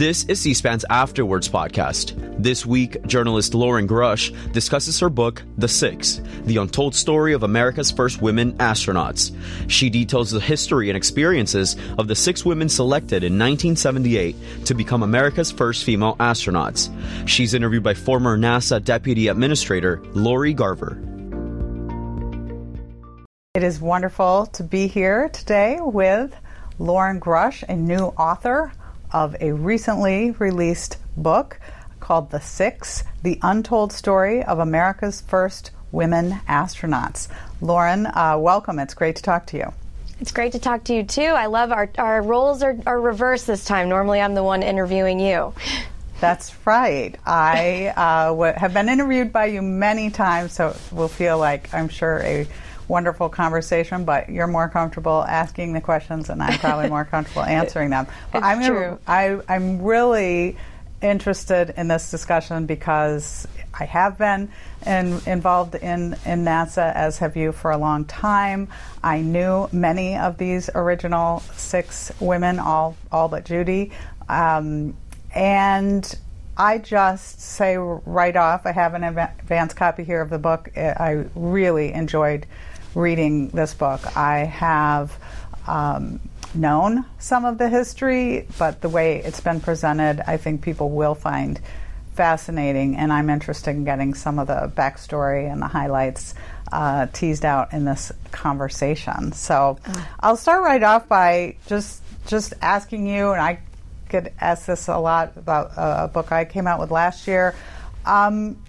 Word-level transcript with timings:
This 0.00 0.24
is 0.24 0.40
C 0.40 0.54
SPAN's 0.54 0.86
After 0.88 1.26
Words 1.26 1.46
podcast. 1.46 2.14
This 2.42 2.64
week, 2.64 3.06
journalist 3.06 3.52
Loren 3.52 3.86
Grush 3.86 4.32
discusses 4.50 4.98
her 5.00 5.10
book, 5.10 5.42
The 5.58 5.68
Six 5.68 6.22
The 6.44 6.56
Untold 6.56 6.94
Story 6.94 7.34
of 7.34 7.42
America's 7.42 7.90
First 7.90 8.22
Women 8.22 8.54
Astronauts. 8.54 9.36
She 9.68 9.90
details 9.90 10.30
the 10.30 10.40
history 10.40 10.88
and 10.88 10.96
experiences 10.96 11.76
of 11.98 12.08
the 12.08 12.14
six 12.14 12.46
women 12.46 12.70
selected 12.70 13.24
in 13.24 13.38
1978 13.38 14.64
to 14.64 14.72
become 14.72 15.02
America's 15.02 15.52
first 15.52 15.84
female 15.84 16.16
astronauts. 16.16 16.88
She's 17.28 17.52
interviewed 17.52 17.82
by 17.82 17.92
former 17.92 18.38
NASA 18.38 18.82
Deputy 18.82 19.28
Administrator 19.28 20.00
Lori 20.14 20.54
Garver. 20.54 20.98
It 23.52 23.62
is 23.62 23.82
wonderful 23.82 24.46
to 24.46 24.62
be 24.62 24.86
here 24.86 25.28
today 25.28 25.76
with 25.78 26.34
Loren 26.78 27.20
Grush, 27.20 27.62
a 27.68 27.76
new 27.76 28.06
author 28.16 28.72
of 29.12 29.36
a 29.40 29.52
recently 29.52 30.32
released 30.32 30.98
book 31.16 31.60
called 32.00 32.30
The 32.30 32.40
Six 32.40 33.04
The 33.22 33.38
Untold 33.42 33.92
Story 33.92 34.42
of 34.42 34.58
America's 34.58 35.20
First 35.20 35.70
Women 35.92 36.40
Astronauts. 36.48 37.28
Loren, 37.60 38.06
uh, 38.06 38.36
welcome. 38.38 38.78
It's 38.78 38.94
great 38.94 39.16
to 39.16 39.22
talk 39.22 39.46
to 39.46 39.56
you. 39.56 39.72
It's 40.20 40.32
great 40.32 40.52
to 40.52 40.58
talk 40.58 40.84
to 40.84 40.94
you 40.94 41.02
too. 41.02 41.22
I 41.22 41.46
love 41.46 41.72
our, 41.72 41.90
our 41.96 42.20
roles 42.22 42.62
are, 42.62 42.76
are 42.86 43.00
reversed 43.00 43.46
this 43.46 43.64
time. 43.64 43.88
Normally, 43.88 44.20
I'm 44.20 44.34
the 44.34 44.42
one 44.42 44.62
interviewing 44.62 45.18
you. 45.18 45.54
That's 46.20 46.54
right. 46.66 47.16
I 47.24 47.94
uh, 47.96 48.26
w- 48.28 48.52
have 48.54 48.74
been 48.74 48.90
interviewed 48.90 49.32
by 49.32 49.46
you 49.46 49.62
many 49.62 50.10
times, 50.10 50.52
so 50.52 50.68
it 50.68 50.92
will 50.92 51.08
feel 51.08 51.38
like 51.38 51.72
I'm 51.72 51.88
sure 51.88 52.20
a 52.20 52.46
wonderful 52.90 53.28
conversation, 53.28 54.04
but 54.04 54.28
you're 54.28 54.48
more 54.48 54.68
comfortable 54.68 55.24
asking 55.24 55.72
the 55.72 55.80
questions, 55.80 56.28
and 56.28 56.42
I'm 56.42 56.58
probably 56.58 56.88
more 56.88 57.04
comfortable 57.04 57.42
answering 57.60 57.90
them. 57.90 58.06
But 58.32 58.42
I'm 58.42 58.62
true. 58.62 58.98
I, 59.06 59.40
I'm 59.48 59.80
really 59.80 60.56
interested 61.00 61.72
in 61.78 61.88
this 61.88 62.10
discussion 62.10 62.66
because 62.66 63.48
I 63.78 63.84
have 63.84 64.18
been 64.18 64.50
in, 64.84 65.20
involved 65.26 65.76
in, 65.76 66.14
in 66.26 66.44
NASA, 66.44 66.92
as 66.94 67.18
have 67.18 67.36
you, 67.36 67.52
for 67.52 67.70
a 67.70 67.78
long 67.78 68.04
time. 68.04 68.68
I 69.02 69.20
knew 69.20 69.68
many 69.72 70.16
of 70.16 70.36
these 70.36 70.68
original 70.74 71.40
six 71.54 72.12
women, 72.20 72.58
all, 72.58 72.96
all 73.10 73.28
but 73.28 73.44
Judy. 73.44 73.92
Um, 74.28 74.96
and 75.34 76.18
I 76.56 76.78
just 76.78 77.40
say 77.40 77.76
right 77.78 78.36
off, 78.36 78.66
I 78.66 78.72
have 78.72 78.94
an 78.94 79.04
advance 79.04 79.72
copy 79.72 80.04
here 80.04 80.20
of 80.20 80.28
the 80.28 80.38
book. 80.38 80.70
I 80.76 81.24
really 81.34 81.92
enjoyed 81.92 82.46
reading 82.94 83.48
this 83.48 83.74
book. 83.74 84.16
I 84.16 84.38
have 84.38 85.16
um, 85.66 86.20
known 86.54 87.04
some 87.18 87.44
of 87.44 87.58
the 87.58 87.68
history, 87.68 88.46
but 88.58 88.80
the 88.80 88.88
way 88.88 89.22
it's 89.22 89.40
been 89.40 89.60
presented, 89.60 90.22
I 90.26 90.36
think 90.36 90.62
people 90.62 90.90
will 90.90 91.14
find 91.14 91.60
fascinating, 92.14 92.96
and 92.96 93.12
I'm 93.12 93.30
interested 93.30 93.70
in 93.70 93.84
getting 93.84 94.14
some 94.14 94.38
of 94.38 94.46
the 94.46 94.70
backstory 94.74 95.50
and 95.50 95.62
the 95.62 95.68
highlights 95.68 96.34
uh, 96.72 97.06
teased 97.12 97.44
out 97.44 97.72
in 97.72 97.84
this 97.84 98.12
conversation. 98.30 99.32
So 99.32 99.78
uh. 99.86 100.04
I'll 100.20 100.36
start 100.36 100.62
right 100.62 100.82
off 100.82 101.08
by 101.08 101.56
just 101.66 102.02
just 102.26 102.52
asking 102.60 103.06
you, 103.06 103.30
and 103.32 103.40
I 103.40 103.60
get 104.08 104.34
asked 104.40 104.66
this 104.66 104.88
a 104.88 104.98
lot 104.98 105.32
about 105.36 105.72
a 105.76 106.08
book 106.08 106.32
I 106.32 106.44
came 106.44 106.66
out 106.66 106.80
with 106.80 106.90
last 106.90 107.26
year. 107.26 107.54
Um, 108.04 108.62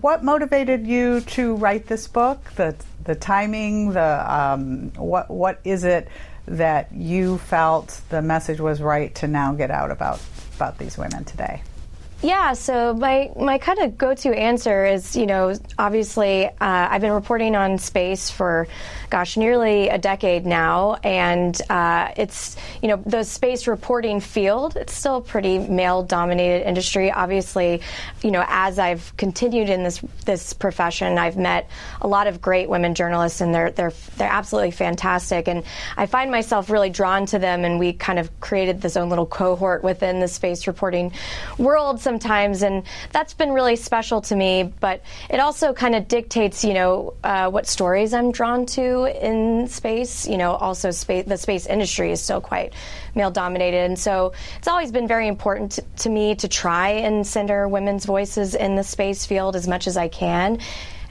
what 0.00 0.24
motivated 0.24 0.86
you 0.86 1.20
to 1.20 1.54
write 1.56 1.86
this 1.86 2.08
book? 2.08 2.50
The 2.56 2.74
the 3.04 3.14
timing, 3.14 3.92
the 3.92 4.34
um, 4.34 4.90
what 4.96 5.30
what 5.30 5.60
is 5.64 5.84
it 5.84 6.08
that 6.46 6.92
you 6.92 7.36
felt 7.36 8.00
the 8.08 8.22
message 8.22 8.58
was 8.58 8.80
right 8.80 9.14
to 9.16 9.28
now 9.28 9.52
get 9.52 9.70
out 9.70 9.90
about 9.90 10.18
about 10.56 10.78
these 10.78 10.96
women 10.96 11.24
today? 11.24 11.62
Yeah, 12.22 12.52
so 12.52 12.94
my, 12.94 13.32
my 13.36 13.58
kind 13.58 13.80
of 13.80 13.98
go 13.98 14.14
to 14.14 14.30
answer 14.30 14.86
is, 14.86 15.16
you 15.16 15.26
know, 15.26 15.54
obviously 15.76 16.46
uh, 16.46 16.52
I've 16.60 17.00
been 17.00 17.10
reporting 17.10 17.56
on 17.56 17.78
space 17.78 18.30
for, 18.30 18.68
gosh, 19.10 19.36
nearly 19.36 19.88
a 19.88 19.98
decade 19.98 20.46
now. 20.46 20.98
And 21.02 21.60
uh, 21.68 22.12
it's, 22.16 22.56
you 22.80 22.86
know, 22.86 23.02
the 23.04 23.24
space 23.24 23.66
reporting 23.66 24.20
field, 24.20 24.76
it's 24.76 24.94
still 24.94 25.16
a 25.16 25.20
pretty 25.20 25.58
male 25.58 26.04
dominated 26.04 26.64
industry. 26.64 27.10
Obviously, 27.10 27.80
you 28.22 28.30
know, 28.30 28.44
as 28.46 28.78
I've 28.78 29.16
continued 29.16 29.68
in 29.68 29.82
this 29.82 30.00
this 30.24 30.52
profession, 30.52 31.18
I've 31.18 31.36
met 31.36 31.68
a 32.00 32.06
lot 32.06 32.28
of 32.28 32.40
great 32.40 32.68
women 32.68 32.94
journalists 32.94 33.40
and 33.40 33.52
they're, 33.52 33.72
they're, 33.72 33.92
they're 34.16 34.30
absolutely 34.30 34.70
fantastic. 34.70 35.48
And 35.48 35.64
I 35.96 36.06
find 36.06 36.30
myself 36.30 36.70
really 36.70 36.90
drawn 36.90 37.26
to 37.26 37.40
them. 37.40 37.64
And 37.64 37.80
we 37.80 37.92
kind 37.92 38.20
of 38.20 38.38
created 38.38 38.80
this 38.80 38.96
own 38.96 39.08
little 39.08 39.26
cohort 39.26 39.82
within 39.82 40.20
the 40.20 40.28
space 40.28 40.68
reporting 40.68 41.12
world. 41.58 42.00
Sometimes, 42.12 42.62
and 42.62 42.82
that's 43.10 43.32
been 43.32 43.52
really 43.52 43.76
special 43.76 44.20
to 44.20 44.36
me. 44.36 44.72
But 44.80 45.00
it 45.30 45.40
also 45.40 45.72
kind 45.72 45.94
of 45.94 46.08
dictates, 46.08 46.62
you 46.62 46.74
know, 46.74 47.14
uh, 47.24 47.50
what 47.50 47.66
stories 47.66 48.12
I'm 48.12 48.32
drawn 48.32 48.66
to 48.66 49.06
in 49.26 49.66
space. 49.68 50.28
You 50.28 50.36
know, 50.36 50.52
also 50.52 50.90
space, 50.90 51.24
the 51.26 51.38
space 51.38 51.66
industry 51.66 52.12
is 52.12 52.20
still 52.20 52.40
quite 52.40 52.74
male 53.14 53.30
dominated, 53.30 53.84
and 53.86 53.98
so 53.98 54.32
it's 54.58 54.68
always 54.68 54.92
been 54.92 55.08
very 55.08 55.26
important 55.26 55.72
to, 55.72 55.82
to 56.04 56.10
me 56.10 56.34
to 56.36 56.48
try 56.48 56.90
and 56.90 57.26
center 57.26 57.66
women's 57.66 58.04
voices 58.04 58.54
in 58.54 58.76
the 58.76 58.84
space 58.84 59.24
field 59.24 59.56
as 59.56 59.66
much 59.66 59.86
as 59.86 59.96
I 59.96 60.08
can. 60.08 60.58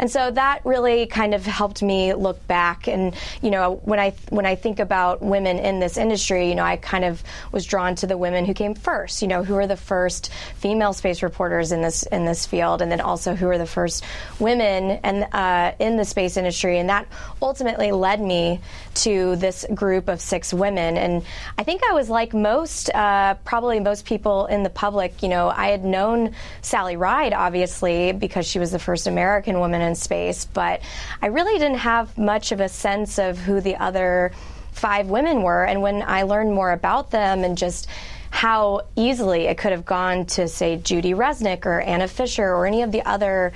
And 0.01 0.09
so 0.09 0.31
that 0.31 0.65
really 0.65 1.05
kind 1.05 1.35
of 1.35 1.45
helped 1.45 1.83
me 1.83 2.15
look 2.15 2.45
back. 2.47 2.87
And, 2.87 3.15
you 3.43 3.51
know, 3.51 3.75
when 3.85 3.99
I, 3.99 4.13
when 4.29 4.47
I 4.47 4.55
think 4.55 4.79
about 4.79 5.21
women 5.21 5.59
in 5.59 5.79
this 5.79 5.95
industry, 5.95 6.49
you 6.49 6.55
know, 6.55 6.63
I 6.63 6.77
kind 6.77 7.05
of 7.05 7.23
was 7.51 7.67
drawn 7.67 7.93
to 7.97 8.07
the 8.07 8.17
women 8.17 8.45
who 8.45 8.55
came 8.55 8.73
first, 8.73 9.21
you 9.21 9.27
know, 9.27 9.43
who 9.43 9.53
were 9.53 9.67
the 9.67 9.77
first 9.77 10.33
female 10.55 10.93
space 10.93 11.21
reporters 11.21 11.71
in 11.71 11.83
this, 11.83 12.01
in 12.01 12.25
this 12.25 12.47
field, 12.47 12.81
and 12.81 12.91
then 12.91 12.99
also 12.99 13.35
who 13.35 13.45
were 13.45 13.59
the 13.59 13.67
first 13.67 14.03
women 14.39 14.99
and, 15.03 15.27
uh, 15.33 15.73
in 15.77 15.97
the 15.97 16.05
space 16.05 16.35
industry. 16.35 16.79
And 16.79 16.89
that 16.89 17.05
ultimately 17.39 17.91
led 17.91 18.19
me 18.19 18.59
to 18.95 19.35
this 19.35 19.67
group 19.71 20.07
of 20.07 20.19
six 20.19 20.51
women. 20.51 20.97
And 20.97 21.23
I 21.59 21.63
think 21.63 21.83
I 21.83 21.93
was 21.93 22.09
like 22.09 22.33
most, 22.33 22.89
uh, 22.89 23.35
probably 23.45 23.79
most 23.79 24.05
people 24.05 24.47
in 24.47 24.63
the 24.63 24.71
public, 24.71 25.21
you 25.21 25.29
know, 25.29 25.49
I 25.49 25.67
had 25.67 25.85
known 25.85 26.33
Sally 26.63 26.97
Ride, 26.97 27.33
obviously, 27.33 28.13
because 28.13 28.47
she 28.47 28.57
was 28.57 28.71
the 28.71 28.79
first 28.79 29.05
American 29.05 29.59
woman 29.59 29.90
space, 29.95 30.45
but 30.45 30.81
I 31.21 31.27
really 31.27 31.57
didn't 31.59 31.79
have 31.79 32.17
much 32.17 32.51
of 32.51 32.59
a 32.59 32.69
sense 32.69 33.19
of 33.19 33.37
who 33.37 33.61
the 33.61 33.75
other 33.75 34.31
five 34.71 35.07
women 35.07 35.43
were. 35.43 35.63
And 35.63 35.81
when 35.81 36.01
I 36.01 36.23
learned 36.23 36.53
more 36.53 36.71
about 36.71 37.11
them 37.11 37.43
and 37.43 37.57
just 37.57 37.87
how 38.29 38.81
easily 38.95 39.47
it 39.47 39.57
could 39.57 39.71
have 39.73 39.85
gone 39.85 40.25
to, 40.25 40.47
say, 40.47 40.77
Judy 40.77 41.13
Resnik 41.13 41.65
or 41.65 41.81
Anna 41.81 42.07
Fisher 42.07 42.47
or 42.47 42.65
any 42.65 42.81
of 42.81 42.91
the 42.91 43.03
other 43.03 43.51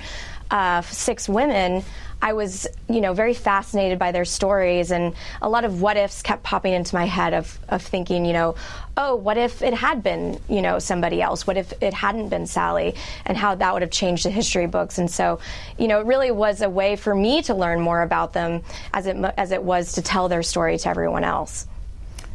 uh, 0.50 0.82
six 0.82 1.28
women, 1.28 1.84
I 2.22 2.32
was, 2.32 2.66
you 2.88 3.02
know, 3.02 3.12
very 3.12 3.34
fascinated 3.34 3.98
by 3.98 4.10
their 4.10 4.24
stories, 4.24 4.90
and 4.90 5.14
a 5.42 5.48
lot 5.48 5.64
of 5.64 5.82
what 5.82 5.96
ifs 5.96 6.22
kept 6.22 6.42
popping 6.42 6.72
into 6.72 6.94
my 6.94 7.04
head 7.04 7.34
of, 7.34 7.58
of 7.68 7.82
thinking, 7.82 8.24
you 8.24 8.32
know, 8.32 8.54
oh, 8.96 9.16
what 9.16 9.36
if 9.36 9.60
it 9.60 9.74
had 9.74 10.02
been, 10.02 10.40
you 10.48 10.62
know, 10.62 10.78
somebody 10.78 11.20
else? 11.20 11.46
What 11.46 11.58
if 11.58 11.74
it 11.82 11.92
hadn't 11.92 12.30
been 12.30 12.46
Sally? 12.46 12.94
And 13.26 13.36
how 13.36 13.54
that 13.56 13.72
would 13.74 13.82
have 13.82 13.90
changed 13.90 14.24
the 14.24 14.30
history 14.30 14.66
books. 14.66 14.96
And 14.96 15.10
so, 15.10 15.40
you 15.78 15.88
know, 15.88 16.00
it 16.00 16.06
really 16.06 16.30
was 16.30 16.62
a 16.62 16.70
way 16.70 16.96
for 16.96 17.14
me 17.14 17.42
to 17.42 17.54
learn 17.54 17.80
more 17.80 18.00
about 18.00 18.32
them 18.32 18.62
as 18.94 19.06
it 19.06 19.16
as 19.36 19.52
it 19.52 19.62
was 19.62 19.92
to 19.92 20.02
tell 20.02 20.28
their 20.28 20.42
story 20.42 20.78
to 20.78 20.88
everyone 20.88 21.24
else. 21.24 21.66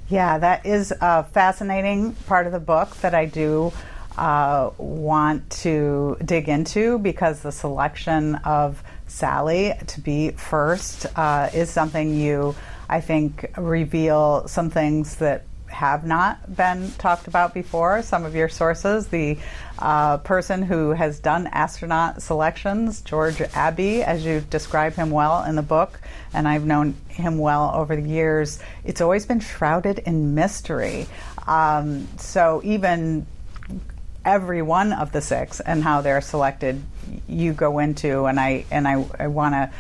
Yeah, 0.10 0.38
that 0.38 0.66
is 0.66 0.94
a 1.02 1.24
fascinating 1.24 2.14
part 2.28 2.46
of 2.46 2.52
the 2.52 2.60
book 2.60 2.96
that 2.98 3.16
I 3.16 3.26
do 3.26 3.72
uh, 4.18 4.72
want 4.78 5.50
to 5.50 6.18
dig 6.24 6.50
into 6.50 7.00
because 7.00 7.42
the 7.42 7.52
selection 7.52 8.36
of 8.36 8.84
Sally 9.08 9.74
to 9.88 10.02
be 10.02 10.32
first 10.32 11.06
uh, 11.18 11.50
is 11.54 11.70
something 11.70 12.18
you, 12.20 12.56
I 12.90 13.02
think, 13.02 13.52
reveal 13.58 14.48
some 14.48 14.70
things 14.70 15.16
that 15.18 15.46
have 15.68 16.06
not 16.06 16.56
been 16.56 16.92
talked 16.98 17.28
about 17.28 17.54
before. 17.54 18.02
Some 18.02 18.26
of 18.26 18.36
your 18.36 18.50
sources, 18.50 19.08
the 19.08 19.38
uh, 19.80 20.18
person 20.18 20.62
who 20.62 20.92
has 20.92 21.20
done 21.20 21.48
astronaut 21.48 22.22
selections, 22.22 23.02
George 23.02 23.42
Abbey, 23.54 24.04
as 24.04 24.26
you 24.26 24.42
describe 24.50 24.94
him 24.94 25.10
well 25.10 25.44
in 25.44 25.56
the 25.56 25.62
book, 25.62 26.00
and 26.34 26.48
I've 26.48 26.66
known 26.66 26.96
him 27.08 27.38
well 27.38 27.72
over 27.74 27.96
the 27.96 28.08
years, 28.08 28.60
it's 28.84 29.02
always 29.02 29.26
been 29.26 29.40
shrouded 29.40 30.00
in 30.00 30.36
mystery. 30.36 31.08
Um, 31.48 32.08
so 32.18 32.62
even 32.64 33.26
every 34.24 34.62
one 34.62 34.94
of 34.94 35.12
the 35.12 35.22
six 35.22 35.60
and 35.60 35.84
how 35.84 36.02
they're 36.02 36.22
selected 36.22 36.82
you 37.28 37.54
go 37.54 37.80
into 37.80 38.26
and 38.26 38.40
I 38.40 38.66
and 38.72 38.88
I, 38.88 39.06
I 39.20 39.28
want 39.28 39.54
to 39.54 39.72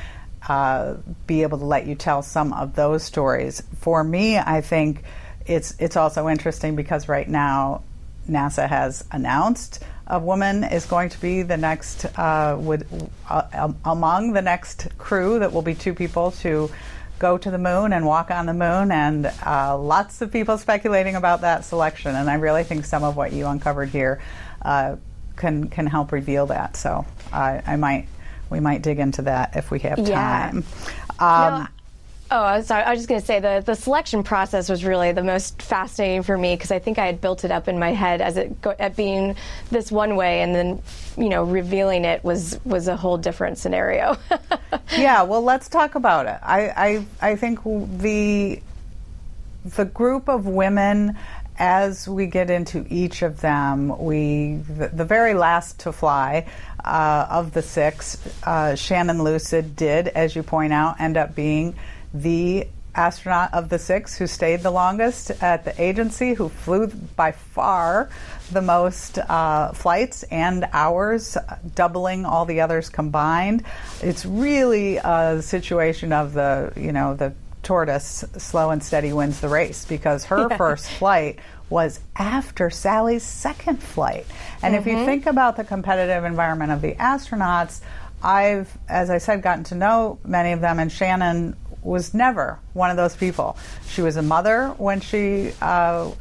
uh, 0.52 0.98
be 1.28 1.44
able 1.44 1.60
to 1.60 1.66
let 1.66 1.86
you 1.86 1.96
tell 1.96 2.24
some 2.24 2.52
of 2.54 2.76
those 2.76 3.04
stories. 3.04 3.62
For 3.80 4.04
me, 4.04 4.38
I 4.38 4.62
think 4.62 5.04
it's 5.46 5.76
it's 5.80 5.96
also 5.96 6.28
interesting 6.28 6.76
because 6.76 7.08
right 7.08 7.28
now 7.28 7.84
NASA 8.30 8.68
has 8.68 9.04
announced 9.12 9.84
a 10.08 10.20
woman 10.20 10.64
is 10.66 10.86
going 10.86 11.10
to 11.10 11.22
be 11.22 11.42
the 11.42 11.58
next 11.58 12.06
uh, 12.18 12.58
with 12.60 13.10
uh, 13.30 13.72
among 13.86 14.34
the 14.34 14.42
next 14.42 14.88
crew 14.98 15.40
that 15.40 15.54
will 15.54 15.62
be 15.62 15.74
two 15.74 15.94
people 15.94 16.32
to 16.32 16.70
go 17.21 17.38
to 17.38 17.51
the 17.51 17.59
moon 17.59 17.94
and 17.94 18.03
walk 18.03 18.31
on 18.31 18.47
the 18.47 18.53
moon, 18.53 18.91
and 18.91 19.31
uh, 19.45 19.77
lots 19.77 20.21
of 20.21 20.31
people 20.31 20.57
speculating 20.57 21.15
about 21.15 21.41
that 21.41 21.63
selection. 21.63 22.15
And 22.15 22.29
I 22.29 22.33
really 22.33 22.63
think 22.63 22.83
some 22.83 23.03
of 23.03 23.15
what 23.15 23.31
you 23.31 23.45
uncovered 23.45 23.89
here 23.89 24.19
uh, 24.63 24.95
can 25.35 25.69
can 25.69 25.85
help 25.85 26.12
reveal 26.12 26.47
that. 26.47 26.75
So 26.75 27.06
I, 27.31 27.62
I 27.65 27.75
might 27.75 28.07
we 28.50 28.59
might 28.59 28.81
dig 28.81 29.00
into 29.00 29.21
that 29.23 29.56
if 29.56 29.69
we 29.69 29.79
have 29.79 29.97
time. 29.97 30.65
Yeah. 31.15 31.45
Um, 31.47 31.62
no, 31.62 31.68
Oh, 32.33 32.62
sorry. 32.62 32.83
I 32.83 32.92
was 32.92 33.00
just 33.00 33.10
going 33.10 33.19
to 33.19 33.28
say 33.28 33.42
the, 33.42 33.62
the 33.66 33.75
selection 33.75 34.24
process 34.24 34.69
was 34.69 34.86
really 34.86 35.12
the 35.12 35.24
most 35.24 35.62
fascinating 35.62 36.24
for 36.24 36.38
me 36.38 36.56
because 36.56 36.72
I 36.72 36.80
think 36.80 36.98
I 36.98 37.06
had 37.06 37.19
built 37.19 37.44
it 37.44 37.51
up 37.51 37.68
in 37.68 37.78
my 37.78 37.92
head 37.92 38.22
as 38.22 38.38
it 38.38 38.56
at 38.80 38.95
being 38.95 39.36
this 39.69 39.92
one 39.92 40.16
way, 40.16 40.42
and 40.42 40.56
then 40.56 40.81
you 41.18 41.28
know 41.28 41.44
revealing 41.44 42.06
it 42.06 42.24
was 42.24 42.57
was 42.63 42.88
a 42.88 42.95
whole 42.95 43.18
different 43.18 43.57
scenario. 43.57 44.18
yeah. 44.98 45.24
Well, 45.24 45.42
let's 45.42 45.68
talk 45.68 45.95
about 45.95 46.25
it. 46.25 46.39
I 46.42 47.06
I, 47.22 47.31
I 47.31 47.36
think 47.36 47.60
the 48.00 48.62
the 49.66 49.86
group 49.86 50.30
of 50.30 50.48
women 50.48 51.18
as 51.57 52.07
we 52.07 52.28
get 52.28 52.50
into 52.50 52.86
each 52.89 53.22
of 53.22 53.42
them, 53.42 54.00
we 54.00 54.56
the, 54.56 54.88
the 54.88 55.06
very 55.06 55.33
last 55.33 55.81
to 55.81 55.92
fly 55.92 56.48
uh, 56.83 57.28
of 57.30 57.51
the 57.51 57.62
six, 57.62 58.18
uh, 58.44 58.74
Shannon 58.74 59.22
Lucid 59.22 59.75
did, 59.75 60.07
as 60.07 60.36
you 60.36 60.44
point 60.44 60.72
out, 60.72 61.00
end 61.00 61.18
up 61.18 61.36
being 61.36 61.75
the 62.13 62.68
astronaut 62.94 63.54
of 63.54 63.69
the 63.69 63.80
six 63.80 64.18
who 64.18 64.28
stayed 64.28 64.62
the 64.62 64.72
longest 64.72 65.31
at 65.42 65.63
the 65.63 65.81
agency, 65.81 66.34
who 66.34 66.50
flew 66.50 66.88
by 66.88 67.31
far 67.31 68.10
the 68.52 68.62
most 68.62 69.18
uh, 69.18 69.72
flights 69.72 70.24
and 70.24 70.68
hours, 70.74 71.38
doubling 71.74 72.25
all 72.25 72.46
the 72.46 72.62
others 72.62 72.90
combined. 72.90 73.63
It's 74.02 74.25
really 74.25 74.98
a 74.98 75.42
situation 75.42 76.12
of 76.12 76.34
the, 76.34 76.74
you 76.75 76.92
know, 76.92 77.16
the 77.16 77.34
tortoise, 77.63 78.25
slow 78.38 78.72
and 78.72 78.84
steady 78.84 79.14
wins 79.14 79.40
the 79.40 79.48
race 79.48 79.86
because 79.86 80.25
her 80.25 80.48
yeah. 80.50 80.57
first 80.57 80.90
flight 80.90 81.40
was 81.69 82.02
after 82.18 82.69
Sally's 82.69 83.24
second 83.24 83.81
flight. 83.81 84.25
And 84.62 84.74
mm-hmm. 84.74 84.81
if 84.81 84.88
you 84.88 84.98
mm-hmm. 84.98 85.06
think 85.06 85.25
about 85.25 85.56
the 85.56 85.64
competitive 85.64 86.25
environment 86.25 86.72
of 86.72 86.81
the 86.81 86.96
astronauts, 86.96 87.80
I've, 88.22 88.78
as 88.90 89.10
I 89.10 89.19
said, 89.19 89.42
gotten 89.42 89.64
to 89.66 89.75
know 89.75 90.19
many 90.25 90.52
of 90.52 90.60
them, 90.60 90.80
and 90.80 90.92
Shannon 90.92 91.56
was 91.81 92.13
never 92.13 92.60
one 92.74 92.89
of 92.89 92.98
those 92.98 93.16
people. 93.16 93.57
She 93.88 94.01
was 94.01 94.16
a 94.16 94.22
mother 94.22 94.69
when 94.78 95.01
she 95.01 95.51
uh, 95.62 96.12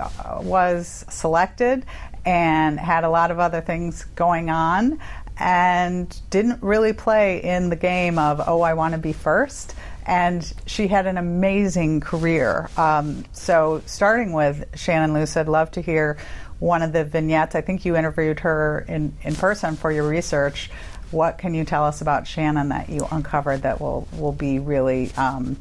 was 0.41 1.05
selected 1.09 1.85
and 2.25 2.79
had 2.79 3.05
a 3.05 3.11
lot 3.11 3.31
of 3.31 3.39
other 3.39 3.61
things 3.61 4.05
going 4.15 4.51
on 4.51 5.01
and 5.39 6.21
didn't 6.29 6.63
really 6.63 6.93
play 6.93 7.43
in 7.43 7.71
the 7.71 7.77
game 7.77 8.19
of, 8.19 8.43
oh, 8.47 8.61
I 8.61 8.75
want 8.75 8.93
to 8.93 8.99
be 8.99 9.13
first. 9.13 9.75
And 10.07 10.51
she 10.67 10.89
had 10.89 11.07
an 11.07 11.17
amazing 11.17 12.01
career. 12.01 12.69
Um, 12.77 13.25
so, 13.33 13.83
starting 13.87 14.33
with 14.33 14.65
Shannon 14.79 15.15
Luce, 15.15 15.37
I'd 15.37 15.49
love 15.49 15.71
to 15.73 15.81
hear 15.81 16.19
one 16.59 16.83
of 16.83 16.93
the 16.93 17.05
vignettes. 17.05 17.55
I 17.55 17.61
think 17.63 17.85
you 17.85 17.97
interviewed 17.97 18.41
her 18.41 18.85
in, 18.87 19.15
in 19.23 19.35
person 19.35 19.77
for 19.77 19.91
your 19.91 20.07
research. 20.07 20.71
What 21.11 21.39
can 21.39 21.55
you 21.55 21.65
tell 21.65 21.85
us 21.85 22.01
about 22.01 22.27
Shannon 22.27 22.69
that 22.69 22.89
you 22.89 23.07
uncovered 23.11 23.63
that 23.63 23.81
will, 23.81 24.07
will 24.13 24.33
be 24.33 24.59
really 24.59 25.13
um, 25.17 25.57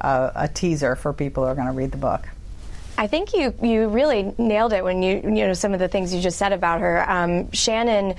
a, 0.00 0.32
a 0.34 0.48
teaser 0.48 0.96
for 0.96 1.12
people 1.12 1.44
who 1.44 1.50
are 1.50 1.54
going 1.54 1.66
to 1.66 1.72
read 1.72 1.90
the 1.90 1.98
book? 1.98 2.28
I 2.98 3.06
think 3.06 3.34
you 3.34 3.54
you 3.62 3.88
really 3.88 4.34
nailed 4.38 4.72
it 4.72 4.82
when 4.82 5.02
you 5.02 5.16
you 5.16 5.46
know 5.46 5.52
some 5.52 5.74
of 5.74 5.80
the 5.80 5.88
things 5.88 6.14
you 6.14 6.20
just 6.22 6.38
said 6.38 6.52
about 6.52 6.80
her. 6.80 7.08
Um, 7.10 7.50
Shannon 7.52 8.14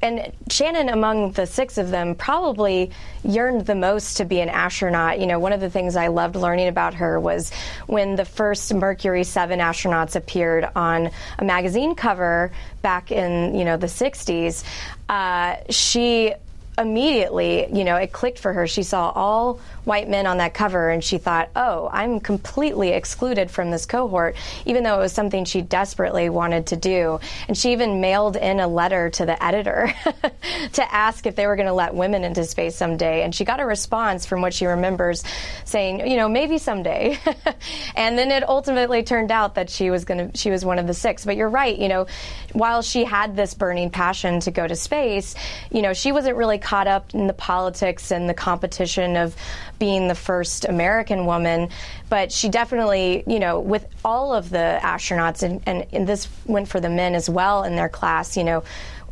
and 0.00 0.32
Shannon, 0.48 0.88
among 0.88 1.32
the 1.32 1.46
six 1.46 1.76
of 1.76 1.90
them, 1.90 2.14
probably 2.14 2.90
yearned 3.24 3.66
the 3.66 3.74
most 3.74 4.16
to 4.18 4.24
be 4.24 4.40
an 4.40 4.48
astronaut. 4.48 5.18
You 5.18 5.26
know, 5.26 5.38
one 5.38 5.52
of 5.52 5.60
the 5.60 5.70
things 5.70 5.96
I 5.96 6.08
loved 6.08 6.36
learning 6.36 6.68
about 6.68 6.94
her 6.94 7.18
was 7.18 7.50
when 7.86 8.14
the 8.14 8.24
first 8.24 8.72
Mercury 8.72 9.24
7 9.24 9.58
astronauts 9.58 10.14
appeared 10.14 10.68
on 10.76 11.10
a 11.38 11.44
magazine 11.44 11.94
cover 11.94 12.52
back 12.82 13.10
in, 13.10 13.54
you 13.54 13.64
know, 13.64 13.76
the 13.76 13.88
60s. 13.88 14.62
Uh, 15.08 15.56
she 15.70 16.34
immediately, 16.78 17.66
you 17.72 17.84
know, 17.84 17.96
it 17.96 18.12
clicked 18.12 18.38
for 18.38 18.52
her. 18.52 18.66
She 18.66 18.82
saw 18.82 19.10
all 19.10 19.60
white 19.84 20.08
men 20.08 20.26
on 20.26 20.36
that 20.36 20.54
cover 20.54 20.90
and 20.90 21.02
she 21.02 21.18
thought, 21.18 21.48
oh, 21.56 21.88
I'm 21.90 22.20
completely 22.20 22.90
excluded 22.90 23.50
from 23.50 23.70
this 23.70 23.86
cohort, 23.86 24.36
even 24.66 24.84
though 24.84 24.96
it 24.96 25.00
was 25.00 25.12
something 25.12 25.44
she 25.44 25.62
desperately 25.62 26.28
wanted 26.28 26.66
to 26.68 26.76
do. 26.76 27.20
And 27.48 27.56
she 27.56 27.72
even 27.72 28.00
mailed 28.00 28.36
in 28.36 28.60
a 28.60 28.68
letter 28.68 29.08
to 29.10 29.26
the 29.26 29.42
editor 29.42 29.92
to 30.74 30.94
ask 30.94 31.26
if 31.26 31.36
they 31.36 31.46
were 31.46 31.56
going 31.56 31.66
to 31.66 31.72
let 31.72 31.94
women 31.94 32.22
into 32.22 32.44
space 32.44 32.76
someday. 32.76 33.22
And 33.22 33.34
she 33.34 33.44
got 33.44 33.60
a 33.60 33.66
response 33.66 34.26
from 34.26 34.42
what 34.42 34.52
she 34.52 34.66
remembers 34.66 35.24
saying, 35.64 36.08
you 36.08 36.16
know, 36.16 36.28
maybe 36.28 36.58
someday. 36.58 37.18
and 37.96 38.18
then 38.18 38.30
it 38.30 38.46
ultimately 38.46 39.02
turned 39.02 39.32
out 39.32 39.54
that 39.54 39.70
she 39.70 39.90
was 39.90 40.04
going 40.04 40.30
to, 40.30 40.38
she 40.38 40.50
was 40.50 40.64
one 40.64 40.78
of 40.78 40.86
the 40.86 40.94
six. 40.94 41.24
But 41.24 41.36
you're 41.36 41.48
right, 41.48 41.76
you 41.76 41.88
know, 41.88 42.06
while 42.52 42.82
she 42.82 43.04
had 43.04 43.36
this 43.36 43.54
burning 43.54 43.90
passion 43.90 44.40
to 44.40 44.50
go 44.50 44.66
to 44.66 44.76
space, 44.76 45.34
you 45.70 45.80
know, 45.80 45.94
she 45.94 46.12
wasn't 46.12 46.36
really 46.36 46.58
caught 46.68 46.86
up 46.86 47.14
in 47.14 47.26
the 47.26 47.32
politics 47.32 48.10
and 48.10 48.28
the 48.28 48.34
competition 48.34 49.16
of 49.16 49.34
being 49.78 50.06
the 50.06 50.14
first 50.14 50.66
American 50.66 51.24
woman. 51.24 51.70
But 52.10 52.30
she 52.30 52.50
definitely, 52.50 53.24
you 53.26 53.38
know, 53.38 53.58
with 53.58 53.86
all 54.04 54.34
of 54.34 54.50
the 54.50 54.78
astronauts, 54.82 55.42
and, 55.42 55.62
and, 55.64 55.86
and 55.92 56.06
this 56.06 56.28
went 56.44 56.68
for 56.68 56.78
the 56.78 56.90
men 56.90 57.14
as 57.14 57.30
well 57.30 57.64
in 57.64 57.74
their 57.74 57.88
class, 57.88 58.36
you 58.36 58.44
know, 58.44 58.64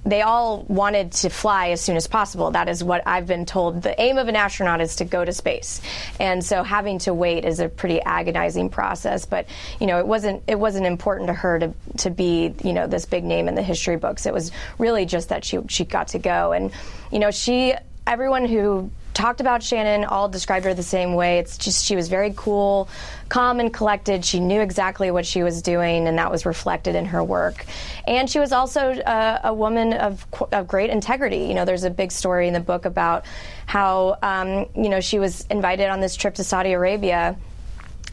they 0.07 0.23
all 0.23 0.65
wanted 0.69 1.13
to 1.13 1.29
fly 1.29 1.71
as 1.71 1.81
soon 1.81 1.97
as 1.97 2.07
possible. 2.07 2.53
That 2.53 2.69
is 2.69 2.83
what 2.83 3.03
I've 3.07 3.27
been 3.27 3.45
told. 3.45 3.83
The 3.83 4.01
aim 4.01 4.19
of 4.19 4.29
an 4.29 4.37
astronaut 4.37 4.81
is 4.81 4.97
to 4.97 5.05
go 5.05 5.25
to 5.25 5.33
space, 5.33 5.83
and 6.21 6.45
so 6.45 6.63
having 6.63 6.99
to 7.01 7.13
wait 7.13 7.45
is 7.45 7.59
a 7.59 7.69
pretty 7.69 8.01
agonizing 8.01 8.71
process. 8.71 9.27
But 9.27 9.47
you 9.81 9.87
know, 9.87 9.99
it 9.99 10.07
wasn't 10.07 10.45
it 10.47 10.59
wasn't 10.59 10.87
important 10.87 11.27
to 11.27 11.35
her 11.35 11.59
to 11.59 11.75
to 11.99 12.11
be 12.11 12.55
you 12.63 12.73
know 12.73 12.87
this 12.87 13.05
big 13.05 13.25
name 13.25 13.49
in 13.49 13.57
the 13.57 13.63
history 13.63 13.97
books. 13.97 14.27
It 14.27 14.33
was 14.33 14.53
really 14.79 15.07
just 15.07 15.29
that 15.31 15.45
she 15.45 15.59
she 15.69 15.85
got 15.85 16.09
to 16.09 16.19
go, 16.19 16.53
and 16.53 16.71
you 17.11 17.19
know, 17.19 17.31
she 17.31 17.75
everyone 18.07 18.45
who 18.45 18.91
talked 19.17 19.41
about 19.41 19.63
Shannon 19.63 20.05
all 20.05 20.29
described 20.29 20.67
her 20.67 20.75
the 20.75 20.83
same 20.83 21.15
way. 21.15 21.39
It's 21.39 21.57
just 21.57 21.87
she 21.87 21.97
was 21.97 22.09
very 22.09 22.35
cool, 22.37 22.87
calm 23.31 23.61
and 23.61 23.73
collected. 23.73 24.27
She 24.27 24.41
knew 24.41 24.61
exactly 24.61 25.11
what 25.11 25.25
she 25.25 25.43
was 25.43 25.63
doing, 25.63 26.07
and 26.07 26.19
that 26.19 26.31
was 26.31 26.45
reflected 26.45 26.95
in 26.95 27.07
her 27.07 27.25
work. 27.25 27.65
And 28.07 28.29
she 28.29 28.39
was 28.39 28.53
also 28.53 28.93
uh, 28.93 29.41
a 29.43 29.55
woman 29.55 29.95
of, 29.95 30.27
of 30.53 30.69
great 30.69 30.91
integrity. 30.91 31.47
You 31.47 31.55
know, 31.55 31.65
there's 31.65 31.85
a 31.85 31.91
big 31.91 32.13
story 32.13 32.47
in 32.47 32.53
the 32.53 32.61
book 32.61 32.85
about 32.85 33.25
how 33.65 34.19
um, 34.23 34.67
you 34.77 34.91
know 34.91 35.01
she 35.01 35.19
was 35.19 35.47
invited 35.47 35.89
on 35.89 36.01
this 36.01 36.15
trip 36.15 36.35
to 36.35 36.45
Saudi 36.45 36.73
Arabia 36.73 37.37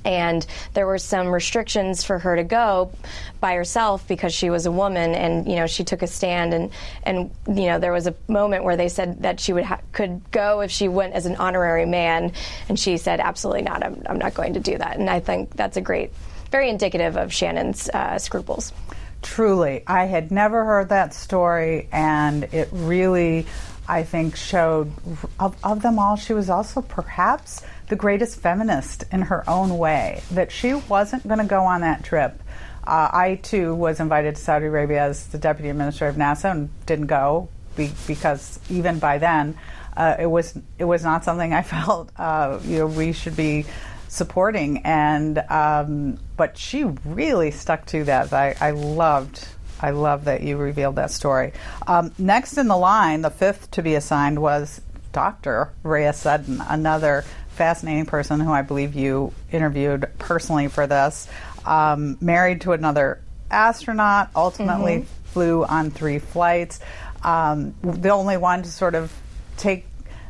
and 0.06 0.46
there 0.74 0.86
were 0.86 0.98
some 0.98 1.28
restrictions 1.30 2.04
for 2.04 2.20
her 2.20 2.36
to 2.36 2.44
go 2.44 2.92
by 3.40 3.56
herself 3.56 4.08
because 4.08 4.34
she 4.34 4.50
was 4.50 4.66
a 4.66 4.72
woman 4.72 5.16
and 5.16 5.48
you 5.48 5.56
know 5.56 5.68
she 5.68 5.84
took 5.84 6.02
a 6.02 6.08
stand. 6.08 6.54
And 6.54 6.72
and 7.04 7.32
you 7.48 7.68
know 7.68 7.80
there 7.80 7.92
was 7.92 8.08
a 8.08 8.16
moment 8.28 8.64
where 8.64 8.78
they 8.78 8.90
said 8.90 9.24
that 9.24 9.40
she 9.40 9.54
would 9.54 9.66
ha- 9.66 9.82
could 9.92 10.22
go 10.32 10.62
if 10.62 10.72
she 10.72 10.88
went 10.88 11.14
as 11.14 11.26
an 11.26 11.36
honorary 11.38 11.86
man. 11.86 12.34
And 12.70 12.80
she 12.80 12.98
said 12.98 13.20
absolutely 13.20 13.64
not. 13.64 13.84
I'm, 13.84 14.02
I'm 14.08 14.18
not 14.20 14.34
going 14.34 14.54
to 14.54 14.60
do 14.60 14.78
that. 14.78 14.98
And 14.98 15.10
I 15.10 15.20
think 15.20 15.56
that's 15.56 15.78
a 15.78 15.82
great 15.82 16.12
very 16.52 16.70
indicative 16.70 17.18
of 17.18 17.34
Shannon's 17.34 17.90
uh, 17.90 18.20
scruples. 18.20 18.72
Truly. 19.24 19.84
I 19.88 20.06
had 20.06 20.32
never 20.32 20.64
heard 20.66 20.90
that 20.90 21.14
story 21.14 21.88
and 21.92 22.44
it 22.44 22.70
really 22.72 23.48
I 23.88 24.04
think 24.04 24.36
showed 24.36 24.92
of, 25.40 25.56
of 25.64 25.82
them 25.82 25.98
all 25.98 26.16
she 26.16 26.34
was 26.34 26.50
also 26.50 26.82
perhaps 26.82 27.64
the 27.88 27.96
greatest 27.96 28.40
feminist 28.40 29.04
in 29.12 29.24
her 29.24 29.48
own 29.50 29.78
way, 29.78 30.22
that 30.32 30.52
she 30.52 30.74
wasn't 30.74 31.28
going 31.28 31.40
to 31.40 31.46
go 31.46 31.64
on 31.64 31.82
that 31.82 32.04
trip. 32.04 32.42
Uh, 32.86 33.10
I 33.12 33.40
too 33.42 33.74
was 33.74 34.00
invited 34.00 34.36
to 34.36 34.42
Saudi 34.42 34.66
Arabia 34.66 35.04
as 35.04 35.28
the 35.28 35.38
deputy 35.38 35.70
administrator 35.70 36.10
of 36.10 36.16
NASA 36.16 36.52
and 36.52 36.70
didn't 36.86 37.08
go 37.08 37.50
be, 37.76 37.92
because 38.08 38.60
even 38.70 39.00
by 39.00 39.18
then 39.18 39.58
uh, 39.96 40.16
it 40.20 40.26
was 40.26 40.58
it 40.78 40.86
was 40.86 41.04
not 41.04 41.24
something 41.24 41.54
I 41.54 41.62
felt 41.64 42.10
uh, 42.18 42.60
you 42.64 42.80
know 42.80 42.88
we 42.88 43.14
should 43.14 43.38
be 43.38 43.66
supporting. 44.14 44.80
And 44.80 45.40
um, 45.50 46.20
but 46.38 46.58
she 46.58 46.84
really 47.06 47.52
stuck 47.52 47.86
to 47.88 48.04
that. 48.06 48.32
I, 48.32 48.56
I 48.60 48.72
loved 48.72 49.48
I 49.80 49.90
love 49.90 50.26
that 50.26 50.44
you 50.44 50.58
revealed 50.58 50.96
that 50.96 51.12
story. 51.12 51.52
Um, 51.88 52.14
next 52.18 52.58
in 52.58 52.68
the 52.68 52.78
line, 52.78 53.22
the 53.22 53.30
fifth 53.30 53.72
to 53.72 53.82
be 53.82 53.96
assigned 53.96 54.42
was 54.42 54.82
Dr. 55.12 55.72
Rhea 55.84 56.14
Seddon, 56.14 56.62
another 56.62 57.26
fascinating 57.54 58.06
person 58.06 58.40
who 58.40 58.52
I 58.52 58.62
believe 58.62 58.96
you 58.96 59.34
interviewed 59.52 60.08
personally 60.20 60.68
for 60.68 60.88
this. 60.88 61.28
Um, 61.66 62.18
married 62.20 62.62
to 62.62 62.74
another 62.74 63.22
astronaut, 63.50 64.30
ultimately 64.36 64.98
mm-hmm. 64.98 65.24
flew 65.26 65.64
on 65.64 65.92
three 65.92 66.20
flights. 66.20 66.80
Um, 67.24 67.76
the 67.82 68.10
only 68.10 68.38
one 68.38 68.64
to 68.64 68.72
sort 68.72 68.96
of 68.96 69.14
take 69.58 69.86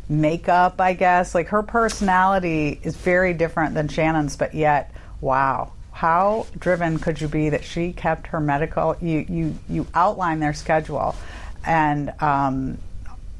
makeup, 0.07 0.79
I 0.79 0.93
guess. 0.93 1.33
Like 1.33 1.47
her 1.47 1.63
personality 1.63 2.79
is 2.83 2.95
very 2.95 3.33
different 3.33 3.73
than 3.73 3.87
Shannon's, 3.87 4.35
but 4.35 4.53
yet, 4.53 4.93
wow. 5.21 5.73
How 5.91 6.47
driven 6.57 6.99
could 6.99 7.21
you 7.21 7.27
be 7.27 7.49
that 7.49 7.63
she 7.63 7.93
kept 7.93 8.27
her 8.27 8.39
medical? 8.39 8.95
You 8.99 9.25
you 9.29 9.59
you 9.69 9.87
outline 9.93 10.39
their 10.39 10.53
schedule, 10.53 11.15
and 11.63 12.11
um, 12.19 12.79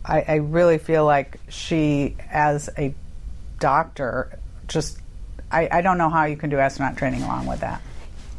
I, 0.06 0.22
I 0.22 0.36
really 0.36 0.78
feel 0.78 1.04
like 1.04 1.40
she, 1.50 2.16
as 2.30 2.70
a 2.78 2.94
doctor 3.64 4.38
just 4.68 5.00
I, 5.50 5.70
I 5.72 5.82
don't 5.82 5.98
know 5.98 6.10
how 6.10 6.26
you 6.26 6.36
can 6.36 6.50
do 6.50 6.58
astronaut 6.58 6.98
training 6.98 7.24
along 7.24 7.46
with 7.46 7.62
that 7.62 7.82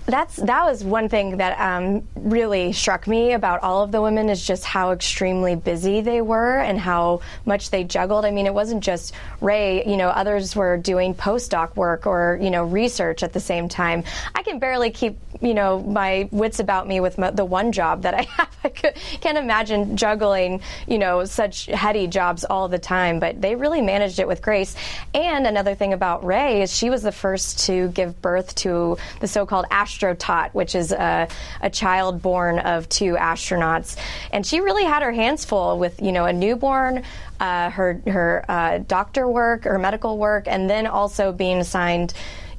that's 0.06 0.36
that 0.36 0.64
was 0.64 0.84
one 0.84 1.08
thing 1.08 1.38
that 1.38 1.58
um, 1.58 2.06
really 2.14 2.72
struck 2.72 3.06
me 3.06 3.32
about 3.32 3.62
all 3.62 3.82
of 3.82 3.90
the 3.90 4.02
women 4.02 4.28
is 4.28 4.46
just 4.46 4.64
how 4.64 4.92
extremely 4.92 5.56
busy 5.56 6.02
they 6.02 6.20
were 6.20 6.58
and 6.58 6.78
how 6.78 7.20
much 7.46 7.70
they 7.70 7.84
juggled. 7.84 8.26
I 8.26 8.30
mean, 8.30 8.46
it 8.46 8.52
wasn't 8.52 8.84
just 8.84 9.14
Rhea. 9.40 9.84
You 9.86 9.96
know, 9.96 10.08
others 10.08 10.54
were 10.54 10.76
doing 10.76 11.14
postdoc 11.14 11.74
work 11.76 12.06
or 12.06 12.38
you 12.42 12.50
know 12.50 12.64
research 12.64 13.22
at 13.22 13.32
the 13.32 13.40
same 13.40 13.68
time. 13.68 14.04
I 14.34 14.42
can 14.42 14.58
barely 14.58 14.90
keep 14.90 15.18
you 15.40 15.54
know 15.54 15.80
my 15.80 16.28
wits 16.30 16.60
about 16.60 16.86
me 16.86 17.00
with 17.00 17.16
my, 17.16 17.30
the 17.30 17.44
one 17.44 17.72
job 17.72 18.02
that 18.02 18.14
I 18.14 18.22
have. 18.36 18.48
I 18.64 18.68
could, 18.70 18.94
can't 19.20 19.38
imagine 19.38 19.96
juggling 19.96 20.60
you 20.86 20.98
know 20.98 21.24
such 21.24 21.66
heady 21.66 22.06
jobs 22.08 22.44
all 22.44 22.68
the 22.68 22.78
time. 22.78 23.20
But 23.20 23.40
they 23.40 23.56
really 23.56 23.80
managed 23.80 24.18
it 24.18 24.28
with 24.28 24.42
grace. 24.42 24.76
And 25.14 25.46
another 25.46 25.74
thing 25.74 25.94
about 25.94 26.24
Rhea 26.24 26.62
is 26.62 26.76
she 26.76 26.90
was 26.90 27.02
the 27.02 27.12
first 27.12 27.66
to 27.66 27.88
give 27.88 28.20
birth 28.20 28.54
to 28.56 28.98
the 29.20 29.28
so-called 29.28 29.66
astrotot, 29.94 30.52
which 30.54 30.74
is 30.74 30.92
a, 30.92 31.28
a 31.60 31.70
child 31.70 32.22
born 32.22 32.58
of 32.58 32.88
two 32.88 33.14
astronauts. 33.14 33.96
And 34.32 34.46
she 34.46 34.60
really 34.60 34.84
had 34.84 35.02
her 35.02 35.12
hands 35.12 35.44
full 35.44 35.78
with, 35.78 36.00
you 36.00 36.12
know, 36.12 36.24
a 36.24 36.32
newborn, 36.32 37.02
uh, 37.40 37.70
her 37.70 38.00
her 38.06 38.44
uh, 38.48 38.78
doctor 38.78 39.28
work, 39.28 39.64
her 39.64 39.78
medical 39.78 40.18
work, 40.18 40.46
and 40.46 40.68
then 40.68 40.86
also 40.86 41.32
being 41.32 41.58
assigned 41.58 42.14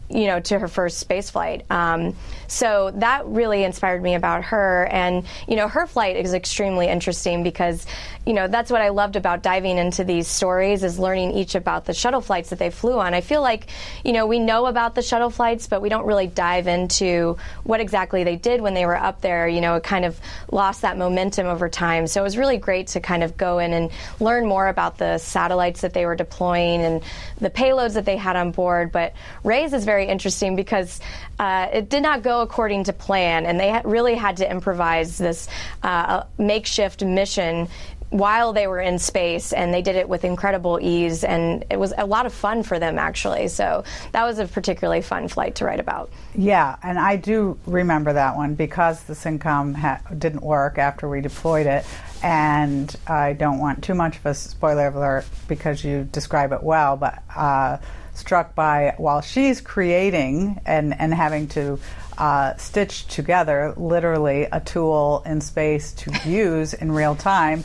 you 0.07 0.27
know, 0.27 0.39
to 0.39 0.59
her 0.59 0.67
first 0.67 0.99
space 0.99 1.31
flight. 1.31 1.65
Um, 1.71 2.15
so 2.47 2.91
that 2.95 3.25
really 3.25 3.63
inspired 3.63 4.01
me 4.01 4.15
about 4.15 4.45
her. 4.45 4.87
And, 4.91 5.25
you 5.47 5.55
know, 5.55 5.67
her 5.67 5.87
flight 5.87 6.15
is 6.15 6.33
extremely 6.33 6.87
interesting 6.87 7.43
because, 7.43 7.85
you 8.25 8.33
know, 8.33 8.47
that's 8.47 8.71
what 8.71 8.81
I 8.81 8.89
loved 8.89 9.15
about 9.15 9.43
diving 9.43 9.77
into 9.77 10.03
these 10.03 10.27
stories 10.27 10.83
is 10.83 10.97
learning 10.97 11.31
each 11.31 11.55
about 11.55 11.85
the 11.85 11.93
shuttle 11.93 12.21
flights 12.21 12.49
that 12.49 12.59
they 12.59 12.69
flew 12.69 12.99
on. 12.99 13.13
I 13.13 13.21
feel 13.21 13.41
like, 13.41 13.67
you 14.03 14.13
know, 14.13 14.25
we 14.25 14.39
know 14.39 14.65
about 14.65 14.95
the 14.95 15.01
shuttle 15.01 15.29
flights, 15.29 15.67
but 15.67 15.81
we 15.81 15.89
don't 15.89 16.05
really 16.05 16.27
dive 16.27 16.67
into 16.67 17.37
what 17.63 17.79
exactly 17.79 18.23
they 18.23 18.35
did 18.35 18.61
when 18.61 18.73
they 18.73 18.85
were 18.85 18.97
up 18.97 19.21
there. 19.21 19.47
You 19.47 19.61
know, 19.61 19.75
it 19.75 19.83
kind 19.83 20.05
of 20.05 20.19
lost 20.51 20.81
that 20.81 20.97
momentum 20.97 21.47
over 21.47 21.69
time. 21.69 22.07
So 22.07 22.21
it 22.21 22.23
was 22.23 22.37
really 22.37 22.57
great 22.57 22.87
to 22.87 22.99
kind 22.99 23.23
of 23.23 23.37
go 23.37 23.59
in 23.59 23.73
and 23.73 23.91
learn 24.19 24.47
more 24.47 24.67
about 24.67 24.97
the 24.97 25.17
satellites 25.17 25.81
that 25.81 25.93
they 25.93 26.05
were 26.05 26.15
deploying 26.15 26.81
and 26.81 27.03
the 27.39 27.49
payloads 27.49 27.93
that 27.93 28.05
they 28.05 28.17
had 28.17 28.35
on 28.35 28.51
board. 28.51 28.91
But 28.91 29.13
Rhea's 29.43 29.73
is 29.73 29.85
very 29.85 30.07
interesting 30.07 30.55
because 30.55 30.99
uh, 31.37 31.67
it 31.71 31.89
did 31.89 32.01
not 32.01 32.23
go 32.23 32.34
according 32.41 32.85
to 32.85 32.93
plan, 32.93 33.45
and 33.45 33.59
they 33.59 33.81
really 33.83 34.15
had 34.15 34.37
to 34.37 34.49
improvise 34.49 35.17
this 35.17 35.47
uh, 35.83 36.23
makeshift 36.37 37.03
mission 37.03 37.67
while 38.09 38.53
they 38.53 38.67
were 38.67 38.79
in 38.79 38.99
space, 38.99 39.51
and 39.51 39.73
they 39.73 39.81
did 39.81 39.95
it 39.95 40.07
with 40.07 40.23
incredible 40.23 40.79
ease, 40.81 41.23
and 41.23 41.65
it 41.69 41.77
was 41.77 41.93
a 41.97 42.05
lot 42.05 42.25
of 42.25 42.33
fun 42.33 42.63
for 42.63 42.79
them 42.79 42.97
actually. 42.97 43.47
So 43.47 43.83
that 44.13 44.23
was 44.23 44.39
a 44.39 44.45
particularly 44.45 45.01
fun 45.01 45.27
flight 45.27 45.55
to 45.55 45.65
write 45.65 45.79
about. 45.79 46.09
Yeah, 46.33 46.75
and 46.83 46.97
I 46.97 47.15
do 47.15 47.59
remember 47.65 48.13
that 48.13 48.35
one 48.35 48.55
because 48.55 49.03
the 49.03 49.13
SYNCOM 49.13 49.75
ha- 49.75 50.01
didn't 50.17 50.43
work 50.43 50.77
after 50.77 51.09
we 51.09 51.19
deployed 51.19 51.65
it, 51.65 51.85
and 52.23 52.95
I 53.07 53.33
don't 53.33 53.59
want 53.59 53.83
too 53.83 53.95
much 53.95 54.17
of 54.17 54.25
a 54.27 54.33
spoiler 54.33 54.87
alert 54.87 55.25
because 55.47 55.83
you 55.83 56.07
describe 56.11 56.51
it 56.53 56.63
well, 56.63 56.95
but. 56.95 57.21
Uh, 57.35 57.77
struck 58.15 58.55
by 58.55 58.93
while 58.97 59.21
she's 59.21 59.61
creating 59.61 60.61
and, 60.65 60.99
and 60.99 61.13
having 61.13 61.47
to 61.49 61.79
uh, 62.17 62.55
stitch 62.55 63.07
together 63.07 63.73
literally 63.77 64.47
a 64.51 64.59
tool 64.59 65.21
in 65.25 65.41
space 65.41 65.93
to 65.93 66.11
use 66.29 66.73
in 66.73 66.91
real 66.91 67.15
time. 67.15 67.63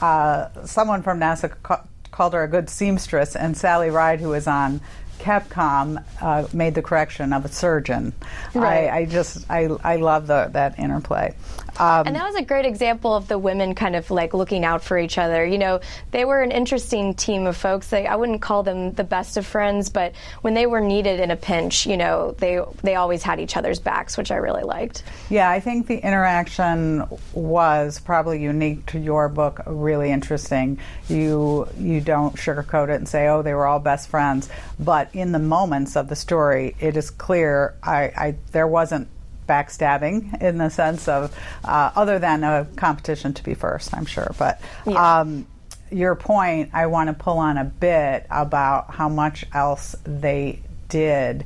Uh, 0.00 0.48
someone 0.64 1.02
from 1.02 1.20
NASA 1.20 1.54
ca- 1.62 1.84
called 2.10 2.32
her 2.32 2.42
a 2.42 2.48
good 2.48 2.68
seamstress, 2.68 3.36
and 3.36 3.56
Sally 3.56 3.90
Ride, 3.90 4.20
who 4.20 4.30
was 4.30 4.46
on 4.46 4.80
Capcom 5.20 6.02
uh, 6.20 6.46
made 6.52 6.74
the 6.74 6.82
correction 6.82 7.32
of 7.32 7.44
a 7.44 7.48
surgeon. 7.48 8.12
Right. 8.54 8.88
I, 8.88 8.98
I 8.98 9.04
just 9.04 9.50
I, 9.50 9.68
I 9.84 9.96
love 9.96 10.26
the, 10.26 10.50
that 10.52 10.78
interplay. 10.78 11.34
Um, 11.80 12.06
and 12.06 12.14
that 12.14 12.26
was 12.26 12.34
a 12.34 12.42
great 12.42 12.66
example 12.66 13.14
of 13.14 13.26
the 13.26 13.38
women 13.38 13.74
kind 13.74 13.96
of 13.96 14.10
like 14.10 14.34
looking 14.34 14.66
out 14.66 14.84
for 14.84 14.98
each 14.98 15.16
other. 15.16 15.46
You 15.46 15.56
know, 15.56 15.80
they 16.10 16.26
were 16.26 16.42
an 16.42 16.50
interesting 16.50 17.14
team 17.14 17.46
of 17.46 17.56
folks. 17.56 17.88
They, 17.88 18.06
I 18.06 18.16
wouldn't 18.16 18.42
call 18.42 18.62
them 18.62 18.92
the 18.92 19.02
best 19.02 19.38
of 19.38 19.46
friends, 19.46 19.88
but 19.88 20.12
when 20.42 20.52
they 20.52 20.66
were 20.66 20.82
needed 20.82 21.20
in 21.20 21.30
a 21.30 21.36
pinch, 21.36 21.86
you 21.86 21.96
know, 21.96 22.32
they 22.32 22.60
they 22.82 22.96
always 22.96 23.22
had 23.22 23.40
each 23.40 23.56
other's 23.56 23.80
backs, 23.80 24.18
which 24.18 24.30
I 24.30 24.36
really 24.36 24.62
liked. 24.62 25.04
Yeah, 25.30 25.50
I 25.50 25.60
think 25.60 25.86
the 25.86 25.96
interaction 25.96 27.06
was 27.32 27.98
probably 27.98 28.42
unique 28.42 28.84
to 28.86 28.98
your 28.98 29.30
book. 29.30 29.62
Really 29.64 30.10
interesting. 30.10 30.78
You 31.08 31.66
you 31.78 32.02
don't 32.02 32.36
sugarcoat 32.36 32.90
it 32.90 32.96
and 32.96 33.08
say, 33.08 33.28
oh, 33.28 33.40
they 33.40 33.54
were 33.54 33.66
all 33.66 33.80
best 33.80 34.10
friends, 34.10 34.50
but 34.78 35.08
in 35.14 35.32
the 35.32 35.38
moments 35.38 35.96
of 35.96 36.08
the 36.08 36.16
story, 36.16 36.76
it 36.78 36.98
is 36.98 37.08
clear 37.08 37.74
I, 37.82 38.02
I 38.14 38.34
there 38.52 38.68
wasn't 38.68 39.08
backstabbing 39.50 40.40
in 40.40 40.58
the 40.58 40.68
sense 40.68 41.08
of 41.08 41.36
uh, 41.64 41.90
other 41.96 42.20
than 42.20 42.44
a 42.44 42.66
competition 42.76 43.34
to 43.34 43.42
be 43.42 43.54
first, 43.54 43.92
I'm 43.96 44.06
sure. 44.06 44.32
But 44.38 44.60
yeah. 44.86 45.20
um, 45.20 45.46
your 45.90 46.14
point, 46.14 46.70
I 46.72 46.86
want 46.86 47.08
to 47.08 47.14
pull 47.14 47.38
on 47.38 47.58
a 47.58 47.64
bit 47.64 48.26
about 48.30 48.94
how 48.94 49.08
much 49.08 49.44
else 49.52 49.96
they 50.04 50.60
did. 50.88 51.44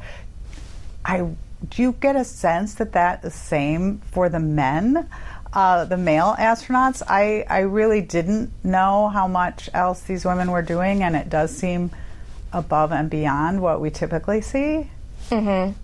I 1.04 1.30
do 1.70 1.82
you 1.82 1.92
get 1.92 2.14
a 2.14 2.24
sense 2.24 2.74
that 2.74 2.92
that 2.92 3.24
is 3.24 3.32
the 3.32 3.38
same 3.38 4.02
for 4.12 4.28
the 4.28 4.40
men? 4.40 5.08
Uh, 5.54 5.84
the 5.84 5.96
male 5.96 6.34
astronauts, 6.38 7.00
I, 7.06 7.46
I 7.48 7.60
really 7.60 8.00
didn't 8.00 8.50
know 8.64 9.08
how 9.08 9.28
much 9.28 9.70
else 9.72 10.00
these 10.02 10.24
women 10.24 10.50
were 10.50 10.62
doing, 10.62 11.02
and 11.02 11.14
it 11.14 11.30
does 11.30 11.56
seem 11.56 11.90
above 12.52 12.92
and 12.92 13.08
beyond 13.08 13.62
what 13.62 13.80
we 13.80 13.90
typically 13.90 14.40
see. 14.40 14.90
Mm-hmm. 15.30 15.78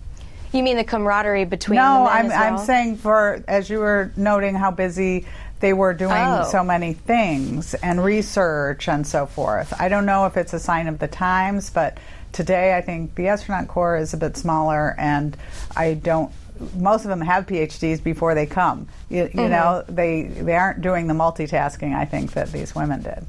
You 0.51 0.63
mean 0.63 0.77
the 0.77 0.83
camaraderie 0.83 1.45
between? 1.45 1.77
No, 1.77 2.07
I'm 2.07 2.27
well? 2.27 2.41
I'm 2.41 2.57
saying 2.57 2.97
for 2.97 3.43
as 3.47 3.69
you 3.69 3.79
were 3.79 4.11
noting 4.15 4.55
how 4.55 4.71
busy 4.71 5.25
they 5.61 5.73
were 5.73 5.93
doing 5.93 6.11
oh. 6.13 6.43
so 6.43 6.63
many 6.63 6.93
things 6.93 7.73
and 7.75 8.03
research 8.03 8.89
and 8.89 9.05
so 9.05 9.25
forth. 9.25 9.73
I 9.79 9.87
don't 9.89 10.05
know 10.05 10.25
if 10.25 10.35
it's 10.35 10.53
a 10.53 10.59
sign 10.59 10.87
of 10.87 10.99
the 10.99 11.07
times, 11.07 11.69
but 11.69 11.97
today 12.31 12.75
I 12.75 12.81
think 12.81 13.15
the 13.15 13.27
astronaut 13.27 13.67
corps 13.67 13.97
is 13.97 14.13
a 14.13 14.17
bit 14.17 14.35
smaller, 14.35 14.95
and 14.97 15.37
I 15.75 15.93
don't. 15.93 16.31
Most 16.75 17.05
of 17.05 17.09
them 17.09 17.21
have 17.21 17.47
PhDs 17.47 18.03
before 18.03 18.35
they 18.35 18.45
come. 18.45 18.87
You, 19.09 19.23
you 19.23 19.29
mm-hmm. 19.29 19.49
know, 19.49 19.83
they 19.87 20.23
they 20.23 20.55
aren't 20.55 20.81
doing 20.81 21.07
the 21.07 21.13
multitasking. 21.13 21.95
I 21.95 22.05
think 22.05 22.33
that 22.33 22.51
these 22.51 22.75
women 22.75 23.01
did. 23.01 23.25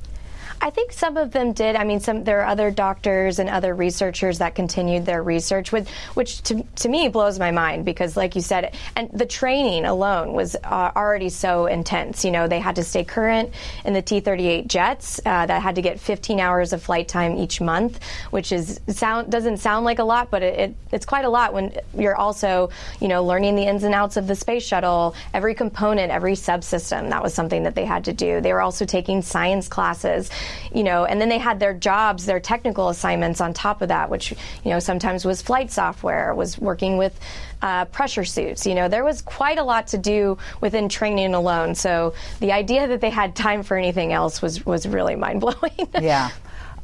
I 0.63 0.71
think 0.71 0.93
some 0.93 1.17
of 1.17 1.33
them 1.33 1.53
did. 1.53 1.75
I 1.75 1.83
mean, 1.83 1.99
some 1.99 2.23
there 2.23 2.41
are 2.43 2.47
other 2.47 2.71
doctors 2.71 3.41
and 3.41 3.51
other 3.51 3.75
researchers 3.75 4.39
that 4.39 4.55
continued 4.55 5.05
their 5.05 5.21
research, 5.21 5.73
with, 5.73 5.89
which 6.15 6.41
to, 6.43 6.63
to 6.77 6.89
me 6.89 7.09
blows 7.09 7.41
my 7.41 7.51
mind 7.51 7.85
because, 7.85 8.17
like 8.17 8.37
you 8.37 8.43
said, 8.43 8.73
and 8.95 9.11
the 9.13 9.27
training 9.27 9.85
alone 9.85 10.35
was 10.35 10.55
uh, 10.63 10.93
already 10.95 11.31
so 11.31 11.67
intense. 11.67 12.25
You 12.25 12.31
know, 12.31 12.47
they 12.47 12.61
had 12.61 12.77
to 12.77 12.85
stay 12.85 13.03
current 13.03 13.53
in 13.85 13.93
the 13.93 14.03
T-38 14.03 14.69
jets 14.69 15.21
uh, 15.27 15.47
that 15.47 15.61
had 15.61 15.75
to 15.75 15.83
get 15.83 15.99
15 15.99 16.39
hours 16.39 16.73
of 16.73 16.81
flight 16.81 17.09
time 17.09 17.35
each 17.35 17.61
month, 17.61 17.99
which 18.31 18.53
is 18.53 18.81
sound 18.87 19.33
doesn't 19.33 19.57
sound 19.57 19.85
like 19.85 19.99
a 19.99 20.05
lot, 20.05 20.31
but 20.31 20.45
it, 20.45 20.59
it, 20.61 20.77
it's 20.93 21.07
quite 21.07 21.25
a 21.25 21.31
lot 21.31 21.53
when 21.53 21.75
you're 21.99 22.17
also, 22.17 22.71
you 23.01 23.09
know, 23.09 23.25
learning 23.25 23.57
the 23.57 23.65
ins 23.65 23.83
and 23.83 23.97
outs 23.97 24.17
of 24.17 24.29
the 24.29 24.37
space 24.37 24.63
shuttle, 24.63 25.17
every 25.35 25.57
component, 25.57 26.13
every 26.13 26.35
subsystem. 26.35 27.11
That 27.11 27.21
was 27.21 27.35
something 27.35 27.65
that 27.65 27.75
they 27.75 27.85
had 27.85 28.05
to 28.05 28.13
do. 28.13 28.41
They 28.41 28.53
were 28.53 28.63
also 28.63 28.85
taking 28.85 29.23
science 29.23 29.67
classes 29.67 30.31
you 30.73 30.83
know, 30.83 31.05
and 31.05 31.21
then 31.21 31.29
they 31.29 31.39
had 31.39 31.61
their 31.61 31.75
jobs, 31.75 32.27
their 32.27 32.41
technical 32.41 32.89
assignments 32.89 33.41
on 33.41 33.53
top 33.53 33.83
of 33.83 33.89
that, 33.89 34.11
which, 34.11 34.33
you 34.65 34.71
know, 34.71 34.79
sometimes 34.79 35.25
was 35.25 35.43
flight 35.43 35.71
software, 35.71 36.35
was 36.35 36.59
working 36.59 36.97
with 36.97 37.19
uh, 37.63 37.85
pressure 37.87 38.25
suits. 38.25 38.67
You 38.67 38.75
know, 38.75 38.89
there 38.89 39.05
was 39.05 39.23
quite 39.23 39.59
a 39.59 39.63
lot 39.63 39.89
to 39.89 39.99
do 39.99 40.39
within 40.61 40.89
training 40.89 41.35
alone. 41.35 41.75
So 41.75 42.15
the 42.41 42.53
idea 42.53 42.87
that 42.89 43.01
they 43.01 43.11
had 43.11 43.37
time 43.37 43.63
for 43.63 43.77
anything 43.77 44.13
else 44.13 44.43
was, 44.43 44.65
was 44.67 44.87
really 44.87 45.17
mind 45.17 45.41
blowing. 45.41 45.89
yeah. 46.01 46.31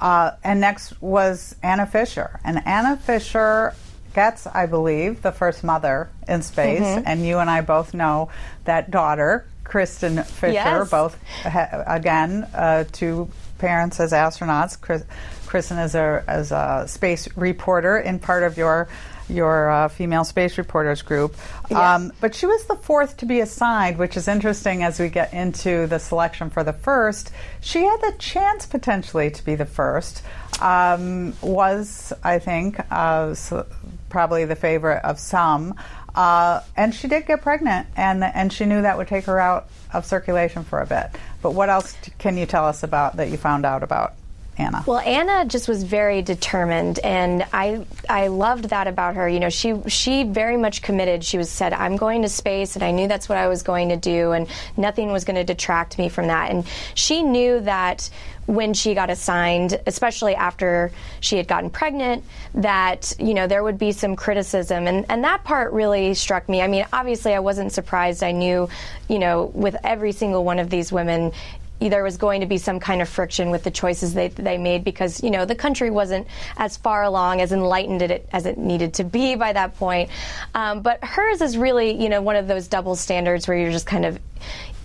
Uh, 0.01 0.33
and 0.45 0.61
next 0.61 1.01
was 1.03 1.57
Anna 1.63 1.87
Fisher. 1.87 2.41
And 2.45 2.65
Anna 2.67 2.97
Fisher 2.97 3.75
gets, 4.15 4.47
I 4.47 4.67
believe, 4.67 5.23
the 5.23 5.33
first 5.33 5.65
mother 5.65 6.11
in 6.27 6.43
space. 6.43 6.81
Mm-hmm. 6.81 7.03
And 7.07 7.27
you 7.27 7.39
and 7.39 7.51
I 7.51 7.61
both 7.61 7.95
know 7.95 8.31
that 8.65 8.91
daughter, 8.91 9.47
Kristin 9.65 10.25
Fisher, 10.25 10.53
yes. 10.53 10.91
both, 10.91 11.19
ha- 11.43 11.85
again, 11.87 12.49
uh, 12.55 12.85
two 12.91 13.29
parents 13.59 14.01
as 14.01 14.13
astronauts. 14.13 14.81
Chris, 14.81 15.05
Kristin 15.47 15.83
is 15.83 15.95
a, 15.95 16.25
as 16.27 16.53
a 16.53 16.85
space 16.87 17.29
reporter 17.37 17.99
in 17.99 18.19
part 18.19 18.43
of 18.43 18.57
your 18.57 18.89
your 19.29 19.71
uh, 19.71 19.89
female 19.89 20.25
space 20.25 20.57
reporters 20.57 21.03
group. 21.03 21.37
Um, 21.71 22.13
but 22.21 22.35
she 22.35 22.47
was 22.47 22.65
the 22.65 22.77
fourth 22.77 23.19
to 23.19 23.27
be 23.27 23.41
assigned, 23.41 23.99
which 23.99 24.17
is 24.17 24.27
interesting 24.27 24.83
as 24.83 24.99
we 24.99 25.11
get 25.11 25.35
into 25.35 25.87
the 25.87 25.99
selection 25.99 26.51
for 26.51 26.65
the 26.65 26.73
first. 26.73 27.31
She 27.61 27.83
had 27.83 28.01
the 28.01 28.15
chance 28.19 28.65
potentially 28.65 29.31
to 29.31 29.45
be 29.45 29.55
the 29.55 29.67
first. 29.67 30.23
Um, 30.61 31.35
was 31.41 32.13
I 32.25 32.39
think 32.39 32.81
uh, 32.91 33.35
so 33.35 33.67
probably 34.09 34.45
the 34.45 34.57
favorite 34.57 35.05
of 35.05 35.19
some. 35.19 35.75
Uh, 36.19 36.65
and 36.77 36.93
she 36.93 37.07
did 37.07 37.27
get 37.27 37.41
pregnant, 37.43 37.87
and 37.95 38.25
and 38.25 38.53
she 38.53 38.65
knew 38.65 38.83
that 38.83 38.99
would 38.99 39.07
take 39.07 39.27
her 39.27 39.39
out 39.39 39.69
of 39.93 40.05
circulation 40.05 40.65
for 40.65 40.81
a 40.81 40.87
bit. 40.87 41.13
But 41.43 41.53
what 41.53 41.69
else 41.69 41.97
can 42.19 42.37
you 42.37 42.45
tell 42.45 42.65
us 42.65 42.83
about 42.83 43.19
that 43.19 43.31
you 43.31 43.37
found 43.37 43.65
out 43.65 43.85
about 43.85 44.15
Anna? 44.59 44.83
Well, 44.87 44.99
Anna 44.99 45.45
just 45.45 45.69
was 45.69 45.85
very 45.85 46.21
determined, 46.23 46.99
and 46.99 47.45
I 47.53 47.87
I 48.09 48.27
loved 48.27 48.65
that 48.71 48.87
about 48.89 49.15
her. 49.15 49.29
You 49.29 49.41
know, 49.41 49.51
she 49.51 49.75
she 49.87 50.25
very 50.25 50.57
much 50.57 50.83
committed. 50.83 51.25
She 51.25 51.39
was 51.39 51.49
said, 51.49 51.73
"I'm 51.73 51.97
going 51.97 52.23
to 52.23 52.29
space," 52.29 52.75
and 52.75 52.83
I 52.83 52.91
knew 52.91 53.07
that's 53.07 53.29
what 53.29 53.39
I 53.39 53.47
was 53.47 53.63
going 53.63 53.91
to 53.91 53.97
do, 53.97 54.33
and 54.33 54.49
nothing 54.77 55.13
was 55.13 55.25
going 55.25 55.37
to 55.37 55.45
detract 55.45 55.99
me 55.99 56.09
from 56.09 56.27
that. 56.27 56.51
And 56.51 56.67
she 56.95 57.23
knew 57.23 57.61
that 57.61 58.11
when 58.47 58.73
she 58.73 58.95
got 58.95 59.11
assigned, 59.11 59.79
especially 59.87 60.35
after 60.35 60.91
she 61.21 61.37
had 61.37 61.47
gotten 61.47 61.69
pregnant, 61.69 62.25
that 62.55 63.13
you 63.19 63.35
know 63.35 63.47
there 63.47 63.63
would 63.63 63.79
be 63.79 63.93
some 63.93 64.17
criticism, 64.17 64.87
and 64.87 65.07
and 65.09 65.23
that 65.23 65.45
part 65.45 65.73
really 65.73 66.15
struck 66.15 66.49
me. 66.49 66.63
I 66.63 66.67
mean, 66.67 66.85
obviously, 66.93 67.35
I 67.35 67.41
wasn't 67.41 67.73
surprised. 67.73 68.25
I 68.25 68.33
knew, 68.33 68.69
you 69.09 69.19
know, 69.19 69.53
with 69.55 69.77
every 69.85 70.13
single 70.13 70.45
one 70.45 70.59
of 70.59 70.71
these 70.71 70.91
women, 70.91 71.33
there 71.81 72.03
was 72.03 72.17
going 72.17 72.41
to 72.41 72.47
be 72.47 72.59
some 72.59 72.81
kind 72.81 73.01
of 73.01 73.09
friction 73.09 73.51
with 73.51 73.63
the 73.63 73.71
choices 73.71 74.15
they, 74.15 74.29
they 74.29 74.59
made 74.59 74.83
because 74.83 75.23
you 75.23 75.31
know 75.31 75.45
the 75.45 75.55
country 75.55 75.91
wasn't 75.91 76.27
as 76.57 76.77
far 76.77 77.05
along 77.05 77.41
as 77.41 77.53
enlightened 77.53 78.03
it, 78.03 78.29
as 78.33 78.47
it 78.47 78.59
needed 78.59 78.95
to 78.95 79.05
be 79.05 79.37
by 79.37 79.53
that 79.53 79.77
point 79.77 80.11
um, 80.55 80.81
but 80.81 81.03
hers 81.05 81.41
is 81.41 81.57
really 81.57 82.03
you 82.03 82.09
know 82.09 82.21
one 82.21 82.37
of 82.37 82.49
those 82.49 82.67
double 82.67 82.97
standards 82.97 83.47
where 83.47 83.57
you're 83.57 83.71
just 83.71 83.87
kind 83.87 84.05
of 84.05 84.19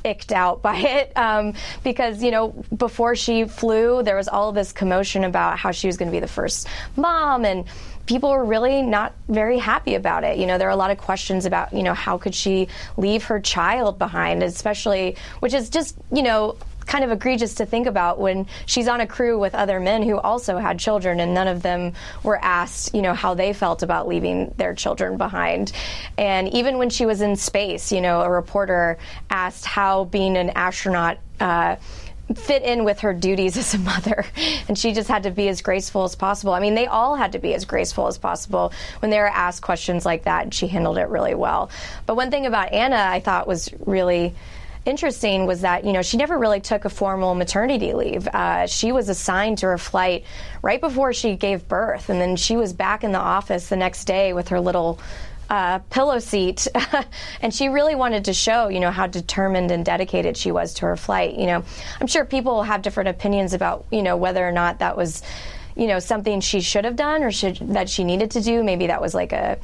icked 0.04 0.32
out 0.32 0.62
by 0.62 0.76
it 0.78 1.12
um, 1.18 1.54
because 1.84 2.22
you 2.22 2.30
know 2.30 2.50
before 2.76 3.16
she 3.16 3.46
flew 3.46 4.04
there 4.04 4.16
was 4.16 4.28
all 4.28 4.52
this 4.52 4.72
commotion 4.72 5.24
about 5.24 5.58
how 5.58 5.72
she 5.72 5.88
was 5.88 5.98
going 5.98 6.10
to 6.10 6.16
be 6.16 6.20
the 6.20 6.28
first 6.28 6.68
mom 6.96 7.46
and 7.46 7.66
people 8.06 8.32
were 8.32 8.44
really 8.44 8.82
not 8.82 9.14
very 9.30 9.58
happy 9.58 9.96
about 9.96 10.24
it. 10.24 10.38
You 10.38 10.46
know, 10.46 10.58
there 10.58 10.68
are 10.68 10.72
a 10.72 10.76
lot 10.76 10.92
of 10.92 10.98
questions 10.98 11.46
about, 11.46 11.74
you 11.74 11.84
know, 11.84 11.94
how 11.94 12.18
could 12.18 12.36
she 12.36 12.68
leave 12.98 13.24
her 13.26 13.40
child 13.40 13.98
behind, 13.98 14.44
especially, 14.44 15.16
which 15.40 15.54
is 15.54 15.70
just, 15.70 15.96
you 16.12 16.22
know, 16.22 16.58
kind 16.86 17.04
of 17.04 17.12
egregious 17.12 17.56
to 17.56 17.66
think 17.66 17.88
about 17.88 18.20
when 18.20 18.48
she's 18.66 18.88
on 18.88 19.02
a 19.02 19.08
crew 19.08 19.40
with 19.40 19.56
other 19.56 19.80
men 19.80 20.04
who 20.04 20.18
also 20.18 20.58
had 20.58 20.80
children 20.80 21.20
and 21.20 21.34
none 21.34 21.48
of 21.48 21.62
them 21.62 21.94
were 22.24 22.40
asked, 22.44 22.94
you 22.94 23.02
know, 23.02 23.14
how 23.14 23.34
they 23.34 23.54
felt 23.54 23.84
about 23.84 24.08
leaving 24.08 24.54
their 24.58 24.74
children 24.74 25.18
behind. 25.18 25.72
And 26.18 26.48
even 26.54 26.78
when 26.78 26.90
she 26.90 27.06
was 27.06 27.22
in 27.22 27.36
space, 27.36 27.92
you 27.92 28.02
know, 28.02 28.22
a 28.22 28.30
reporter 28.30 28.98
asked 29.30 29.66
how 29.66 30.06
being 30.06 30.38
an 30.38 30.52
astronaut 30.52 31.18
uh, 31.40 31.76
fit 32.36 32.64
in 32.64 32.84
with 32.84 33.02
her 33.02 33.14
duties 33.14 33.58
as 33.64 33.74
a 33.74 33.80
mother. 33.80 34.26
And 34.68 34.78
she 34.78 34.94
just 34.94 35.10
had 35.10 35.24
to 35.24 35.32
be 35.32 35.48
as 35.50 35.62
graceful 35.62 36.04
as 36.04 36.16
possible. 36.16 36.54
I 36.54 36.60
mean 36.60 36.76
they 36.76 36.88
all 36.88 37.16
had 37.16 37.34
to 37.34 37.40
be 37.40 37.54
as 37.54 37.66
graceful 37.66 38.08
as 38.08 38.18
possible 38.18 38.74
when 39.00 39.12
they 39.12 39.20
were 39.20 39.28
asked 39.28 39.62
questions 39.62 40.06
like 40.06 40.24
that 40.24 40.44
and 40.44 40.54
she 40.54 40.68
handled 40.68 40.98
it 40.98 41.10
really 41.10 41.36
well. 41.36 41.70
But 42.06 42.16
one 42.16 42.32
thing 42.32 42.46
about 42.46 42.72
anna 42.74 43.08
i 43.10 43.20
thought 43.20 43.48
was 43.48 43.70
really 43.86 44.34
interesting 44.86 45.46
was 45.46 45.62
that 45.62 45.86
you 45.86 45.94
know 45.94 46.02
she 46.02 46.18
never 46.18 46.38
really 46.38 46.60
took 46.60 46.86
a 46.86 46.90
formal 46.90 47.36
maternity 47.36 47.94
leave. 47.94 48.28
Uh, 48.28 48.68
she 48.68 48.92
was 48.92 49.10
assigned 49.10 49.60
to 49.60 49.68
her 49.68 49.78
flight 49.78 50.26
right 50.62 50.82
before 50.82 51.14
she 51.14 51.36
gave 51.36 51.68
birth, 51.68 52.10
and 52.10 52.20
then 52.20 52.36
she 52.36 52.56
was 52.56 52.74
back 52.74 53.04
in 53.04 53.12
the 53.12 53.20
office 53.20 53.70
the 53.70 53.76
next 53.76 54.06
day 54.06 54.34
with 54.34 54.50
her 54.50 54.60
little. 54.60 55.00
Uh, 55.50 55.78
pillow 55.92 56.18
seat, 56.18 56.68
and 57.42 57.54
she 57.54 57.68
really 57.68 57.94
wanted 57.94 58.26
to 58.26 58.34
show, 58.34 58.70
you 58.70 58.80
know, 58.80 58.90
how 58.90 59.06
determined 59.06 59.70
and 59.70 59.86
dedicated 59.86 60.36
she 60.36 60.52
was 60.52 60.74
to 60.74 60.86
her 60.86 60.96
flight. 60.96 61.36
You 61.36 61.46
know, 61.46 61.64
I'm 62.00 62.08
sure 62.08 62.26
people 62.26 62.64
have 62.64 62.82
different 62.82 63.10
opinions 63.10 63.54
about, 63.54 63.86
you 63.92 64.02
know, 64.02 64.16
whether 64.18 64.48
or 64.48 64.54
not 64.54 64.80
that 64.80 64.98
was, 64.98 65.22
you 65.76 65.86
know, 65.86 66.00
something 66.00 66.40
she 66.40 66.62
should 66.62 66.86
have 66.86 66.96
done 66.96 67.24
or 67.24 67.32
should 67.32 67.58
that 67.74 67.90
she 67.90 68.04
needed 68.04 68.32
to 68.32 68.42
do. 68.42 68.64
Maybe 68.64 68.88
that 68.88 69.02
was 69.02 69.14
like 69.14 69.34
a 69.34 69.60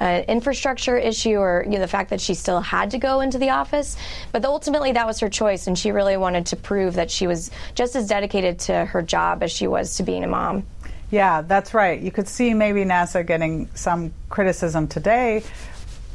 an 0.00 0.24
infrastructure 0.24 0.96
issue 0.96 1.36
or 1.36 1.62
you 1.64 1.72
know, 1.72 1.80
the 1.80 1.88
fact 1.88 2.10
that 2.10 2.20
she 2.20 2.34
still 2.34 2.60
had 2.60 2.90
to 2.90 2.98
go 2.98 3.20
into 3.20 3.38
the 3.38 3.50
office. 3.50 3.96
But 4.32 4.44
ultimately, 4.44 4.92
that 4.92 5.06
was 5.06 5.20
her 5.20 5.28
choice, 5.28 5.66
and 5.66 5.78
she 5.78 5.90
really 5.90 6.16
wanted 6.16 6.46
to 6.46 6.56
prove 6.56 6.94
that 6.94 7.10
she 7.10 7.26
was 7.26 7.50
just 7.74 7.96
as 7.96 8.06
dedicated 8.06 8.58
to 8.60 8.84
her 8.86 9.02
job 9.02 9.42
as 9.42 9.52
she 9.52 9.66
was 9.66 9.96
to 9.96 10.02
being 10.02 10.24
a 10.24 10.28
mom. 10.28 10.66
Yeah, 11.10 11.42
that's 11.42 11.74
right. 11.74 12.00
You 12.00 12.10
could 12.10 12.28
see 12.28 12.54
maybe 12.54 12.84
NASA 12.84 13.24
getting 13.24 13.68
some 13.74 14.12
criticism 14.30 14.88
today, 14.88 15.44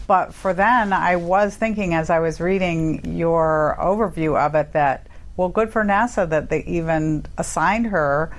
but 0.07 0.33
for 0.33 0.53
then, 0.53 0.91
I 0.91 1.17
was 1.17 1.55
thinking 1.55 1.93
as 1.93 2.09
I 2.09 2.19
was 2.19 2.41
reading 2.41 3.15
your 3.15 3.77
overview 3.79 4.38
of 4.38 4.55
it 4.55 4.73
that, 4.73 5.08
well, 5.38 5.49
good 5.49 5.71
for 5.71 5.84
NASA 5.86 6.27
that 6.30 6.49
they 6.49 6.63
even 6.63 7.25
assigned 7.38 7.88
her 7.88 8.36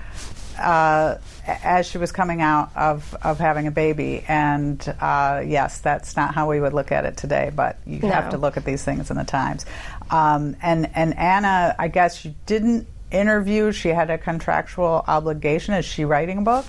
uh, 0.60 1.18
as 1.46 1.86
she 1.86 1.98
was 1.98 2.12
coming 2.12 2.40
out 2.42 2.70
of, 2.76 3.14
of 3.22 3.38
having 3.38 3.66
a 3.66 3.70
baby. 3.70 4.24
And 4.28 4.80
uh, 5.00 5.42
yes, 5.44 5.78
that's 5.80 6.16
not 6.16 6.34
how 6.34 6.48
we 6.48 6.60
would 6.60 6.72
look 6.72 6.92
at 6.92 7.04
it 7.04 7.16
today, 7.16 7.50
but 7.54 7.78
you 7.86 8.00
No. 8.00 8.10
have 8.10 8.30
to 8.30 8.38
look 8.38 8.56
at 8.56 8.64
these 8.64 8.84
things 8.84 9.10
in 9.10 9.16
the 9.16 9.24
times. 9.24 9.66
Um, 10.10 10.56
and, 10.62 10.90
and 10.94 11.16
Anna, 11.18 11.74
I 11.78 11.88
guess 11.88 12.16
she 12.18 12.34
didn't 12.46 12.86
interview, 13.10 13.72
she 13.72 13.88
had 13.88 14.10
a 14.10 14.18
contractual 14.18 15.04
obligation. 15.08 15.74
Is 15.74 15.84
she 15.84 16.04
writing 16.04 16.38
a 16.38 16.42
book? 16.42 16.64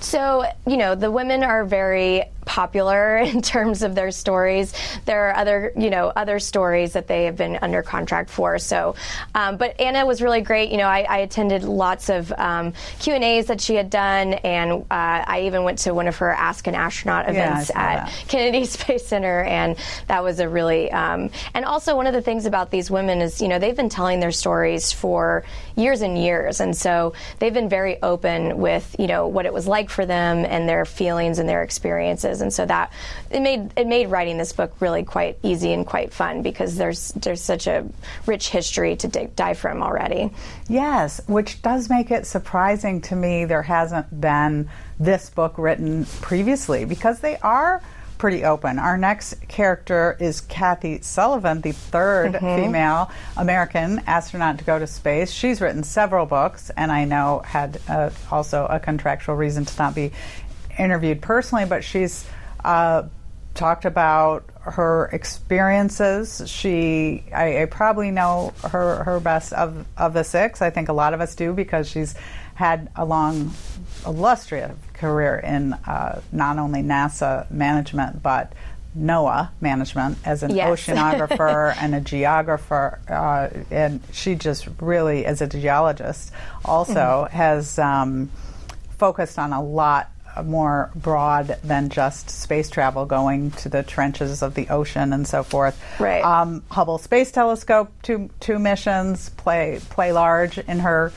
So, 0.00 0.44
you 0.66 0.76
know, 0.76 0.94
the 0.94 1.10
women 1.10 1.42
are 1.42 1.64
very 1.64 2.24
popular 2.44 3.16
in 3.34 3.42
terms 3.42 3.82
of 3.82 3.94
their 3.94 4.10
stories. 4.10 4.72
There 5.04 5.28
are 5.28 5.36
other, 5.36 5.72
you 5.76 5.90
know, 5.90 6.08
other 6.14 6.38
stories 6.38 6.92
that 6.92 7.06
they 7.06 7.24
have 7.24 7.36
been 7.36 7.58
under 7.62 7.82
contract 7.82 8.30
for. 8.30 8.58
So, 8.58 8.94
um, 9.34 9.56
but 9.56 9.80
Anna 9.80 10.06
was 10.06 10.22
really 10.22 10.40
great. 10.40 10.70
You 10.70 10.78
know, 10.78 10.88
I, 10.88 11.02
I 11.02 11.18
attended 11.18 11.64
lots 11.64 12.08
of 12.08 12.32
um, 12.32 12.72
Q 12.98 13.14
and 13.14 13.24
A's 13.24 13.46
that 13.46 13.60
she 13.60 13.74
had 13.74 13.90
done, 13.90 14.34
and 14.34 14.72
uh, 14.72 14.84
I 14.90 15.42
even 15.46 15.64
went 15.64 15.78
to 15.80 15.94
one 15.94 16.08
of 16.08 16.16
her 16.18 16.30
Ask 16.30 16.66
an 16.66 16.74
Astronaut 16.74 17.28
events 17.28 17.68
saw 17.68 17.78
at 17.78 18.06
that. 18.06 18.24
Kennedy 18.28 18.64
Space 18.64 19.06
Center, 19.06 19.42
and 19.42 19.76
that 20.08 20.22
was 20.22 20.40
a 20.40 20.48
really. 20.48 20.90
Um, 20.90 21.30
and 21.54 21.64
also, 21.64 21.96
one 21.96 22.06
of 22.06 22.12
the 22.12 22.22
things 22.22 22.46
about 22.46 22.70
these 22.70 22.90
women 22.90 23.20
is, 23.20 23.40
you 23.40 23.48
know, 23.48 23.58
they've 23.58 23.76
been 23.76 23.88
telling 23.88 24.20
their 24.20 24.32
stories 24.32 24.92
for 24.92 25.44
years 25.76 26.00
and 26.00 26.18
years, 26.18 26.60
and 26.60 26.76
so 26.76 27.12
they've 27.38 27.54
been 27.54 27.68
very 27.68 28.00
open 28.02 28.58
with, 28.58 28.94
you 28.98 29.06
know, 29.06 29.26
what 29.26 29.46
it 29.46 29.52
was 29.52 29.66
like 29.66 29.90
for 29.90 30.06
them 30.06 30.44
and 30.44 30.68
their 30.68 30.84
feelings 30.84 31.38
and 31.38 31.48
their 31.48 31.62
experiences, 31.62 32.33
and 32.40 32.52
so 32.52 32.66
that 32.66 32.92
it 33.30 33.40
made 33.40 33.72
it 33.76 33.86
made 33.86 34.06
writing 34.06 34.38
this 34.38 34.52
book 34.52 34.74
really 34.80 35.04
quite 35.04 35.38
easy 35.42 35.72
and 35.72 35.86
quite 35.86 36.12
fun 36.12 36.42
because 36.42 36.76
there's 36.76 37.12
there's 37.12 37.40
such 37.40 37.66
a 37.66 37.86
rich 38.26 38.48
history 38.48 38.96
to 38.96 39.08
dig, 39.08 39.34
dive 39.36 39.58
from 39.58 39.82
already. 39.82 40.30
Yes, 40.68 41.20
which 41.26 41.62
does 41.62 41.88
make 41.88 42.10
it 42.10 42.26
surprising 42.26 43.00
to 43.02 43.16
me 43.16 43.44
there 43.44 43.62
hasn't 43.62 44.20
been 44.20 44.68
this 44.98 45.30
book 45.30 45.58
written 45.58 46.06
previously 46.20 46.84
because 46.84 47.20
they 47.20 47.36
are 47.38 47.82
pretty 48.18 48.44
open. 48.44 48.78
Our 48.78 48.96
next 48.96 49.46
character 49.48 50.16
is 50.20 50.40
Kathy 50.40 51.00
Sullivan, 51.02 51.60
the 51.60 51.72
3rd 51.72 52.40
female 52.40 53.10
American 53.36 54.00
astronaut 54.06 54.58
to 54.58 54.64
go 54.64 54.78
to 54.78 54.86
space. 54.86 55.30
She's 55.30 55.60
written 55.60 55.82
several 55.82 56.24
books 56.24 56.70
and 56.76 56.90
I 56.90 57.04
know 57.04 57.42
had 57.44 57.80
uh, 57.88 58.10
also 58.30 58.66
a 58.70 58.78
contractual 58.78 59.34
reason 59.34 59.64
to 59.64 59.78
not 59.78 59.94
be 59.94 60.12
interviewed 60.78 61.22
personally, 61.22 61.64
but 61.64 61.84
she's 61.84 62.26
uh, 62.64 63.04
talked 63.54 63.84
about 63.84 64.44
her 64.62 65.10
experiences. 65.12 66.42
She, 66.46 67.24
I, 67.34 67.62
I 67.62 67.64
probably 67.66 68.10
know 68.10 68.52
her, 68.64 69.04
her 69.04 69.20
best 69.20 69.52
of, 69.52 69.86
of 69.96 70.14
the 70.14 70.24
six. 70.24 70.62
I 70.62 70.70
think 70.70 70.88
a 70.88 70.92
lot 70.92 71.14
of 71.14 71.20
us 71.20 71.34
do 71.34 71.52
because 71.52 71.88
she's 71.88 72.14
had 72.54 72.90
a 72.96 73.04
long, 73.04 73.52
illustrious 74.06 74.76
career 74.94 75.36
in 75.36 75.72
uh, 75.72 76.20
not 76.32 76.58
only 76.58 76.82
NASA 76.82 77.50
management 77.50 78.22
but 78.22 78.52
NOAA 78.98 79.50
management 79.60 80.18
as 80.24 80.42
an 80.44 80.54
Yes. 80.54 80.68
oceanographer 80.86 81.74
and 81.80 81.94
a 81.94 82.00
geographer, 82.00 83.00
uh, 83.08 83.48
and 83.70 84.00
she 84.12 84.34
just 84.36 84.68
really, 84.80 85.26
as 85.26 85.40
a 85.42 85.46
geologist, 85.48 86.32
also 86.64 87.26
has 87.30 87.78
um, 87.78 88.30
focused 88.96 89.38
on 89.38 89.52
a 89.52 89.62
lot 89.62 90.10
more 90.42 90.90
broad 90.94 91.58
than 91.62 91.88
just 91.88 92.30
space 92.30 92.70
travel, 92.70 93.06
going 93.06 93.50
to 93.52 93.68
the 93.68 93.82
trenches 93.82 94.42
of 94.42 94.54
the 94.54 94.68
ocean 94.68 95.12
and 95.12 95.26
so 95.26 95.42
forth. 95.42 95.80
Right. 96.00 96.24
Um, 96.24 96.62
Hubble 96.70 96.98
Space 96.98 97.30
Telescope, 97.30 97.92
two 98.02 98.30
two 98.40 98.58
missions, 98.58 99.28
play 99.30 99.80
play 99.90 100.12
large 100.12 100.58
in 100.58 100.80
her 100.80 101.12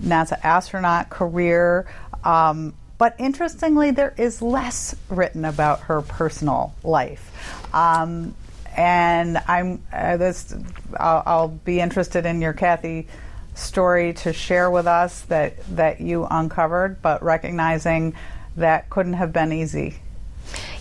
NASA 0.00 0.38
astronaut 0.42 1.10
career. 1.10 1.86
Um, 2.24 2.74
but 2.98 3.16
interestingly, 3.18 3.92
there 3.92 4.14
is 4.18 4.42
less 4.42 4.94
written 5.08 5.44
about 5.46 5.80
her 5.80 6.02
personal 6.02 6.74
life. 6.84 7.74
Um, 7.74 8.34
and 8.76 9.38
I'm 9.48 9.82
uh, 9.92 10.16
this. 10.16 10.54
I'll, 10.98 11.22
I'll 11.26 11.48
be 11.48 11.80
interested 11.80 12.26
in 12.26 12.40
your 12.40 12.52
Kathy 12.52 13.08
story 13.54 14.14
to 14.14 14.32
share 14.32 14.70
with 14.70 14.86
us 14.86 15.22
that 15.22 15.54
that 15.76 16.00
you 16.00 16.26
uncovered, 16.30 17.02
but 17.02 17.22
recognizing 17.22 18.14
that 18.56 18.90
couldn't 18.90 19.14
have 19.14 19.32
been 19.32 19.52
easy. 19.52 19.96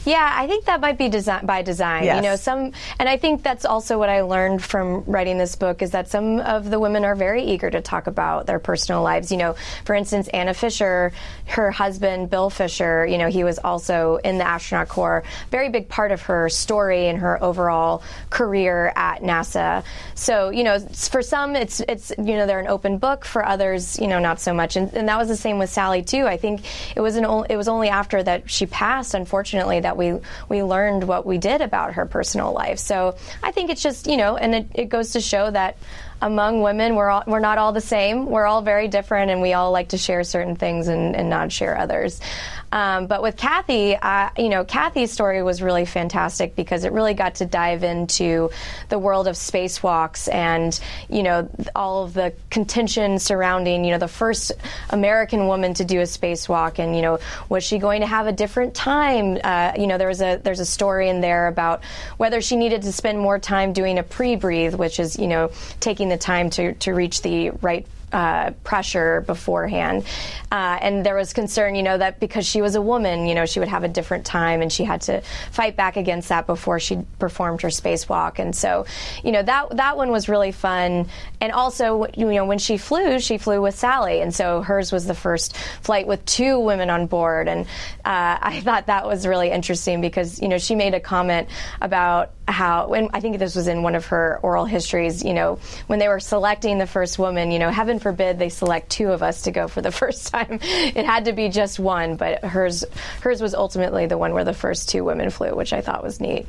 Yeah, 0.05 0.31
I 0.33 0.47
think 0.47 0.65
that 0.65 0.81
might 0.81 0.97
be 0.97 1.09
design, 1.09 1.45
by 1.45 1.61
design. 1.61 2.05
Yes. 2.05 2.15
You 2.17 2.21
know, 2.21 2.35
some, 2.35 2.71
and 2.99 3.09
I 3.09 3.17
think 3.17 3.43
that's 3.43 3.65
also 3.65 3.97
what 3.97 4.09
I 4.09 4.21
learned 4.21 4.63
from 4.63 5.03
writing 5.05 5.37
this 5.37 5.55
book 5.55 5.81
is 5.81 5.91
that 5.91 6.09
some 6.09 6.39
of 6.39 6.69
the 6.69 6.79
women 6.79 7.03
are 7.05 7.15
very 7.15 7.43
eager 7.43 7.69
to 7.69 7.81
talk 7.81 8.07
about 8.07 8.45
their 8.45 8.59
personal 8.59 9.01
lives. 9.01 9.31
You 9.31 9.37
know, 9.37 9.55
for 9.85 9.95
instance, 9.95 10.27
Anna 10.29 10.53
Fisher, 10.53 11.11
her 11.47 11.71
husband 11.71 12.29
Bill 12.29 12.49
Fisher, 12.49 13.05
you 13.05 13.17
know, 13.17 13.27
he 13.27 13.43
was 13.43 13.59
also 13.59 14.17
in 14.23 14.37
the 14.37 14.47
astronaut 14.47 14.89
corps. 14.89 15.23
Very 15.51 15.69
big 15.69 15.89
part 15.89 16.11
of 16.11 16.21
her 16.23 16.49
story 16.49 17.07
and 17.07 17.19
her 17.19 17.41
overall 17.43 18.01
career 18.29 18.91
at 18.95 19.21
NASA. 19.21 19.83
So, 20.15 20.49
you 20.49 20.63
know, 20.63 20.79
for 20.79 21.21
some, 21.21 21.55
it's 21.55 21.81
it's 21.81 22.11
you 22.17 22.35
know 22.35 22.45
they're 22.45 22.59
an 22.59 22.67
open 22.67 22.97
book. 22.97 23.25
For 23.25 23.45
others, 23.45 23.99
you 23.99 24.07
know, 24.07 24.19
not 24.19 24.39
so 24.39 24.53
much. 24.53 24.75
And, 24.75 24.93
and 24.93 25.07
that 25.09 25.17
was 25.17 25.27
the 25.27 25.35
same 25.35 25.59
with 25.59 25.69
Sally 25.69 26.01
too. 26.03 26.25
I 26.25 26.37
think 26.37 26.61
it 26.95 27.01
was 27.01 27.15
an 27.15 27.25
it 27.49 27.57
was 27.57 27.67
only 27.67 27.89
after 27.89 28.23
that 28.23 28.49
she 28.49 28.65
passed, 28.65 29.13
unfortunately, 29.13 29.81
that 29.81 29.88
we 29.97 30.19
we 30.47 30.63
learned 30.63 31.07
what 31.07 31.25
we 31.25 31.37
did 31.37 31.61
about 31.61 31.93
her 31.93 32.05
personal 32.05 32.51
life. 32.51 32.79
So 32.79 33.15
I 33.43 33.51
think 33.51 33.69
it's 33.69 33.81
just 33.81 34.07
you 34.07 34.17
know, 34.17 34.37
and 34.37 34.55
it, 34.55 34.67
it 34.73 34.85
goes 34.89 35.11
to 35.11 35.21
show 35.21 35.49
that 35.51 35.77
among 36.21 36.61
women, 36.61 36.95
we're 36.95 37.09
all, 37.09 37.23
we're 37.25 37.39
not 37.39 37.57
all 37.57 37.71
the 37.71 37.81
same. 37.81 38.25
We're 38.25 38.45
all 38.45 38.61
very 38.61 38.87
different, 38.87 39.31
and 39.31 39.41
we 39.41 39.53
all 39.53 39.71
like 39.71 39.89
to 39.89 39.97
share 39.97 40.23
certain 40.23 40.55
things 40.55 40.87
and, 40.87 41.15
and 41.15 41.29
not 41.29 41.51
share 41.51 41.77
others. 41.77 42.19
Um, 42.71 43.07
but 43.07 43.21
with 43.21 43.35
Kathy, 43.35 43.95
uh, 43.95 44.29
you 44.37 44.49
know, 44.49 44.63
Kathy's 44.63 45.11
story 45.11 45.41
was 45.41 45.61
really 45.61 45.85
fantastic 45.85 46.55
because 46.55 46.83
it 46.83 46.91
really 46.91 47.15
got 47.15 47.35
to 47.35 47.45
dive 47.45 47.83
into 47.83 48.51
the 48.89 48.99
world 48.99 49.27
of 49.27 49.35
spacewalks 49.35 50.31
and 50.31 50.79
you 51.09 51.23
know 51.23 51.49
all 51.75 52.03
of 52.03 52.13
the 52.13 52.33
contention 52.49 53.17
surrounding 53.17 53.83
you 53.83 53.91
know 53.91 53.97
the 53.97 54.07
first 54.07 54.51
American 54.91 55.47
woman 55.47 55.73
to 55.75 55.85
do 55.85 55.99
a 55.99 56.03
spacewalk, 56.03 56.77
and 56.79 56.95
you 56.95 57.01
know 57.01 57.19
was 57.49 57.63
she 57.63 57.79
going 57.79 58.01
to 58.01 58.07
have 58.07 58.27
a 58.27 58.31
different 58.31 58.75
time? 58.75 59.39
Uh, 59.43 59.73
you 59.77 59.87
know, 59.87 59.97
there 59.97 60.07
was 60.07 60.21
a 60.21 60.39
there's 60.43 60.59
a 60.59 60.65
story 60.65 61.09
in 61.09 61.21
there 61.21 61.47
about 61.47 61.83
whether 62.17 62.41
she 62.41 62.55
needed 62.55 62.83
to 62.83 62.91
spend 62.91 63.19
more 63.19 63.39
time 63.39 63.73
doing 63.73 63.97
a 63.97 64.03
pre-breathe, 64.03 64.75
which 64.75 64.99
is 64.99 65.17
you 65.17 65.27
know 65.27 65.51
taking 65.79 66.08
the 66.09 66.17
time 66.17 66.49
to 66.51 66.73
to 66.73 66.93
reach 66.93 67.21
the 67.21 67.51
right 67.61 67.87
uh, 68.11 68.51
pressure 68.63 69.21
beforehand. 69.21 70.03
Uh, 70.51 70.77
and 70.81 71.05
there 71.05 71.15
was 71.15 71.33
concern, 71.33 71.75
you 71.75 71.83
know, 71.83 71.97
that 71.97 72.19
because 72.19 72.45
she 72.45 72.61
was 72.61 72.75
a 72.75 72.81
woman, 72.81 73.25
you 73.27 73.35
know, 73.35 73.45
she 73.45 73.59
would 73.59 73.67
have 73.67 73.83
a 73.83 73.87
different 73.87 74.25
time 74.25 74.61
and 74.61 74.71
she 74.71 74.83
had 74.83 75.01
to 75.01 75.21
fight 75.51 75.75
back 75.75 75.97
against 75.97 76.29
that 76.29 76.47
before 76.47 76.79
she 76.79 76.99
performed 77.19 77.61
her 77.61 77.69
spacewalk. 77.69 78.39
And 78.39 78.55
so, 78.55 78.85
you 79.23 79.31
know, 79.31 79.43
that, 79.43 79.77
that 79.77 79.97
one 79.97 80.11
was 80.11 80.27
really 80.27 80.51
fun. 80.51 81.07
And 81.41 81.51
also, 81.51 82.07
you 82.15 82.31
know, 82.33 82.45
when 82.45 82.59
she 82.59 82.77
flew, 82.77 83.19
she 83.19 83.37
flew 83.37 83.61
with 83.61 83.75
Sally. 83.75 84.21
And 84.21 84.33
so 84.33 84.61
hers 84.61 84.91
was 84.91 85.05
the 85.05 85.15
first 85.15 85.55
flight 85.55 86.07
with 86.07 86.25
two 86.25 86.59
women 86.59 86.89
on 86.89 87.07
board. 87.07 87.47
And 87.47 87.65
uh, 88.05 88.37
I 88.41 88.61
thought 88.61 88.87
that 88.87 89.05
was 89.05 89.27
really 89.27 89.51
interesting 89.51 90.01
because, 90.01 90.41
you 90.41 90.47
know, 90.47 90.57
she 90.57 90.75
made 90.75 90.93
a 90.93 90.99
comment 90.99 91.49
about 91.81 92.31
how, 92.47 92.93
and 92.93 93.09
I 93.13 93.19
think 93.19 93.37
this 93.37 93.55
was 93.55 93.67
in 93.67 93.83
one 93.83 93.95
of 93.95 94.07
her 94.07 94.39
oral 94.41 94.65
histories, 94.65 95.23
you 95.23 95.33
know, 95.33 95.59
when 95.87 95.99
they 95.99 96.07
were 96.07 96.19
selecting 96.19 96.77
the 96.77 96.87
first 96.87 97.19
woman, 97.19 97.51
you 97.51 97.59
know, 97.59 97.69
heaven 97.69 97.98
forbid 97.99 98.39
they 98.39 98.49
select 98.49 98.89
two 98.89 99.11
of 99.11 99.23
us 99.23 99.43
to 99.43 99.51
go 99.51 99.67
for 99.67 99.81
the 99.81 99.91
first 100.01 100.27
time. 100.27 100.59
It 100.61 101.05
had 101.05 101.25
to 101.25 101.33
be 101.33 101.49
just 101.49 101.79
one, 101.79 102.15
but 102.15 102.43
hers 102.43 102.83
hers 103.21 103.41
was 103.41 103.53
ultimately 103.53 104.05
the 104.05 104.17
one 104.17 104.33
where 104.33 104.43
the 104.43 104.53
first 104.53 104.89
two 104.89 105.03
women 105.03 105.29
flew, 105.29 105.55
which 105.55 105.73
I 105.73 105.81
thought 105.81 106.03
was 106.03 106.19
neat. 106.19 106.47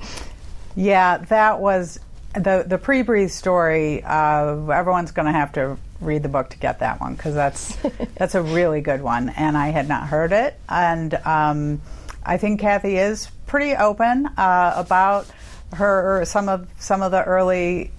Yeah, 0.76 1.18
that 1.18 1.60
was 1.60 2.00
the 2.34 2.64
the 2.66 2.78
pre-breathe 2.78 3.30
story. 3.30 4.02
Uh, 4.04 4.68
everyone's 4.70 5.12
going 5.12 5.26
to 5.26 5.32
have 5.32 5.52
to 5.52 5.76
read 6.00 6.22
the 6.22 6.28
book 6.28 6.50
to 6.50 6.58
get 6.58 6.80
that 6.80 7.00
one 7.00 7.14
because 7.14 7.34
that's 7.34 7.76
that's 8.14 8.34
a 8.34 8.42
really 8.42 8.80
good 8.80 9.02
one, 9.02 9.30
and 9.30 9.56
I 9.56 9.68
had 9.68 9.88
not 9.88 10.08
heard 10.08 10.32
it. 10.32 10.58
And 10.68 11.14
um, 11.14 11.82
I 12.24 12.36
think 12.36 12.60
Kathy 12.60 12.96
is 12.96 13.28
pretty 13.46 13.74
open 13.74 14.26
uh, 14.36 14.72
about 14.76 15.26
her 15.74 16.24
some 16.24 16.48
of 16.48 16.68
some 16.78 17.02
of 17.02 17.12
the 17.12 17.22
early 17.24 17.90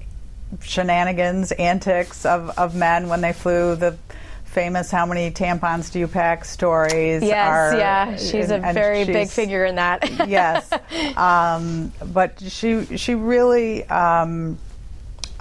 shenanigans, 0.62 1.52
antics 1.54 2.26
of, 2.26 2.58
of 2.58 2.76
men 2.76 3.08
when 3.08 3.22
they 3.22 3.34
flew 3.34 3.76
the 3.76 3.98
famous 4.46 4.92
"How 4.92 5.06
many 5.06 5.32
tampons 5.32 5.92
do 5.92 6.00
you 6.00 6.08
pack?" 6.08 6.44
stories. 6.46 7.24
Yes, 7.24 7.74
are, 7.74 7.78
yeah, 7.78 8.18
she's 8.18 8.52
and- 8.52 8.66
a 8.66 8.74
very 8.74 9.06
big 9.06 9.30
figure 9.30 9.66
in 9.66 9.76
that. 9.76 10.28
yes, 10.28 10.70
um, 11.18 11.92
but 12.14 12.42
she 12.42 12.98
she 12.98 13.16
really. 13.16 13.86
Um, 13.86 14.58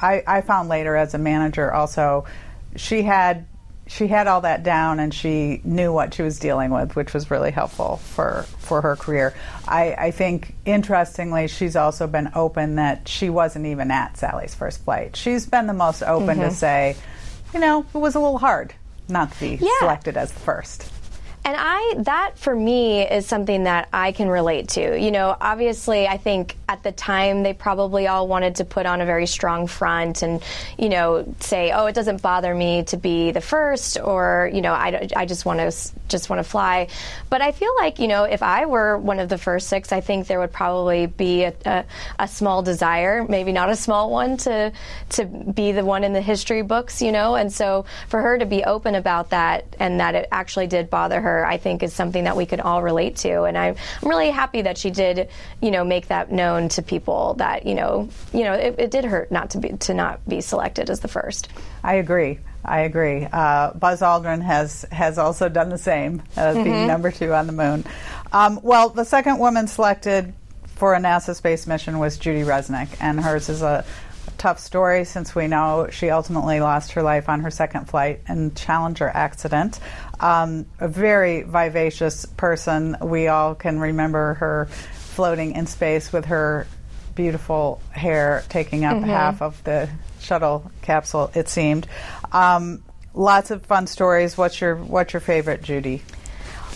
I, 0.03 0.23
I 0.27 0.41
found 0.41 0.71
later 0.71 0.97
as 0.97 1.13
a 1.13 1.19
manager 1.19 1.71
also, 1.73 2.25
she 2.75 3.03
had 3.03 3.47
she 3.91 4.07
had 4.07 4.29
all 4.29 4.43
that 4.43 4.63
down 4.63 5.01
and 5.01 5.13
she 5.13 5.61
knew 5.65 5.93
what 5.93 6.15
she 6.15 6.23
was 6.23 6.39
dealing 6.39 6.71
with, 6.71 6.95
which 6.95 7.13
was 7.13 7.29
really 7.29 7.51
helpful 7.51 7.97
for 7.97 8.45
for 8.59 8.81
her 8.81 8.95
career. 8.95 9.35
I, 9.67 9.95
I 9.99 10.11
think 10.13 10.55
interestingly, 10.65 11.49
she's 11.49 11.75
also 11.75 12.07
been 12.07 12.31
open 12.37 12.77
that 12.77 13.09
she 13.09 13.31
wasn't 13.31 13.67
even 13.67 13.91
at 13.91 14.17
Sally's 14.17 14.55
first 14.55 14.85
flight. 14.85 15.17
She's 15.17 15.47
been 15.47 15.67
the 15.67 15.75
most 15.75 16.03
open 16.05 16.39
to 16.39 16.45
mm-hmm. 16.45 16.55
say, 16.55 16.97
you 17.53 17.59
know, 17.59 17.85
it 17.93 17.99
was 17.99 18.15
a 18.15 18.21
little 18.21 18.39
hard 18.39 18.73
not 19.09 19.33
to 19.33 19.41
be 19.41 19.59
Yeah. 19.61 19.69
selected 19.81 20.17
as 20.17 20.31
the 20.31 20.39
first. 20.39 20.89
And 21.51 21.59
I, 21.59 21.95
that 22.05 22.39
for 22.39 22.55
me 22.55 23.03
is 23.03 23.27
something 23.27 23.65
that 23.65 23.89
I 23.93 24.13
can 24.13 24.29
relate 24.29 24.69
to. 24.69 24.97
You 24.97 25.11
know, 25.11 25.37
obviously, 25.41 26.07
I 26.07 26.17
think 26.17 26.55
at 26.69 26.85
the 26.85 26.93
time 26.93 27.43
they 27.43 27.53
probably 27.53 28.07
all 28.07 28.29
wanted 28.29 28.55
to 28.57 28.65
put 28.65 28.87
on 28.87 29.01
a 29.01 29.05
very 29.05 29.27
strong 29.27 29.67
front 29.67 30.23
and, 30.23 30.41
you 30.79 30.89
know, 30.89 31.35
say, 31.41 31.73
oh, 31.73 31.87
it 31.87 31.97
doesn't 31.97 32.23
bother 32.23 32.55
me 32.55 32.85
to 32.85 32.97
be 32.97 33.33
the 33.33 33.41
first 33.41 33.99
or, 33.99 34.49
you 34.55 34.61
know, 34.61 34.73
I, 34.73 35.09
I 35.17 35.27
just 35.27 35.45
want 35.45 35.59
to 35.59 35.73
just 36.07 36.31
want 36.31 36.39
to 36.39 36.45
fly. 36.49 36.87
But 37.31 37.41
I 37.41 37.51
feel 37.51 37.75
like, 37.79 37.99
you 37.99 38.07
know, 38.07 38.25
if 38.25 38.45
I 38.45 38.67
were 38.67 38.97
one 38.97 39.19
of 39.19 39.29
the 39.29 39.39
first 39.39 39.69
six, 39.69 39.91
I 39.91 40.01
think 40.01 40.29
there 40.29 40.39
would 40.39 40.53
probably 40.53 41.07
be 41.07 41.45
a, 41.45 41.55
a, 41.65 41.85
a 42.21 42.29
small 42.29 42.63
desire, 42.63 43.27
maybe 43.29 43.51
not 43.51 43.71
a 43.71 43.77
small 43.77 44.11
one, 44.11 44.37
to, 44.39 44.73
to 45.11 45.25
be 45.25 45.73
the 45.73 45.85
one 45.85 46.05
in 46.05 46.13
the 46.13 46.21
history 46.21 46.63
books, 46.63 47.03
you 47.03 47.11
know? 47.11 47.35
And 47.35 47.53
so 47.53 47.87
for 48.09 48.21
her 48.23 48.39
to 48.39 48.47
be 48.47 48.63
open 48.63 48.95
about 48.95 49.31
that 49.31 49.65
and 49.81 49.99
that 49.99 50.15
it 50.15 50.29
actually 50.31 50.69
did 50.69 50.91
bother 50.91 51.21
her, 51.21 51.40
I 51.45 51.57
think 51.57 51.83
is 51.83 51.93
something 51.93 52.25
that 52.25 52.37
we 52.37 52.47
could 52.47 52.61
all 52.61 52.83
relate 52.83 53.17
to. 53.17 53.43
And 53.43 53.57
I'm, 53.57 53.77
I'm 54.03 54.09
really 54.09 54.31
happy 54.31 54.63
that 54.63 54.79
she 54.79 54.91
did, 54.91 55.29
you 55.61 55.71
know, 55.71 55.85
make 55.85 56.09
that 56.09 56.31
known 56.31 56.69
to 56.71 56.83
people 56.83 57.35
that, 57.35 57.67
you 57.67 57.75
know, 57.75 58.09
you 58.33 58.45
know, 58.45 58.53
it, 58.53 58.77
it 58.79 58.91
did 58.91 59.05
hurt 59.05 59.31
not 59.31 59.51
to 59.51 59.59
be, 59.59 59.71
to 59.71 59.95
not 59.95 60.27
be 60.29 60.41
selected 60.41 60.91
as 60.91 61.01
the 61.01 61.09
first. 61.09 61.49
I 61.83 61.95
agree. 61.95 62.39
I 62.65 62.81
agree. 62.81 63.27
Uh, 63.31 63.73
Buzz 63.73 64.03
Aldrin 64.03 64.43
has 64.43 64.85
has 64.93 65.17
also 65.17 65.49
done 65.49 65.71
the 65.71 65.79
same, 65.79 66.23
uh, 66.37 66.53
being 66.53 66.87
number 66.87 67.11
two 67.11 67.33
on 67.33 67.47
the 67.47 67.55
moon. 67.55 67.87
Um, 68.33 68.61
well, 68.63 68.91
the 68.91 69.05
second 69.05 69.39
woman 69.39 69.67
selected 69.67 70.35
for 70.77 70.95
a 70.95 70.99
NASA 70.99 71.35
space 71.35 71.67
mission 71.67 71.99
was 71.99 72.19
Judy 72.19 72.43
Resnik, 72.43 72.89
and 73.01 73.19
hers 73.19 73.49
is 73.49 73.63
a, 73.63 73.85
a 74.27 74.31
tough 74.33 74.59
story 74.59 75.05
since 75.05 75.35
we 75.35 75.47
know 75.47 75.89
she 75.91 76.11
ultimately 76.11 76.61
lost 76.61 76.93
her 76.93 77.03
life 77.03 77.31
on 77.31 77.41
her 77.41 77.51
second 77.51 77.87
flight 77.89 78.21
in 78.29 78.55
Challenger 78.55 79.09
accident. 79.09 79.81
Um, 80.21 80.67
a 80.79 80.89
very 80.89 81.43
vivacious 81.43 82.27
person. 82.27 82.97
We 83.01 83.29
all 83.29 83.55
can 83.55 83.81
remember 83.81 84.35
her 84.35 84.67
floating 84.67 85.53
in 85.57 85.67
space 85.67 86.13
with 86.13 86.27
her 86.27 86.67
beautiful 87.15 87.81
hair 87.91 88.45
taking 88.49 88.85
up 88.85 89.03
half 89.03 89.43
of 89.43 89.63
the 89.65 89.89
shuttle 90.21 90.71
capsule. 90.83 91.31
It 91.35 91.49
seemed. 91.49 91.87
Um, 92.33 92.83
lots 93.15 93.51
of 93.51 93.65
fun 93.65 93.87
stories. 93.87 94.37
What's 94.37 94.61
your 94.61 94.77
What's 94.77 95.13
your 95.13 95.21
favorite, 95.21 95.63
Judy? 95.63 96.03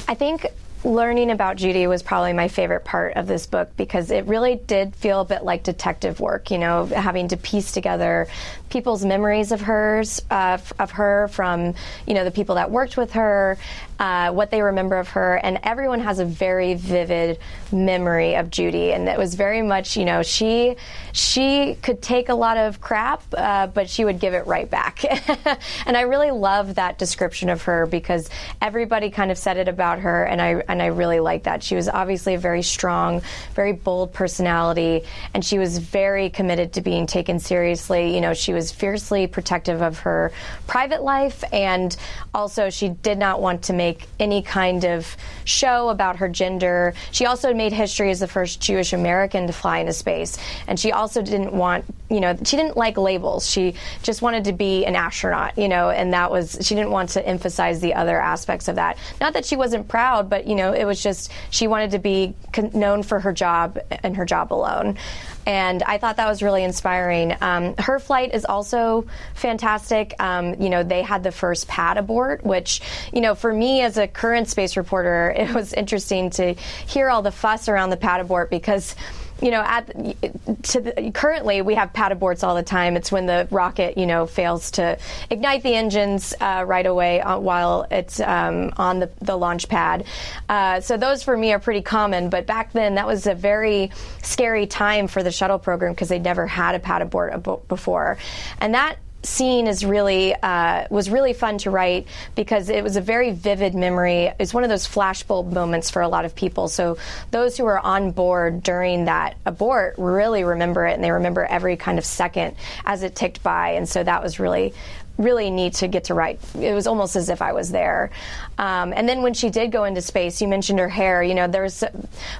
I 0.08 0.14
think 0.14 0.46
learning 0.84 1.30
about 1.30 1.56
Judy 1.56 1.86
was 1.86 2.02
probably 2.02 2.34
my 2.34 2.48
favorite 2.48 2.84
part 2.84 3.16
of 3.16 3.26
this 3.26 3.46
book 3.46 3.74
because 3.76 4.10
it 4.10 4.26
really 4.26 4.56
did 4.56 4.94
feel 4.94 5.22
a 5.22 5.24
bit 5.24 5.42
like 5.42 5.62
detective 5.62 6.20
work, 6.20 6.50
you 6.50 6.58
know, 6.58 6.84
having 6.84 7.28
to 7.28 7.38
piece 7.38 7.72
together 7.72 8.28
people's 8.74 9.04
memories 9.04 9.52
of 9.52 9.60
hers, 9.60 10.20
uh, 10.32 10.58
of 10.80 10.90
her 10.90 11.28
from, 11.28 11.74
you 12.08 12.12
know, 12.12 12.24
the 12.24 12.30
people 12.32 12.56
that 12.56 12.72
worked 12.72 12.96
with 12.96 13.12
her, 13.12 13.56
uh, 14.00 14.32
what 14.32 14.50
they 14.50 14.60
remember 14.60 14.96
of 14.96 15.08
her, 15.10 15.36
and 15.36 15.60
everyone 15.62 16.00
has 16.00 16.18
a 16.18 16.24
very 16.24 16.74
vivid 16.74 17.38
memory 17.70 18.34
of 18.34 18.50
Judy, 18.50 18.92
and 18.92 19.08
it 19.08 19.16
was 19.16 19.36
very 19.36 19.62
much, 19.62 19.96
you 19.96 20.04
know, 20.04 20.22
she 20.22 20.74
she 21.12 21.76
could 21.80 22.02
take 22.02 22.28
a 22.28 22.34
lot 22.34 22.56
of 22.56 22.80
crap, 22.80 23.22
uh, 23.36 23.68
but 23.68 23.88
she 23.88 24.04
would 24.04 24.18
give 24.18 24.34
it 24.34 24.46
right 24.48 24.68
back, 24.68 25.04
and 25.86 25.96
I 25.96 26.02
really 26.02 26.32
love 26.32 26.74
that 26.74 26.98
description 26.98 27.48
of 27.48 27.62
her 27.62 27.86
because 27.86 28.28
everybody 28.60 29.10
kind 29.10 29.30
of 29.30 29.38
said 29.38 29.56
it 29.56 29.68
about 29.68 30.00
her, 30.00 30.24
and 30.24 30.42
I 30.42 30.62
and 30.68 30.82
I 30.82 30.86
really 30.86 31.20
like 31.20 31.44
that. 31.44 31.62
She 31.62 31.76
was 31.76 31.88
obviously 31.88 32.34
a 32.34 32.38
very 32.38 32.62
strong, 32.62 33.22
very 33.54 33.72
bold 33.72 34.12
personality, 34.12 35.04
and 35.32 35.44
she 35.44 35.60
was 35.60 35.78
very 35.78 36.30
committed 36.30 36.72
to 36.72 36.80
being 36.80 37.06
taken 37.06 37.38
seriously. 37.38 38.12
You 38.12 38.20
know, 38.20 38.34
she 38.34 38.52
was 38.52 38.63
fiercely 38.72 39.26
protective 39.26 39.80
of 39.80 40.00
her 40.00 40.32
private 40.66 41.02
life, 41.02 41.44
and 41.52 41.96
also 42.34 42.70
she 42.70 42.88
did 42.88 43.18
not 43.18 43.40
want 43.40 43.62
to 43.64 43.72
make 43.72 44.08
any 44.18 44.42
kind 44.42 44.84
of 44.84 45.16
show 45.44 45.90
about 45.90 46.16
her 46.16 46.28
gender. 46.28 46.94
She 47.12 47.26
also 47.26 47.54
made 47.54 47.72
history 47.72 48.10
as 48.10 48.18
the 48.18 48.28
first 48.28 48.60
Jewish 48.60 48.92
American 48.92 49.46
to 49.46 49.52
fly 49.52 49.78
into 49.78 49.92
space, 49.92 50.36
and 50.66 50.78
she 50.78 50.90
also 50.90 51.22
didn't 51.22 51.52
want, 51.52 51.84
you 52.10 52.20
know, 52.20 52.36
she 52.44 52.56
didn't 52.56 52.76
like 52.76 52.98
labels. 52.98 53.48
She 53.48 53.74
just 54.02 54.22
wanted 54.22 54.44
to 54.44 54.52
be 54.52 54.84
an 54.86 54.96
astronaut, 54.96 55.56
you 55.56 55.68
know, 55.68 55.90
and 55.90 56.12
that 56.14 56.32
was 56.32 56.58
she 56.62 56.74
didn't 56.74 56.90
want 56.90 57.10
to 57.10 57.24
emphasize 57.24 57.80
the 57.80 57.94
other 57.94 58.20
aspects 58.20 58.66
of 58.66 58.74
that. 58.74 58.98
Not 59.20 59.34
that 59.34 59.44
she 59.44 59.54
wasn't 59.54 59.86
proud, 59.86 60.28
but 60.28 60.48
you 60.48 60.56
know, 60.56 60.64
know, 60.64 60.72
it 60.72 60.84
was 60.84 61.02
just 61.02 61.30
she 61.50 61.66
wanted 61.66 61.92
to 61.92 61.98
be 61.98 62.34
con- 62.52 62.70
known 62.74 63.02
for 63.02 63.20
her 63.20 63.32
job 63.32 63.78
and 64.02 64.16
her 64.16 64.24
job 64.24 64.52
alone. 64.52 64.98
And 65.46 65.82
I 65.82 65.98
thought 65.98 66.16
that 66.16 66.28
was 66.28 66.42
really 66.42 66.64
inspiring. 66.64 67.36
Um, 67.40 67.74
her 67.78 67.98
flight 67.98 68.34
is 68.34 68.44
also 68.44 69.06
fantastic. 69.34 70.14
Um, 70.18 70.60
you 70.60 70.70
know, 70.70 70.82
they 70.82 71.02
had 71.02 71.22
the 71.22 71.32
first 71.32 71.68
pad 71.68 71.98
abort, 71.98 72.44
which, 72.44 72.80
you 73.12 73.20
know, 73.20 73.34
for 73.34 73.52
me 73.52 73.82
as 73.82 73.98
a 73.98 74.08
current 74.08 74.48
space 74.48 74.76
reporter, 74.76 75.30
it 75.36 75.54
was 75.54 75.72
interesting 75.72 76.30
to 76.30 76.54
hear 76.86 77.10
all 77.10 77.22
the 77.22 77.32
fuss 77.32 77.68
around 77.68 77.90
the 77.90 77.96
pad 77.96 78.20
abort 78.20 78.50
because 78.50 78.94
you 79.40 79.50
know, 79.50 79.60
at 79.60 79.86
the, 79.86 81.10
currently 81.12 81.62
we 81.62 81.74
have 81.74 81.92
pad 81.92 82.12
aborts 82.12 82.44
all 82.44 82.54
the 82.54 82.62
time. 82.62 82.96
It's 82.96 83.10
when 83.10 83.26
the 83.26 83.48
rocket, 83.50 83.98
you 83.98 84.06
know, 84.06 84.26
fails 84.26 84.70
to 84.72 84.98
ignite 85.30 85.62
the 85.62 85.74
engines 85.74 86.34
uh, 86.40 86.64
right 86.66 86.86
away 86.86 87.20
uh, 87.20 87.38
while 87.38 87.86
it's 87.90 88.20
um, 88.20 88.72
on 88.76 89.00
the, 89.00 89.10
the 89.20 89.36
launch 89.36 89.68
pad. 89.68 90.04
Uh, 90.48 90.80
so 90.80 90.96
those 90.96 91.22
for 91.22 91.36
me 91.36 91.52
are 91.52 91.58
pretty 91.58 91.82
common. 91.82 92.30
But 92.30 92.46
back 92.46 92.72
then, 92.72 92.94
that 92.94 93.06
was 93.06 93.26
a 93.26 93.34
very 93.34 93.90
scary 94.22 94.66
time 94.66 95.08
for 95.08 95.22
the 95.22 95.32
shuttle 95.32 95.58
program 95.58 95.92
because 95.92 96.08
they'd 96.08 96.22
never 96.22 96.46
had 96.46 96.74
a 96.74 96.78
pad 96.78 97.02
abort 97.02 97.68
before, 97.68 98.18
and 98.60 98.74
that 98.74 98.98
scene 99.24 99.66
is 99.66 99.84
really 99.84 100.34
uh, 100.34 100.86
was 100.90 101.10
really 101.10 101.32
fun 101.32 101.58
to 101.58 101.70
write 101.70 102.06
because 102.34 102.68
it 102.68 102.84
was 102.84 102.96
a 102.96 103.00
very 103.00 103.30
vivid 103.30 103.74
memory. 103.74 104.32
It's 104.38 104.54
one 104.54 104.64
of 104.64 104.70
those 104.70 104.86
flashbulb 104.86 105.52
moments 105.52 105.90
for 105.90 106.02
a 106.02 106.08
lot 106.08 106.24
of 106.24 106.34
people. 106.34 106.68
So 106.68 106.98
those 107.30 107.56
who 107.56 107.64
were 107.64 107.78
on 107.78 108.10
board 108.12 108.62
during 108.62 109.06
that 109.06 109.36
abort 109.46 109.94
really 109.98 110.44
remember 110.44 110.86
it, 110.86 110.94
and 110.94 111.02
they 111.02 111.10
remember 111.10 111.44
every 111.44 111.76
kind 111.76 111.98
of 111.98 112.04
second 112.04 112.56
as 112.84 113.02
it 113.02 113.14
ticked 113.14 113.42
by. 113.42 113.70
And 113.70 113.88
so 113.88 114.02
that 114.02 114.22
was 114.22 114.38
really 114.38 114.74
really 115.18 115.50
neat 115.50 115.74
to 115.74 115.88
get 115.88 116.04
to 116.04 116.14
write. 116.14 116.40
It 116.58 116.74
was 116.74 116.86
almost 116.86 117.16
as 117.16 117.28
if 117.28 117.40
I 117.40 117.52
was 117.52 117.70
there. 117.70 118.10
Um, 118.58 118.92
and 118.92 119.08
then 119.08 119.22
when 119.22 119.34
she 119.34 119.50
did 119.50 119.70
go 119.70 119.84
into 119.84 120.02
space, 120.02 120.42
you 120.42 120.48
mentioned 120.48 120.78
her 120.78 120.88
hair. 120.88 121.22
You 121.22 121.34
know, 121.34 121.46
there's 121.46 121.84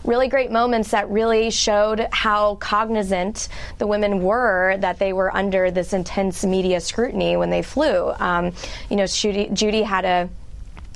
really 0.04 0.28
great 0.28 0.50
moments 0.50 0.90
that 0.90 1.08
really 1.10 1.50
showed 1.50 2.06
how 2.10 2.56
cognizant 2.56 3.48
the 3.78 3.86
women 3.86 4.22
were 4.22 4.76
that 4.78 4.98
they 4.98 5.12
were 5.12 5.34
under 5.34 5.70
this 5.70 5.92
intense 5.92 6.44
media 6.44 6.80
scrutiny 6.80 7.36
when 7.36 7.50
they 7.50 7.62
flew. 7.62 8.12
Um, 8.18 8.52
you 8.90 8.96
know, 8.96 9.06
Judy, 9.06 9.50
Judy 9.52 9.82
had 9.82 10.04
a 10.04 10.28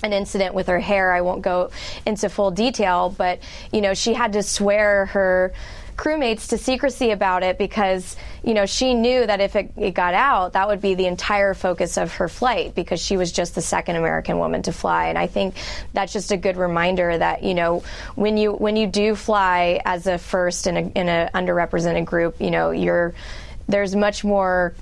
an 0.05 0.13
incident 0.13 0.55
with 0.55 0.69
her 0.69 0.79
hair. 0.79 1.13
I 1.13 1.23
won't 1.23 1.43
go 1.43 1.71
into 2.07 2.29
full 2.29 2.53
detail, 2.53 3.13
but 3.17 3.41
you 3.73 3.81
know, 3.81 3.95
she 3.95 4.15
had 4.15 4.33
to 4.35 4.45
swear 4.45 5.07
her 5.07 5.53
crewmates 5.99 6.51
to 6.51 6.57
secrecy 6.57 7.11
about 7.11 7.43
it 7.43 7.59
because 7.59 8.17
you 8.45 8.55
know 8.55 8.65
she 8.65 8.95
knew 8.95 9.27
that 9.27 9.41
if 9.41 9.57
it, 9.57 9.73
it, 9.77 9.95
got 9.95 10.15
out 10.15 10.53
that 10.53 10.69
would 10.69 10.81
be 10.81 10.95
the 10.95 11.07
entire 11.07 11.55
focus 11.55 11.99
of 11.99 12.15
her 12.15 12.29
flight 12.29 12.73
because 12.77 13.01
she 13.01 13.17
was 13.17 13.33
just 13.33 13.57
the 13.57 13.61
second 13.61 13.97
american 13.97 14.39
woman 14.39 14.63
to 14.63 14.73
fly 14.73 15.07
and 15.07 15.19
i 15.19 15.27
think 15.27 15.57
that's 15.93 16.13
just 16.13 16.31
a 16.31 16.37
good 16.37 16.57
reminder 16.57 17.19
that 17.19 17.43
you 17.43 17.53
know 17.53 17.83
when 18.15 18.37
you 18.37 18.53
when 18.53 18.77
you 18.77 18.87
do 18.87 19.17
fly 19.17 19.81
as 19.85 20.07
a 20.07 20.17
first 20.17 20.69
in 20.69 20.77
a 20.77 20.81
in 20.95 21.09
a 21.09 21.29
underrepresented 21.35 22.05
group 22.05 22.41
you 22.41 22.53
know 22.53 22.71
you're 22.71 23.13
there's 23.67 23.97
much 23.97 24.23
more 24.23 24.75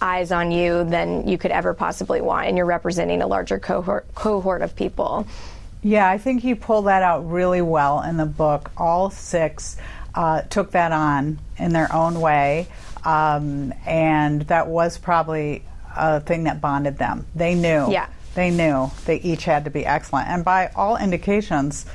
eyes 0.00 0.30
on 0.30 0.52
you 0.52 0.84
than 0.84 1.26
you 1.26 1.36
could 1.36 1.50
ever 1.50 1.74
possibly 1.74 2.20
want 2.20 2.46
and 2.46 2.56
you're 2.56 2.64
representing 2.64 3.22
a 3.22 3.26
larger 3.26 3.58
cohort 3.58 4.06
cohort 4.14 4.62
of 4.62 4.76
people 4.76 5.26
yeah, 5.86 6.08
I 6.08 6.16
think 6.16 6.44
you 6.44 6.56
pull 6.56 6.80
that 6.82 7.02
out 7.02 7.30
really 7.30 7.60
well 7.60 8.00
in 8.00 8.16
the 8.16 8.24
book. 8.24 8.70
All 8.78 9.10
six 9.10 9.76
uh, 10.14 10.42
took 10.42 10.72
that 10.72 10.92
on 10.92 11.38
in 11.56 11.72
their 11.72 11.92
own 11.92 12.20
way, 12.20 12.68
um, 13.04 13.72
and 13.86 14.42
that 14.42 14.68
was 14.68 14.98
probably 14.98 15.64
a 15.96 16.20
thing 16.20 16.44
that 16.44 16.60
bonded 16.60 16.98
them. 16.98 17.26
They 17.34 17.54
knew. 17.54 17.90
Yeah. 17.90 18.08
They 18.34 18.50
knew 18.50 18.90
they 19.06 19.20
each 19.20 19.44
had 19.44 19.64
to 19.64 19.70
be 19.70 19.86
excellent, 19.86 20.28
and 20.28 20.44
by 20.44 20.70
all 20.74 20.96
indications, 20.96 21.86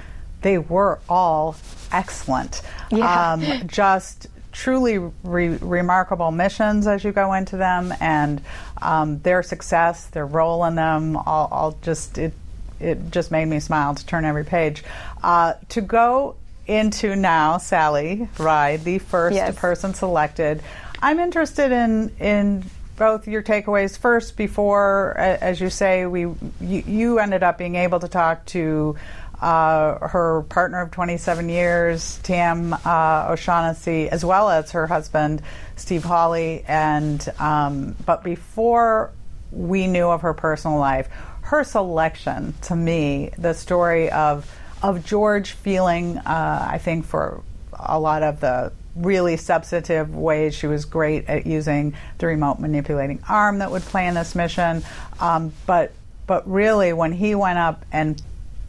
they 0.41 0.57
were 0.57 0.99
all 1.09 1.57
excellent. 1.91 2.61
Yeah. 2.91 3.33
Um, 3.33 3.67
just 3.67 4.27
truly 4.51 4.97
re- 5.23 5.57
remarkable 5.57 6.31
missions 6.31 6.87
as 6.87 7.03
you 7.03 7.11
go 7.11 7.33
into 7.33 7.57
them, 7.57 7.93
and 7.99 8.41
um, 8.81 9.19
their 9.19 9.43
success, 9.43 10.07
their 10.07 10.25
role 10.25 10.63
in 10.65 10.75
them, 10.75 11.17
all, 11.17 11.49
all, 11.51 11.77
just 11.81 12.17
it. 12.17 12.33
It 12.79 13.11
just 13.11 13.29
made 13.29 13.43
me 13.43 13.59
smile 13.59 13.93
to 13.93 14.05
turn 14.05 14.23
every 14.23 14.45
page. 14.45 14.85
Uh, 15.21 15.55
to 15.67 15.81
go 15.81 16.37
into 16.69 17.15
now, 17.15 17.57
Sally 17.57 18.29
Ride, 18.37 18.83
the 18.83 18.99
first 18.99 19.35
yes. 19.35 19.57
person 19.57 19.93
selected. 19.93 20.61
I'm 21.01 21.19
interested 21.19 21.71
in 21.71 22.15
in 22.19 22.63
both 22.95 23.27
your 23.27 23.41
takeaways 23.41 23.97
first. 23.97 24.37
Before, 24.37 25.15
as 25.17 25.59
you 25.59 25.69
say, 25.69 26.05
we 26.05 26.21
you, 26.21 26.37
you 26.61 27.19
ended 27.19 27.43
up 27.43 27.57
being 27.57 27.75
able 27.75 27.99
to 27.99 28.07
talk 28.07 28.45
to 28.47 28.95
uh, 29.41 30.07
her 30.07 30.43
partner 30.49 30.81
of 30.81 30.91
27 30.91 31.49
years, 31.49 32.19
Tam 32.23 32.73
uh, 32.73 33.27
O'Shaughnessy, 33.29 34.09
as 34.09 34.23
well 34.25 34.49
as 34.49 34.71
her 34.71 34.85
husband, 34.85 35.41
Steve 35.77 36.03
Hawley. 36.03 36.63
And 36.67 37.25
um, 37.39 37.95
but 38.05 38.23
before 38.23 39.11
we 39.51 39.87
knew 39.87 40.07
of 40.09 40.21
her 40.21 40.33
personal 40.33 40.77
life, 40.77 41.09
her 41.41 41.63
selection 41.63 42.53
to 42.63 42.75
me, 42.75 43.31
the 43.37 43.53
story 43.53 44.11
of 44.11 44.45
of 44.81 45.05
George 45.05 45.51
feeling, 45.51 46.17
uh, 46.17 46.67
I 46.71 46.77
think, 46.77 47.05
for 47.05 47.41
a 47.73 47.99
lot 47.99 48.23
of 48.23 48.39
the 48.39 48.71
really 48.95 49.37
substantive 49.37 50.13
ways 50.15 50.53
she 50.53 50.67
was 50.67 50.85
great 50.85 51.29
at 51.29 51.45
using 51.45 51.93
the 52.17 52.27
remote 52.27 52.59
manipulating 52.59 53.21
arm 53.29 53.59
that 53.59 53.71
would 53.71 53.81
play 53.83 54.07
in 54.07 54.15
this 54.15 54.35
mission. 54.35 54.83
Um, 55.19 55.53
but 55.65 55.91
but 56.27 56.47
really, 56.49 56.93
when 56.93 57.11
he 57.11 57.33
went 57.33 57.57
up 57.57 57.85
and 57.91 58.21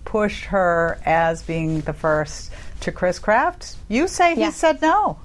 pushed 0.05 0.47
her 0.47 0.99
as 1.05 1.43
being 1.43 1.81
the 1.83 1.93
first 1.93 2.51
to 2.81 2.93
Chris 2.93 3.19
Kraft, 3.19 3.77
you 3.89 4.09
say 4.09 4.35
he 4.35 4.51
said 4.51 4.81
no. 4.81 5.19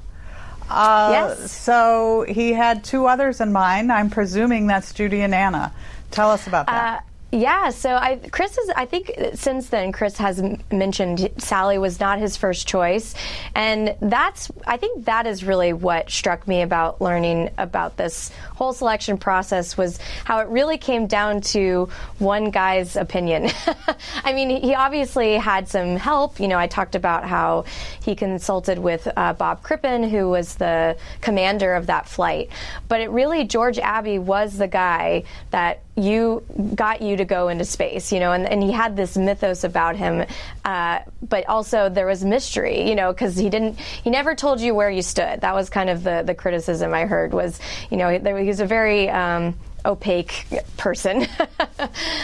Uh, 0.69 1.10
yes. 1.12 1.52
So 1.52 2.26
he 2.28 2.52
had 2.52 2.84
two 2.84 3.06
others 3.06 3.39
in 3.39 3.54
mind. 3.54 3.91
I'm 3.91 4.10
presuming 4.10 4.67
that's 4.67 4.93
Judy 4.93 5.21
and 5.21 5.34
Anna. 5.34 5.71
Tell 6.12 6.32
us 6.32 6.48
about 6.48 6.65
that. 6.67 7.00
Uh, 7.00 7.02
yeah, 7.36 7.69
so 7.69 7.95
I, 7.95 8.15
Chris 8.32 8.58
is. 8.58 8.69
I 8.76 8.86
think 8.86 9.12
since 9.34 9.67
then, 9.67 9.91
Chris 9.91 10.17
has 10.17 10.41
mentioned 10.71 11.30
Sally 11.38 11.78
was 11.78 12.00
not 12.00 12.19
his 12.19 12.38
first 12.38 12.65
choice, 12.65 13.13
and 13.54 13.95
that's. 14.00 14.50
I 14.65 14.78
think 14.78 15.06
that 15.06 15.28
is 15.28 15.43
really 15.43 15.74
what 15.74 16.10
struck 16.10 16.48
me 16.48 16.62
about 16.62 17.02
learning 17.02 17.52
about 17.58 17.98
this 17.98 18.32
whole 18.56 18.71
selection 18.71 19.17
process 19.17 19.76
was 19.78 20.00
how 20.24 20.39
it 20.39 20.48
really 20.48 20.78
came 20.78 21.08
down 21.08 21.41
to 21.41 21.89
one 22.19 22.52
guy's 22.52 22.95
opinion. 22.95 23.50
I 24.24 24.32
mean, 24.32 24.50
he 24.50 24.74
obviously 24.74 25.36
had 25.36 25.67
some 25.67 25.98
help. 25.98 26.39
You 26.39 26.48
know, 26.48 26.58
I 26.58 26.67
talked 26.67 26.95
about 26.95 27.26
how 27.26 27.65
he 28.02 28.15
consulted 28.15 28.80
with 28.80 29.10
uh, 29.17 29.34
Bob 29.34 29.62
Crippen, 29.62 30.04
who 30.04 30.30
was 30.30 30.56
the 30.56 30.98
commander 31.19 31.76
of 31.76 31.88
that 31.88 32.08
flight, 32.08 32.50
but 32.88 33.02
it 33.02 33.10
really 33.10 33.43
George 33.43 33.78
Abbey 33.78 34.19
was 34.19 34.58
the 34.58 34.67
guy 34.67 35.24
that 35.52 35.82
you 35.97 36.43
got 36.75 37.01
you 37.01 37.17
to 37.17 37.25
go 37.25 37.47
into 37.47 37.63
space, 37.63 38.12
you 38.12 38.19
know, 38.19 38.34
and, 38.34 38.45
and 38.47 38.62
he 38.62 38.71
had 38.71 38.97
this 38.97 39.15
mythos 39.15 39.63
about 39.63 39.95
him, 39.95 40.25
uh, 40.65 40.99
but 41.21 41.47
also 41.47 41.88
there 41.88 42.05
was 42.05 42.23
mystery, 42.23 42.88
you 42.88 42.95
know, 42.95 43.13
because 43.13 43.38
he 43.38 43.49
didn't, 43.49 43.79
he 43.79 44.10
never 44.10 44.36
told 44.36 44.60
you 44.60 44.75
where 44.75 44.89
you 44.89 45.01
stood. 45.01 45.41
That 45.41 45.55
was 45.55 45.69
kind 45.69 45.89
of 45.89 46.03
the, 46.03 46.23
the 46.25 46.36
criticism 46.36 46.93
I 46.93 47.05
heard 47.05 47.34
was, 47.34 47.60
you 47.89 47.97
know, 47.97 48.19
there, 48.19 48.38
he 48.38 48.47
was 48.47 48.60
a 48.60 48.65
very, 48.65 49.10
um, 49.10 49.55
opaque 49.86 50.47
person. 50.77 51.21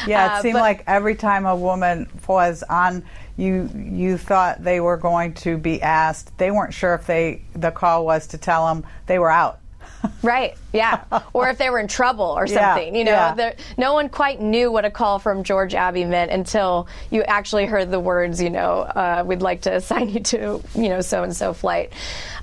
yeah, 0.08 0.26
it 0.26 0.32
uh, 0.32 0.42
seemed 0.42 0.58
uh, 0.58 0.62
like 0.62 0.84
every 0.88 1.16
time 1.16 1.46
a 1.46 1.56
woman 1.56 2.10
was 2.28 2.64
on, 2.64 3.04
you 3.38 3.70
you 3.76 4.18
thought 4.18 4.64
they 4.64 4.80
were 4.80 4.98
going 4.98 5.34
to 5.36 5.58
be 5.58 5.82
asked. 5.82 6.38
They 6.38 6.52
weren't 6.52 6.74
sure 6.74 6.96
if 6.96 7.06
they 7.06 7.44
the 7.54 7.72
call 7.72 8.04
was 8.06 8.28
to 8.28 8.38
tell 8.38 8.68
them 8.68 8.84
they 9.06 9.20
were 9.20 9.30
out 9.30 9.61
right. 10.24 10.58
Yeah. 10.74 11.04
Or 11.34 11.50
if 11.50 11.58
they 11.58 11.70
were 11.70 11.80
in 11.80 11.88
trouble 11.88 12.26
or 12.26 12.48
something. 12.48 12.94
Yeah, 12.94 13.00
you 13.00 13.06
know, 13.06 13.12
yeah. 13.12 13.54
no 13.78 13.94
one 13.94 14.10
quite 14.10 14.42
knew 14.42 14.72
what 14.72 14.86
a 14.86 14.92
call 14.92 15.20
from 15.20 15.44
George 15.44 15.74
Abbey 15.74 16.06
meant 16.06 16.32
until 16.32 16.88
you 17.10 17.24
actually 17.24 17.66
heard 17.66 17.92
the 17.92 18.00
words. 18.00 18.42
You 18.42 18.50
know, 18.50 18.80
uh, 18.82 19.24
we'd 19.26 19.42
like 19.42 19.62
to 19.62 19.76
assign 19.76 20.10
you 20.10 20.20
to 20.22 20.62
you 20.76 20.90
know 20.90 21.02
so 21.02 21.24
and 21.24 21.36
so 21.36 21.54
flight. 21.54 21.92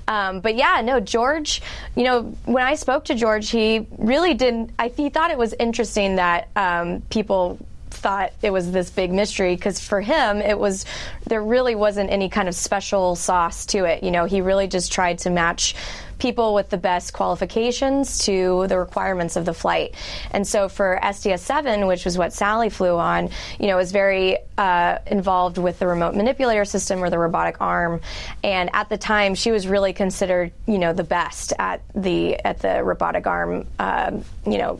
Um, 0.07 0.41
but 0.41 0.55
yeah, 0.55 0.81
no, 0.83 0.99
George. 0.99 1.61
You 1.95 2.03
know, 2.03 2.21
when 2.45 2.63
I 2.63 2.75
spoke 2.75 3.05
to 3.05 3.15
George, 3.15 3.49
he 3.49 3.87
really 3.97 4.33
didn't. 4.33 4.71
I 4.79 4.89
he 4.89 5.09
thought 5.09 5.31
it 5.31 5.37
was 5.37 5.53
interesting 5.59 6.15
that 6.17 6.49
um, 6.55 7.01
people 7.09 7.59
thought 7.91 8.31
it 8.41 8.51
was 8.51 8.71
this 8.71 8.89
big 8.89 9.11
mystery 9.11 9.55
because 9.55 9.79
for 9.79 9.99
him 9.99 10.37
it 10.37 10.57
was 10.57 10.85
there 11.27 11.43
really 11.43 11.75
wasn't 11.75 12.09
any 12.09 12.29
kind 12.29 12.47
of 12.47 12.55
special 12.55 13.15
sauce 13.15 13.65
to 13.65 13.83
it 13.85 14.03
you 14.03 14.11
know 14.11 14.25
he 14.25 14.41
really 14.41 14.67
just 14.67 14.91
tried 14.91 15.17
to 15.17 15.29
match 15.29 15.75
people 16.19 16.53
with 16.53 16.69
the 16.69 16.77
best 16.77 17.13
qualifications 17.13 18.19
to 18.25 18.67
the 18.67 18.77
requirements 18.77 19.35
of 19.35 19.45
the 19.45 19.53
flight. 19.53 19.95
And 20.31 20.47
so 20.47 20.69
for 20.69 20.99
STS 21.01 21.41
7, 21.41 21.87
which 21.87 22.05
was 22.05 22.17
what 22.17 22.33
Sally 22.33 22.69
flew 22.69 22.97
on, 22.97 23.29
you 23.59 23.67
know, 23.67 23.77
was 23.77 23.91
very 23.91 24.37
uh, 24.57 24.99
involved 25.07 25.57
with 25.57 25.79
the 25.79 25.87
remote 25.87 26.15
manipulator 26.15 26.65
system 26.65 27.03
or 27.03 27.09
the 27.09 27.17
robotic 27.17 27.61
arm. 27.61 28.01
And 28.43 28.69
at 28.73 28.89
the 28.89 28.97
time, 28.97 29.35
she 29.35 29.51
was 29.51 29.67
really 29.67 29.93
considered, 29.93 30.51
you 30.67 30.77
know, 30.77 30.93
the 30.93 31.03
best 31.03 31.53
at 31.57 31.81
the 31.95 32.35
at 32.45 32.59
the 32.59 32.83
robotic 32.83 33.25
arm, 33.25 33.65
uh, 33.79 34.11
you 34.45 34.57
know. 34.57 34.79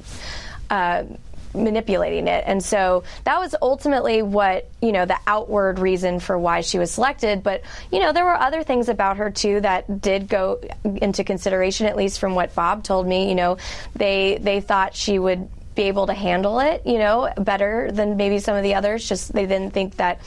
Uh, 0.69 1.03
manipulating 1.53 2.27
it. 2.27 2.43
And 2.45 2.63
so 2.63 3.03
that 3.23 3.39
was 3.39 3.55
ultimately 3.61 4.21
what, 4.21 4.69
you 4.81 4.91
know, 4.91 5.05
the 5.05 5.17
outward 5.25 5.79
reason 5.79 6.19
for 6.19 6.37
why 6.37 6.61
she 6.61 6.79
was 6.79 6.91
selected. 6.91 7.43
But, 7.43 7.61
you 7.91 7.99
know, 7.99 8.13
there 8.13 8.25
were 8.25 8.35
other 8.35 8.63
things 8.63 8.89
about 8.89 9.17
her 9.17 9.29
too 9.29 9.61
that 9.61 10.01
did 10.01 10.27
go 10.27 10.61
into 10.83 11.23
consideration, 11.23 11.87
at 11.87 11.95
least 11.95 12.19
from 12.19 12.35
what 12.35 12.53
Bob 12.55 12.83
told 12.83 13.07
me. 13.07 13.29
You 13.29 13.35
know, 13.35 13.57
they 13.95 14.37
they 14.41 14.61
thought 14.61 14.95
she 14.95 15.17
would 15.19 15.49
be 15.75 15.83
able 15.83 16.07
to 16.07 16.13
handle 16.13 16.59
it, 16.59 16.85
you 16.85 16.97
know, 16.97 17.31
better 17.37 17.91
than 17.91 18.17
maybe 18.17 18.39
some 18.39 18.55
of 18.55 18.63
the 18.63 18.75
others. 18.75 19.07
Just 19.07 19.33
they 19.33 19.45
didn't 19.45 19.71
think 19.71 19.95
that 19.97 20.19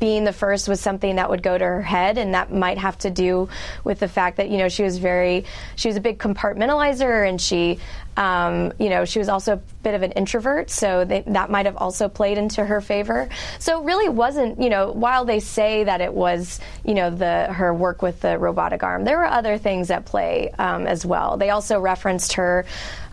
being 0.00 0.24
the 0.24 0.32
first 0.32 0.66
was 0.66 0.80
something 0.80 1.16
that 1.16 1.30
would 1.30 1.42
go 1.42 1.56
to 1.56 1.64
her 1.64 1.82
head, 1.82 2.18
and 2.18 2.34
that 2.34 2.52
might 2.52 2.78
have 2.78 2.98
to 2.98 3.10
do 3.10 3.48
with 3.84 4.00
the 4.00 4.08
fact 4.08 4.38
that 4.38 4.48
you 4.48 4.58
know 4.58 4.68
she 4.68 4.82
was 4.82 4.98
very 4.98 5.44
she 5.76 5.88
was 5.88 5.96
a 5.96 6.00
big 6.00 6.18
compartmentalizer, 6.18 7.28
and 7.28 7.40
she 7.40 7.78
um, 8.16 8.72
you 8.78 8.88
know 8.88 9.04
she 9.04 9.18
was 9.18 9.28
also 9.28 9.52
a 9.52 9.56
bit 9.82 9.94
of 9.94 10.02
an 10.02 10.12
introvert, 10.12 10.70
so 10.70 11.04
they, 11.04 11.20
that 11.26 11.50
might 11.50 11.66
have 11.66 11.76
also 11.76 12.08
played 12.08 12.38
into 12.38 12.64
her 12.64 12.80
favor. 12.80 13.28
So 13.58 13.80
it 13.80 13.84
really 13.84 14.08
wasn't 14.08 14.60
you 14.60 14.70
know 14.70 14.90
while 14.90 15.24
they 15.24 15.38
say 15.38 15.84
that 15.84 16.00
it 16.00 16.12
was 16.12 16.58
you 16.84 16.94
know 16.94 17.10
the 17.10 17.52
her 17.52 17.72
work 17.72 18.02
with 18.02 18.20
the 18.22 18.38
robotic 18.38 18.82
arm, 18.82 19.04
there 19.04 19.18
were 19.18 19.26
other 19.26 19.58
things 19.58 19.90
at 19.90 20.06
play 20.06 20.50
um, 20.58 20.86
as 20.86 21.04
well. 21.04 21.36
They 21.36 21.50
also 21.50 21.78
referenced 21.78 22.32
her 22.32 22.64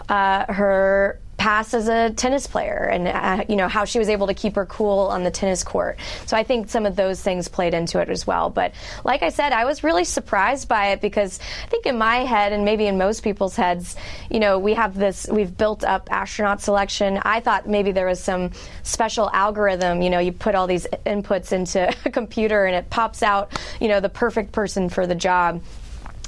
uh, 0.09 0.51
her 0.51 1.19
past 1.37 1.73
as 1.73 1.87
a 1.87 2.11
tennis 2.11 2.47
player 2.47 2.89
and 2.91 3.07
uh, 3.07 3.45
you 3.47 3.55
know 3.55 3.67
how 3.67 3.85
she 3.85 3.99
was 3.99 4.09
able 4.09 4.27
to 4.27 4.33
keep 4.33 4.55
her 4.55 4.65
cool 4.65 5.07
on 5.07 5.23
the 5.23 5.31
tennis 5.31 5.63
court. 5.63 5.97
So 6.25 6.35
I 6.35 6.43
think 6.43 6.69
some 6.69 6.85
of 6.85 6.95
those 6.95 7.21
things 7.21 7.47
played 7.47 7.73
into 7.73 7.99
it 7.99 8.09
as 8.09 8.25
well. 8.25 8.49
But 8.49 8.73
like 9.03 9.21
I 9.21 9.29
said, 9.29 9.53
I 9.53 9.65
was 9.65 9.83
really 9.83 10.03
surprised 10.03 10.67
by 10.67 10.87
it 10.87 11.01
because 11.01 11.39
I 11.63 11.67
think 11.67 11.85
in 11.85 11.97
my 11.97 12.17
head 12.17 12.53
and 12.53 12.65
maybe 12.65 12.87
in 12.87 12.97
most 12.97 13.23
people's 13.23 13.55
heads, 13.55 13.95
you 14.31 14.39
know, 14.39 14.57
we 14.57 14.73
have 14.73 14.95
this 14.95 15.27
we've 15.31 15.55
built 15.55 15.83
up 15.83 16.11
astronaut 16.11 16.61
selection. 16.61 17.19
I 17.23 17.39
thought 17.39 17.67
maybe 17.67 17.91
there 17.91 18.07
was 18.07 18.19
some 18.19 18.51
special 18.83 19.29
algorithm, 19.31 20.01
you 20.01 20.09
know, 20.09 20.19
you 20.19 20.31
put 20.31 20.55
all 20.55 20.67
these 20.67 20.87
inputs 21.05 21.51
into 21.51 21.87
a 22.05 22.09
computer 22.09 22.65
and 22.65 22.75
it 22.75 22.89
pops 22.89 23.21
out, 23.21 23.51
you 23.79 23.87
know, 23.87 23.99
the 23.99 24.09
perfect 24.09 24.51
person 24.51 24.89
for 24.89 25.05
the 25.05 25.15
job 25.15 25.61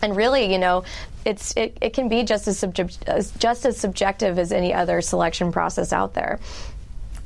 and 0.02 0.16
really, 0.16 0.52
you 0.52 0.60
know, 0.60 0.84
it's 1.30 1.54
it, 1.56 1.78
it 1.82 1.94
can 1.94 2.10
be 2.10 2.24
just 2.24 2.48
as, 2.48 2.58
subject, 2.58 3.06
just 3.38 3.66
as 3.66 3.78
subjective 3.78 4.40
as 4.40 4.52
any 4.52 4.74
other 4.74 5.02
selection 5.02 5.52
process 5.52 5.94
out 5.94 6.14
there. 6.14 6.40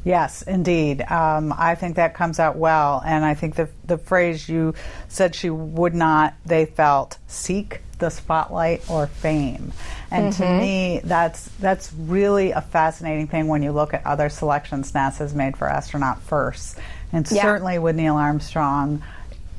Yes, 0.03 0.41
indeed. 0.41 1.01
Um, 1.01 1.53
I 1.57 1.75
think 1.75 1.95
that 1.95 2.13
comes 2.13 2.37
out 2.37 2.57
well, 2.57 3.01
and 3.05 3.23
I 3.23 3.33
think 3.35 3.55
the 3.55 3.69
the 3.85 3.97
phrase 3.97 4.49
you 4.49 4.75
said 5.07 5.33
she 5.33 5.49
would 5.49 5.95
not, 5.95 6.33
they 6.45 6.65
felt, 6.65 7.17
seek 7.27 7.79
the 7.99 8.09
spotlight 8.09 8.89
or 8.89 9.07
fame, 9.07 9.71
and 10.11 10.33
mm-hmm. 10.33 10.43
to 10.43 10.59
me, 10.59 11.01
that's 11.05 11.47
that's 11.59 11.93
really 11.93 12.51
a 12.51 12.61
fascinating 12.61 13.27
thing 13.27 13.47
when 13.47 13.63
you 13.63 13.71
look 13.71 13.93
at 13.93 14.05
other 14.05 14.27
selections 14.27 14.91
NASA's 14.91 15.33
made 15.33 15.55
for 15.55 15.69
astronaut 15.69 16.21
first, 16.21 16.77
and 17.13 17.29
yeah. 17.31 17.41
certainly 17.41 17.79
with 17.79 17.95
Neil 17.95 18.15
Armstrong, 18.15 19.01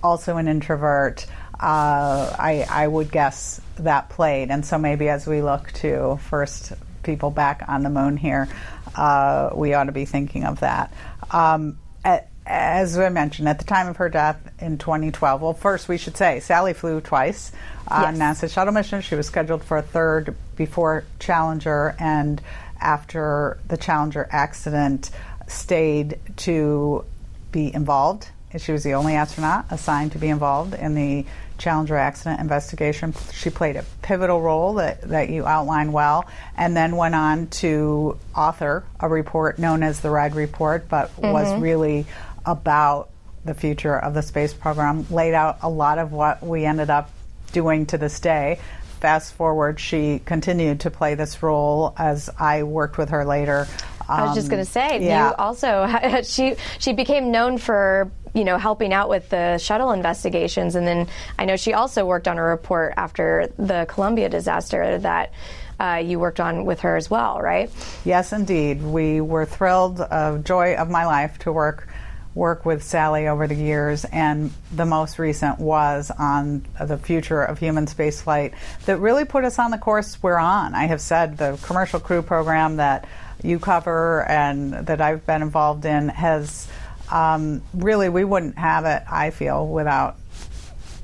also 0.02 0.36
an 0.36 0.46
introvert 0.46 1.26
uh, 1.60 2.34
I, 2.38 2.66
I 2.68 2.88
would 2.88 3.10
guess 3.10 3.60
that 3.76 4.08
played. 4.10 4.50
And 4.50 4.64
so 4.64 4.78
maybe 4.78 5.08
as 5.08 5.26
we 5.26 5.42
look 5.42 5.72
to 5.72 6.18
first 6.28 6.72
people 7.02 7.30
back 7.30 7.64
on 7.68 7.82
the 7.82 7.90
moon 7.90 8.16
here, 8.16 8.48
uh, 8.94 9.50
we 9.54 9.74
ought 9.74 9.84
to 9.84 9.92
be 9.92 10.04
thinking 10.04 10.44
of 10.44 10.60
that. 10.60 10.92
Um, 11.30 11.78
at, 12.04 12.28
as 12.46 12.98
I 12.98 13.08
mentioned, 13.08 13.48
at 13.48 13.58
the 13.58 13.64
time 13.64 13.88
of 13.88 13.96
her 13.96 14.08
death 14.08 14.38
in 14.60 14.78
2012, 14.78 15.40
well, 15.40 15.54
first 15.54 15.88
we 15.88 15.96
should 15.96 16.16
say 16.16 16.40
Sally 16.40 16.74
flew 16.74 17.00
twice 17.00 17.52
on 17.88 18.16
yes. 18.16 18.40
NASA 18.40 18.52
shuttle 18.52 18.74
mission. 18.74 19.00
She 19.00 19.14
was 19.14 19.26
scheduled 19.26 19.64
for 19.64 19.78
a 19.78 19.82
third 19.82 20.36
before 20.56 21.04
Challenger, 21.18 21.96
and 21.98 22.40
after 22.80 23.58
the 23.66 23.76
Challenger 23.76 24.28
accident, 24.30 25.10
stayed 25.46 26.18
to 26.36 27.04
be 27.50 27.72
involved. 27.72 28.28
She 28.56 28.72
was 28.72 28.84
the 28.84 28.94
only 28.94 29.14
astronaut 29.14 29.66
assigned 29.70 30.12
to 30.12 30.18
be 30.18 30.28
involved 30.28 30.74
in 30.74 30.94
the 30.94 31.26
Challenger 31.58 31.96
accident 31.96 32.40
investigation. 32.40 33.14
She 33.32 33.50
played 33.50 33.76
a 33.76 33.84
pivotal 34.02 34.40
role 34.40 34.74
that, 34.74 35.02
that 35.02 35.30
you 35.30 35.46
outlined 35.46 35.92
well, 35.92 36.26
and 36.56 36.76
then 36.76 36.96
went 36.96 37.14
on 37.14 37.46
to 37.48 38.18
author 38.36 38.84
a 39.00 39.08
report 39.08 39.58
known 39.58 39.82
as 39.82 40.00
the 40.00 40.10
Ride 40.10 40.34
Report, 40.34 40.88
but 40.88 41.10
mm-hmm. 41.16 41.32
was 41.32 41.60
really 41.60 42.06
about 42.44 43.10
the 43.44 43.54
future 43.54 43.96
of 43.96 44.14
the 44.14 44.22
space 44.22 44.54
program, 44.54 45.06
laid 45.10 45.34
out 45.34 45.58
a 45.62 45.68
lot 45.68 45.98
of 45.98 46.12
what 46.12 46.42
we 46.42 46.64
ended 46.64 46.90
up 46.90 47.10
doing 47.52 47.86
to 47.86 47.98
this 47.98 48.20
day. 48.20 48.58
Fast 49.00 49.34
forward, 49.34 49.78
she 49.78 50.20
continued 50.24 50.80
to 50.80 50.90
play 50.90 51.14
this 51.14 51.42
role 51.42 51.94
as 51.98 52.30
I 52.38 52.62
worked 52.62 52.96
with 52.96 53.10
her 53.10 53.24
later. 53.24 53.68
Um, 54.08 54.20
I 54.20 54.24
was 54.24 54.34
just 54.34 54.50
going 54.50 54.64
to 54.64 54.68
um, 54.68 54.88
say, 54.88 55.04
yeah. 55.04 55.28
you 55.28 55.34
also 55.36 56.22
she 56.22 56.56
she 56.78 56.92
became 56.92 57.30
known 57.30 57.58
for 57.58 58.10
you 58.34 58.44
know, 58.44 58.58
helping 58.58 58.92
out 58.92 59.08
with 59.08 59.28
the 59.30 59.58
shuttle 59.58 59.92
investigations. 59.92 60.74
And 60.74 60.86
then 60.86 61.08
I 61.38 61.44
know 61.44 61.56
she 61.56 61.72
also 61.72 62.04
worked 62.04 62.28
on 62.28 62.36
a 62.36 62.42
report 62.42 62.94
after 62.96 63.52
the 63.58 63.86
Columbia 63.88 64.28
disaster 64.28 64.98
that. 64.98 65.32
Uh, 65.80 65.96
you 65.96 66.20
worked 66.20 66.38
on 66.38 66.64
with 66.64 66.78
her 66.78 66.94
as 66.94 67.10
well, 67.10 67.40
right? 67.40 67.68
Yes, 68.04 68.32
indeed. 68.32 68.80
We 68.80 69.20
were 69.20 69.44
thrilled, 69.44 70.00
uh, 70.00 70.38
joy 70.38 70.76
of 70.76 70.88
my 70.88 71.04
life, 71.04 71.36
to 71.40 71.52
work 71.52 71.88
work 72.34 72.64
with 72.64 72.82
Sally 72.82 73.28
over 73.28 73.46
the 73.46 73.54
years, 73.54 74.04
and 74.04 74.52
the 74.72 74.84
most 74.84 75.18
recent 75.18 75.58
was 75.58 76.10
on 76.10 76.66
the 76.80 76.98
future 76.98 77.42
of 77.42 77.58
human 77.58 77.86
spaceflight 77.86 78.52
that 78.86 78.98
really 78.98 79.24
put 79.24 79.44
us 79.44 79.58
on 79.58 79.70
the 79.70 79.78
course 79.78 80.20
we're 80.22 80.36
on. 80.36 80.74
I 80.74 80.86
have 80.86 81.00
said 81.00 81.38
the 81.38 81.58
commercial 81.62 82.00
crew 82.00 82.22
program 82.22 82.76
that 82.76 83.06
you 83.42 83.58
cover 83.58 84.24
and 84.28 84.72
that 84.72 85.00
I've 85.00 85.24
been 85.26 85.42
involved 85.42 85.84
in 85.84 86.08
has 86.08 86.66
um, 87.14 87.62
really, 87.72 88.08
we 88.08 88.24
wouldn't 88.24 88.58
have 88.58 88.86
it, 88.86 89.04
I 89.08 89.30
feel, 89.30 89.68
without 89.68 90.16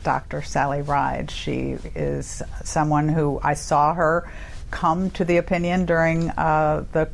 Dr. 0.02 0.42
Sally 0.42 0.82
Ride. 0.82 1.30
She 1.30 1.76
is 1.94 2.42
someone 2.64 3.08
who 3.08 3.38
I 3.40 3.54
saw 3.54 3.94
her 3.94 4.28
come 4.72 5.10
to 5.12 5.24
the 5.24 5.36
opinion 5.36 5.86
during 5.86 6.30
uh, 6.30 6.84
the 6.90 7.10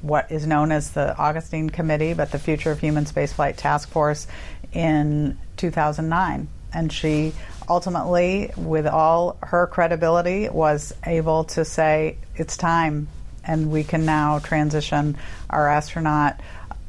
what 0.00 0.30
is 0.30 0.46
known 0.46 0.70
as 0.70 0.92
the 0.92 1.16
Augustine 1.18 1.70
Committee, 1.70 2.14
but 2.14 2.30
the 2.30 2.38
Future 2.38 2.70
of 2.70 2.78
Human 2.78 3.04
Spaceflight 3.04 3.56
Task 3.56 3.88
Force 3.88 4.28
in 4.72 5.36
2009. 5.56 6.46
And 6.72 6.92
she 6.92 7.32
ultimately, 7.68 8.52
with 8.56 8.86
all 8.86 9.38
her 9.42 9.66
credibility, 9.66 10.48
was 10.48 10.94
able 11.04 11.44
to 11.44 11.64
say, 11.64 12.18
it's 12.36 12.56
time, 12.56 13.08
and 13.42 13.72
we 13.72 13.82
can 13.82 14.04
now 14.04 14.38
transition 14.38 15.16
our 15.50 15.68
astronaut 15.68 16.38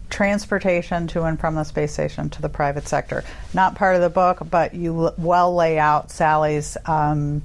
transportation 0.09 1.07
to 1.07 1.23
and 1.23 1.39
from 1.39 1.55
the 1.55 1.63
space 1.63 1.93
station 1.93 2.29
to 2.31 2.41
the 2.41 2.49
private 2.49 2.87
sector. 2.87 3.23
Not 3.53 3.75
part 3.75 3.95
of 3.95 4.01
the 4.01 4.09
book, 4.09 4.39
but 4.49 4.73
you 4.73 5.11
well 5.17 5.55
lay 5.55 5.77
out 5.77 6.11
Sally's 6.11 6.77
um, 6.85 7.41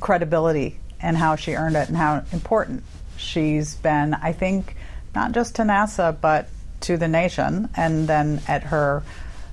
credibility 0.00 0.78
and 1.00 1.16
how 1.16 1.36
she 1.36 1.54
earned 1.54 1.76
it 1.76 1.88
and 1.88 1.96
how 1.96 2.22
important 2.32 2.84
she's 3.16 3.74
been, 3.76 4.14
I 4.14 4.32
think, 4.32 4.76
not 5.14 5.32
just 5.32 5.56
to 5.56 5.62
NASA, 5.62 6.16
but 6.18 6.48
to 6.82 6.96
the 6.96 7.08
nation. 7.08 7.68
And 7.76 8.08
then 8.08 8.40
at 8.48 8.64
her 8.64 9.02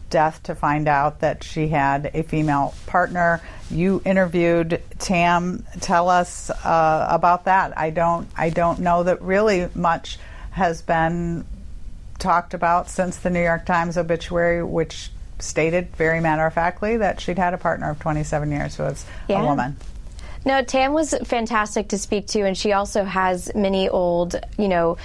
death 0.10 0.42
to 0.44 0.56
find 0.56 0.88
out 0.88 1.20
that 1.20 1.44
she 1.44 1.68
had 1.68 2.12
a 2.14 2.24
female 2.24 2.74
partner. 2.86 3.42
You 3.70 4.02
interviewed 4.06 4.82
Tam. 5.00 5.66
Tell 5.82 6.10
us 6.10 6.50
uh, 6.50 7.08
about 7.10 7.46
that. 7.46 7.78
I 7.78 7.90
don't. 7.90 8.28
I 8.36 8.50
don't 8.50 8.80
know 8.80 9.04
that 9.04 9.22
really 9.22 9.68
much 9.76 10.18
has 10.52 10.82
been 10.82 11.46
talked 12.20 12.54
about 12.54 12.90
since 12.90 13.18
the 13.18 13.30
New 13.30 13.44
York 13.44 13.66
Times 13.66 13.98
obituary, 13.98 14.64
which 14.64 15.12
stated 15.40 15.96
very 15.96 16.20
matter 16.20 16.46
of 16.46 16.54
factly 16.54 16.98
that 16.98 17.22
she'd 17.22 17.38
had 17.38 17.54
a 17.54 17.58
partner 17.58 17.92
of 17.92 18.00
27 18.00 18.52
years 18.52 18.76
who 18.76 18.84
was 18.84 19.06
yeah. 19.28 19.42
a 19.42 19.46
woman. 19.46 19.76
No, 20.46 20.64
Tam 20.64 20.94
was 20.94 21.14
fantastic 21.26 21.90
to 21.90 21.98
speak 21.98 22.28
to, 22.28 22.44
and 22.44 22.58
she 22.58 22.72
also 22.72 23.04
has 23.04 23.54
many 23.54 23.90
old, 23.90 24.40
you 24.58 24.70
know, 24.70 24.98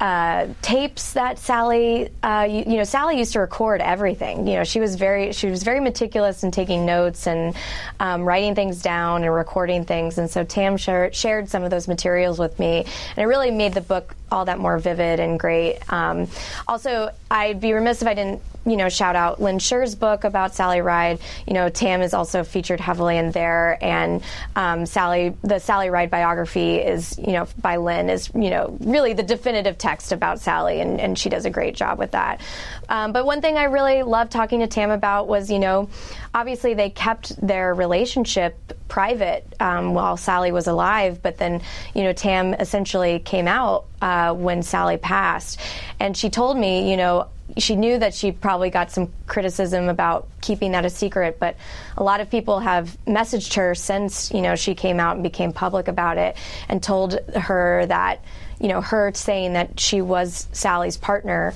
uh, 0.00 0.48
tapes 0.60 1.12
that 1.14 1.38
Sally, 1.38 2.10
uh, 2.22 2.46
you, 2.48 2.64
you, 2.66 2.76
know, 2.76 2.84
Sally 2.84 3.16
used 3.18 3.32
to 3.32 3.40
record 3.40 3.80
everything. 3.80 4.46
You 4.46 4.56
know, 4.56 4.64
she 4.64 4.80
was 4.80 4.96
very, 4.96 5.32
she 5.32 5.48
was 5.48 5.62
very 5.62 5.80
meticulous 5.80 6.42
in 6.42 6.50
taking 6.50 6.84
notes 6.84 7.26
and 7.26 7.54
um, 8.00 8.24
writing 8.24 8.54
things 8.54 8.82
down 8.82 9.22
and 9.22 9.32
recording 9.32 9.84
things. 9.84 10.18
And 10.18 10.28
so 10.30 10.44
Tam 10.44 10.76
shared, 10.76 11.14
shared 11.14 11.48
some 11.48 11.62
of 11.62 11.70
those 11.70 11.88
materials 11.88 12.38
with 12.38 12.58
me, 12.58 12.84
and 13.16 13.18
it 13.18 13.26
really 13.26 13.50
made 13.50 13.72
the 13.72 13.80
book 13.80 14.14
all 14.34 14.44
that 14.46 14.58
more 14.58 14.78
vivid 14.78 15.20
and 15.20 15.38
great. 15.38 15.78
Um, 15.92 16.28
also, 16.66 17.10
I'd 17.30 17.60
be 17.60 17.72
remiss 17.72 18.02
if 18.02 18.08
I 18.08 18.14
didn't 18.14 18.42
you 18.66 18.76
know, 18.76 18.88
shout 18.88 19.14
out 19.16 19.40
Lynn 19.40 19.58
Sherr's 19.58 19.94
book 19.94 20.24
about 20.24 20.54
Sally 20.54 20.80
Ride. 20.80 21.20
You 21.46 21.54
know, 21.54 21.68
Tam 21.68 22.00
is 22.00 22.14
also 22.14 22.44
featured 22.44 22.80
heavily 22.80 23.18
in 23.18 23.30
there, 23.30 23.78
and 23.82 24.22
um, 24.56 24.86
Sally, 24.86 25.36
the 25.42 25.58
Sally 25.58 25.90
Ride 25.90 26.10
biography 26.10 26.76
is, 26.76 27.18
you 27.18 27.32
know, 27.32 27.46
by 27.60 27.76
Lynn 27.76 28.08
is, 28.08 28.30
you 28.34 28.50
know, 28.50 28.76
really 28.80 29.12
the 29.12 29.22
definitive 29.22 29.76
text 29.76 30.12
about 30.12 30.40
Sally, 30.40 30.80
and, 30.80 31.00
and 31.00 31.18
she 31.18 31.28
does 31.28 31.44
a 31.44 31.50
great 31.50 31.74
job 31.74 31.98
with 31.98 32.12
that. 32.12 32.40
Um, 32.88 33.12
but 33.12 33.26
one 33.26 33.40
thing 33.40 33.56
I 33.56 33.64
really 33.64 34.02
loved 34.02 34.32
talking 34.32 34.60
to 34.60 34.66
Tam 34.66 34.90
about 34.90 35.28
was, 35.28 35.50
you 35.50 35.58
know, 35.58 35.90
obviously 36.34 36.74
they 36.74 36.90
kept 36.90 37.34
their 37.46 37.72
relationship 37.72 38.56
private 38.88 39.46
um, 39.60 39.94
while 39.94 40.16
Sally 40.16 40.52
was 40.52 40.66
alive, 40.66 41.22
but 41.22 41.38
then, 41.38 41.62
you 41.94 42.02
know, 42.02 42.12
Tam 42.12 42.54
essentially 42.54 43.20
came 43.20 43.46
out 43.46 43.86
uh, 44.02 44.34
when 44.34 44.62
Sally 44.62 44.96
passed, 44.96 45.60
and 46.00 46.16
she 46.16 46.28
told 46.28 46.58
me, 46.58 46.90
you 46.90 46.96
know, 46.96 47.28
she 47.56 47.76
knew 47.76 47.98
that 47.98 48.14
she 48.14 48.32
probably 48.32 48.70
got 48.70 48.90
some 48.90 49.12
criticism 49.26 49.88
about 49.88 50.28
keeping 50.40 50.72
that 50.72 50.84
a 50.84 50.90
secret, 50.90 51.38
but 51.38 51.56
a 51.96 52.02
lot 52.02 52.20
of 52.20 52.30
people 52.30 52.58
have 52.58 52.96
messaged 53.06 53.54
her 53.54 53.74
since 53.74 54.32
you 54.32 54.40
know 54.40 54.56
she 54.56 54.74
came 54.74 54.98
out 54.98 55.14
and 55.14 55.22
became 55.22 55.52
public 55.52 55.86
about 55.86 56.18
it, 56.18 56.36
and 56.68 56.82
told 56.82 57.18
her 57.34 57.84
that 57.86 58.20
you 58.60 58.68
know 58.68 58.80
her 58.80 59.12
saying 59.14 59.52
that 59.52 59.78
she 59.78 60.00
was 60.00 60.48
Sally's 60.52 60.96
partner 60.96 61.54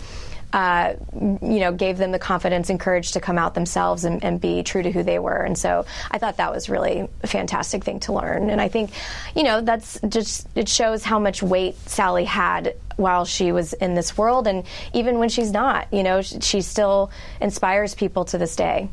uh, 0.52 0.94
you 1.12 1.60
know, 1.60 1.72
gave 1.72 1.98
them 1.98 2.10
the 2.10 2.18
confidence 2.18 2.70
and 2.70 2.80
courage 2.80 3.12
to 3.12 3.20
come 3.20 3.36
out 3.36 3.54
themselves 3.54 4.04
and, 4.04 4.24
and, 4.24 4.40
be 4.40 4.62
true 4.62 4.82
to 4.82 4.90
who 4.90 5.02
they 5.02 5.18
were. 5.18 5.42
And 5.42 5.58
so 5.58 5.84
I 6.10 6.18
thought 6.18 6.38
that 6.38 6.52
was 6.52 6.70
really 6.70 7.06
a 7.22 7.26
fantastic 7.26 7.84
thing 7.84 8.00
to 8.00 8.12
learn. 8.12 8.48
And 8.48 8.60
I 8.60 8.68
think, 8.68 8.92
you 9.36 9.42
know, 9.42 9.60
that's 9.60 10.00
just, 10.08 10.46
it 10.54 10.68
shows 10.68 11.04
how 11.04 11.18
much 11.18 11.42
weight 11.42 11.76
Sally 11.86 12.24
had 12.24 12.76
while 12.96 13.24
she 13.24 13.52
was 13.52 13.74
in 13.74 13.94
this 13.94 14.16
world. 14.16 14.46
And 14.46 14.64
even 14.94 15.18
when 15.18 15.28
she's 15.28 15.50
not, 15.50 15.92
you 15.92 16.02
know, 16.02 16.22
she, 16.22 16.40
she 16.40 16.60
still 16.62 17.10
inspires 17.40 17.94
people 17.94 18.24
to 18.26 18.38
this 18.38 18.56
day. 18.56 18.88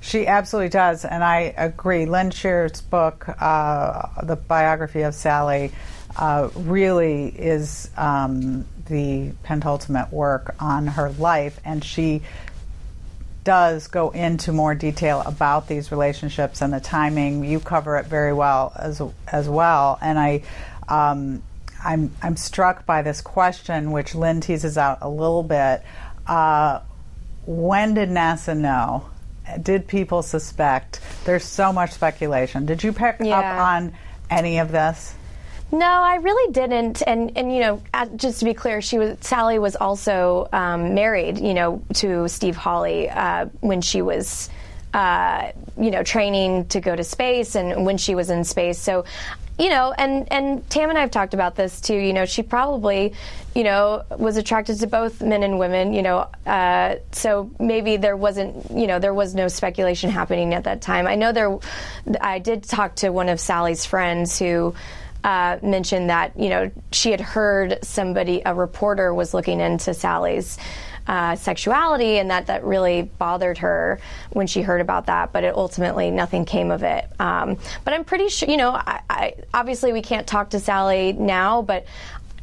She 0.00 0.26
absolutely 0.26 0.68
does, 0.68 1.04
and 1.04 1.24
I 1.24 1.54
agree. 1.56 2.06
Lynn 2.06 2.30
Sherr's 2.30 2.80
book, 2.80 3.28
uh, 3.40 4.22
the 4.22 4.36
biography 4.36 5.02
of 5.02 5.14
Sally, 5.14 5.72
uh, 6.16 6.48
really 6.54 7.26
is 7.28 7.90
um, 7.96 8.66
the 8.86 9.32
penultimate 9.42 10.12
work 10.12 10.54
on 10.60 10.86
her 10.86 11.10
life, 11.10 11.60
and 11.64 11.84
she 11.84 12.22
does 13.44 13.86
go 13.86 14.10
into 14.10 14.52
more 14.52 14.74
detail 14.74 15.22
about 15.24 15.68
these 15.68 15.92
relationships 15.92 16.62
and 16.62 16.72
the 16.72 16.80
timing. 16.80 17.44
You 17.44 17.60
cover 17.60 17.96
it 17.96 18.06
very 18.06 18.32
well 18.32 18.72
as 18.76 19.00
as 19.26 19.48
well, 19.48 19.98
and 20.00 20.18
I. 20.18 20.42
Um, 20.88 21.42
I'm, 21.84 22.10
I'm 22.20 22.36
struck 22.36 22.84
by 22.84 23.02
this 23.02 23.20
question, 23.20 23.92
which 23.92 24.14
Lynn 24.14 24.40
teases 24.40 24.76
out 24.76 24.98
a 25.02 25.08
little 25.08 25.44
bit. 25.44 25.82
Uh, 26.26 26.80
when 27.44 27.94
did 27.94 28.08
NASA 28.08 28.56
know? 28.56 29.08
Did 29.62 29.86
people 29.86 30.22
suspect? 30.22 31.00
There's 31.24 31.44
so 31.44 31.72
much 31.72 31.92
speculation. 31.92 32.66
Did 32.66 32.82
you 32.82 32.92
pick 32.92 33.16
yeah. 33.20 33.38
up 33.38 33.60
on 33.60 33.92
any 34.30 34.58
of 34.58 34.72
this? 34.72 35.14
No, 35.72 35.86
I 35.86 36.16
really 36.16 36.52
didn't. 36.52 37.02
And 37.06 37.36
and 37.36 37.52
you 37.52 37.60
know, 37.60 37.82
just 38.16 38.38
to 38.38 38.44
be 38.44 38.54
clear, 38.54 38.80
she 38.80 38.98
was 38.98 39.16
Sally 39.20 39.58
was 39.58 39.76
also 39.76 40.48
um, 40.52 40.94
married, 40.94 41.38
you 41.38 41.54
know, 41.54 41.82
to 41.94 42.28
Steve 42.28 42.56
Hawley 42.56 43.08
uh, 43.10 43.46
when 43.60 43.80
she 43.80 44.02
was. 44.02 44.50
Uh, 44.94 45.52
you 45.78 45.90
know, 45.90 46.02
training 46.02 46.64
to 46.68 46.80
go 46.80 46.96
to 46.96 47.04
space, 47.04 47.54
and 47.54 47.84
when 47.84 47.98
she 47.98 48.14
was 48.14 48.30
in 48.30 48.44
space. 48.44 48.78
So, 48.78 49.04
you 49.58 49.68
know, 49.68 49.92
and 49.92 50.32
and 50.32 50.70
Tam 50.70 50.88
and 50.88 50.96
I 50.96 51.02
have 51.02 51.10
talked 51.10 51.34
about 51.34 51.54
this 51.54 51.82
too. 51.82 51.96
You 51.96 52.14
know, 52.14 52.24
she 52.24 52.42
probably, 52.42 53.12
you 53.54 53.62
know, 53.62 54.04
was 54.16 54.38
attracted 54.38 54.80
to 54.80 54.86
both 54.86 55.20
men 55.20 55.42
and 55.42 55.58
women. 55.58 55.92
You 55.92 56.00
know, 56.00 56.28
uh, 56.46 56.94
so 57.12 57.50
maybe 57.60 57.98
there 57.98 58.16
wasn't, 58.16 58.70
you 58.70 58.86
know, 58.86 58.98
there 58.98 59.12
was 59.12 59.34
no 59.34 59.48
speculation 59.48 60.08
happening 60.08 60.54
at 60.54 60.64
that 60.64 60.80
time. 60.80 61.06
I 61.06 61.16
know 61.16 61.32
there. 61.32 61.58
I 62.18 62.38
did 62.38 62.64
talk 62.64 62.94
to 62.96 63.10
one 63.10 63.28
of 63.28 63.38
Sally's 63.38 63.84
friends 63.84 64.38
who 64.38 64.74
uh, 65.26 65.58
mentioned 65.60 66.08
that 66.08 66.38
you 66.38 66.48
know 66.48 66.70
she 66.92 67.10
had 67.10 67.20
heard 67.20 67.78
somebody, 67.82 68.40
a 68.46 68.54
reporter, 68.54 69.12
was 69.12 69.34
looking 69.34 69.60
into 69.60 69.92
Sally's. 69.92 70.56
Uh, 71.08 71.36
sexuality, 71.36 72.18
and 72.18 72.32
that 72.32 72.48
that 72.48 72.64
really 72.64 73.02
bothered 73.02 73.58
her 73.58 74.00
when 74.32 74.48
she 74.48 74.60
heard 74.60 74.80
about 74.80 75.06
that. 75.06 75.32
But 75.32 75.44
it 75.44 75.54
ultimately 75.54 76.10
nothing 76.10 76.44
came 76.44 76.72
of 76.72 76.82
it. 76.82 77.08
Um, 77.20 77.58
but 77.84 77.94
I'm 77.94 78.04
pretty 78.04 78.28
sure, 78.28 78.50
you 78.50 78.56
know, 78.56 78.72
I, 78.72 79.00
I, 79.08 79.34
obviously 79.54 79.92
we 79.92 80.02
can't 80.02 80.26
talk 80.26 80.50
to 80.50 80.58
Sally 80.58 81.12
now, 81.12 81.62
but 81.62 81.86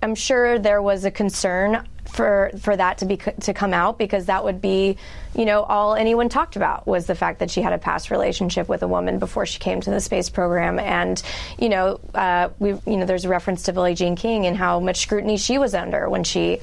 I'm 0.01 0.15
sure 0.15 0.59
there 0.59 0.81
was 0.81 1.03
a 1.03 1.11
concern 1.11 1.86
for 2.14 2.51
for 2.59 2.78
that 2.78 2.99
to 2.99 3.05
be 3.05 3.18
to 3.18 3.53
come 3.53 3.74
out 3.74 3.97
because 3.97 4.28
that 4.28 4.43
would 4.43 4.61
be, 4.61 4.97
you 5.36 5.45
know, 5.45 5.64
all 5.64 5.95
anyone 5.95 6.30
talked 6.30 6.55
about 6.55 6.86
was 6.88 7.07
the 7.07 7.16
fact 7.16 7.39
that 7.39 7.49
she 7.49 7.61
had 7.61 7.74
a 7.74 7.80
past 7.80 8.11
relationship 8.11 8.70
with 8.70 8.84
a 8.84 8.88
woman 8.88 9.18
before 9.20 9.45
she 9.45 9.59
came 9.59 9.82
to 9.82 9.89
the 9.89 9.99
space 9.99 10.30
program, 10.30 10.80
and 10.80 11.22
you 11.57 11.70
know, 11.70 11.99
uh, 12.14 12.49
we 12.59 12.70
you 12.86 12.97
know, 12.97 13.05
there's 13.05 13.26
a 13.26 13.30
reference 13.30 13.64
to 13.64 13.74
Billie 13.74 13.95
Jean 13.95 14.16
King 14.16 14.45
and 14.45 14.55
how 14.55 14.80
much 14.80 15.01
scrutiny 15.01 15.38
she 15.38 15.57
was 15.57 15.74
under 15.74 16.07
when 16.07 16.24
she 16.24 16.59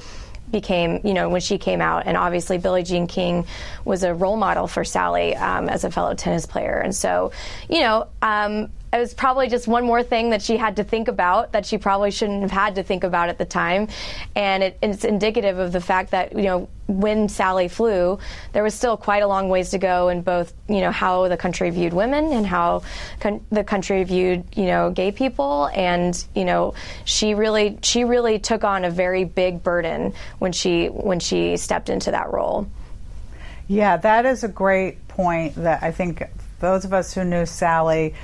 became, 0.49 0.99
you 1.03 1.13
know, 1.13 1.29
when 1.29 1.41
she 1.41 1.57
came 1.57 1.81
out. 1.81 2.03
And 2.05 2.17
obviously, 2.17 2.57
Billie 2.57 2.83
Jean 2.83 3.07
King 3.07 3.45
was 3.85 4.03
a 4.03 4.13
role 4.13 4.37
model 4.37 4.67
for 4.67 4.83
Sally 4.83 5.35
um, 5.35 5.69
as 5.69 5.83
a 5.83 5.91
fellow 5.91 6.13
tennis 6.13 6.45
player. 6.45 6.77
And 6.77 6.95
so, 6.95 7.31
you 7.69 7.81
know, 7.81 8.07
um, 8.21 8.69
it 8.93 8.97
was 8.97 9.13
probably 9.13 9.47
just 9.47 9.67
one 9.67 9.85
more 9.85 10.03
thing 10.03 10.31
that 10.31 10.41
she 10.41 10.57
had 10.57 10.75
to 10.75 10.83
think 10.83 11.07
about 11.07 11.53
that 11.53 11.65
she 11.65 11.77
probably 11.77 12.11
shouldn't 12.11 12.41
have 12.41 12.51
had 12.51 12.75
to 12.75 12.83
think 12.83 13.05
about 13.05 13.29
at 13.29 13.37
the 13.37 13.45
time. 13.45 13.87
And 14.35 14.63
it, 14.63 14.77
it's 14.81 15.05
indicative 15.05 15.59
of 15.59 15.71
the 15.71 15.79
fact 15.79 16.11
that, 16.11 16.35
you 16.35 16.43
know, 16.43 16.67
when 16.87 17.29
Sally 17.29 17.69
flew, 17.69 18.19
there 18.51 18.63
was 18.63 18.73
still 18.73 18.97
quite 18.97 19.23
a 19.23 19.27
long 19.27 19.47
ways 19.47 19.69
to 19.69 19.77
go 19.77 20.09
in 20.09 20.23
both, 20.23 20.53
you 20.67 20.81
know, 20.81 20.91
how 20.91 21.29
the 21.29 21.37
country 21.37 21.69
viewed 21.69 21.93
women 21.93 22.33
and 22.33 22.45
how 22.45 22.83
con- 23.21 23.45
the 23.49 23.63
country 23.63 24.03
viewed, 24.03 24.43
you 24.57 24.65
know, 24.65 24.91
gay 24.91 25.13
people. 25.13 25.69
And, 25.73 26.21
you 26.35 26.43
know, 26.43 26.73
she 27.05 27.33
really, 27.33 27.79
she 27.81 28.03
really 28.03 28.39
took 28.39 28.65
on 28.65 28.83
a 28.83 28.89
very 28.89 29.23
big 29.23 29.63
burden 29.63 30.13
when 30.39 30.51
she, 30.51 30.87
when 30.87 31.21
she 31.21 31.55
stepped 31.55 31.89
into 31.89 32.11
that 32.11 32.29
role. 32.33 32.67
Yeah, 33.69 33.95
that 33.95 34.25
is 34.25 34.43
a 34.43 34.49
great 34.49 35.07
point 35.07 35.55
that 35.55 35.81
I 35.81 35.93
think 35.93 36.23
those 36.59 36.83
of 36.83 36.91
us 36.91 37.13
who 37.13 37.23
knew 37.23 37.45
Sally 37.45 38.15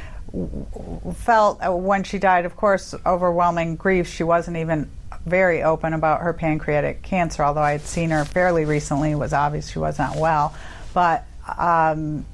felt 1.15 1.59
uh, 1.65 1.71
when 1.71 2.03
she 2.03 2.19
died, 2.19 2.45
of 2.45 2.55
course, 2.55 2.93
overwhelming 3.05 3.75
grief. 3.75 4.07
She 4.07 4.23
wasn't 4.23 4.57
even 4.57 4.89
very 5.25 5.63
open 5.63 5.93
about 5.93 6.21
her 6.21 6.34
pancreatic 6.34 7.01
cancer, 7.01 7.43
although 7.43 7.61
I 7.61 7.73
had 7.73 7.82
seen 7.82 8.09
her 8.11 8.25
fairly 8.25 8.65
recently. 8.65 9.11
It 9.11 9.15
was 9.15 9.34
obvious 9.34 9.69
she 9.69 9.80
wasn't 9.80 10.15
well. 10.15 10.55
But 10.93 11.25
um, 11.57 12.25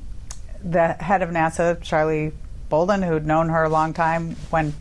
the 0.63 0.93
head 0.93 1.21
of 1.21 1.29
NASA, 1.29 1.81
Charlie 1.81 2.31
Bolden, 2.69 3.01
who'd 3.01 3.25
known 3.25 3.49
her 3.49 3.63
a 3.63 3.69
long 3.69 3.93
time, 3.93 4.35
when 4.49 4.73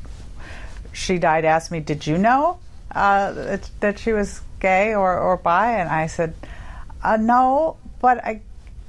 she 0.93 1.19
died, 1.19 1.45
asked 1.45 1.71
me, 1.71 1.81
Did 1.81 2.07
you 2.07 2.19
know 2.19 2.59
uh, 2.95 3.33
that, 3.33 3.71
that, 3.81 3.99
she 3.99 4.13
was 4.13 4.41
gay 4.61 4.95
or, 4.95 5.19
or 5.19 5.37
bi? 5.37 5.79
And 5.79 5.89
I 5.89 6.07
said, 6.07 6.35
uh, 7.03 7.17
No, 7.17 7.77
but 8.01 8.25
I 8.25 8.43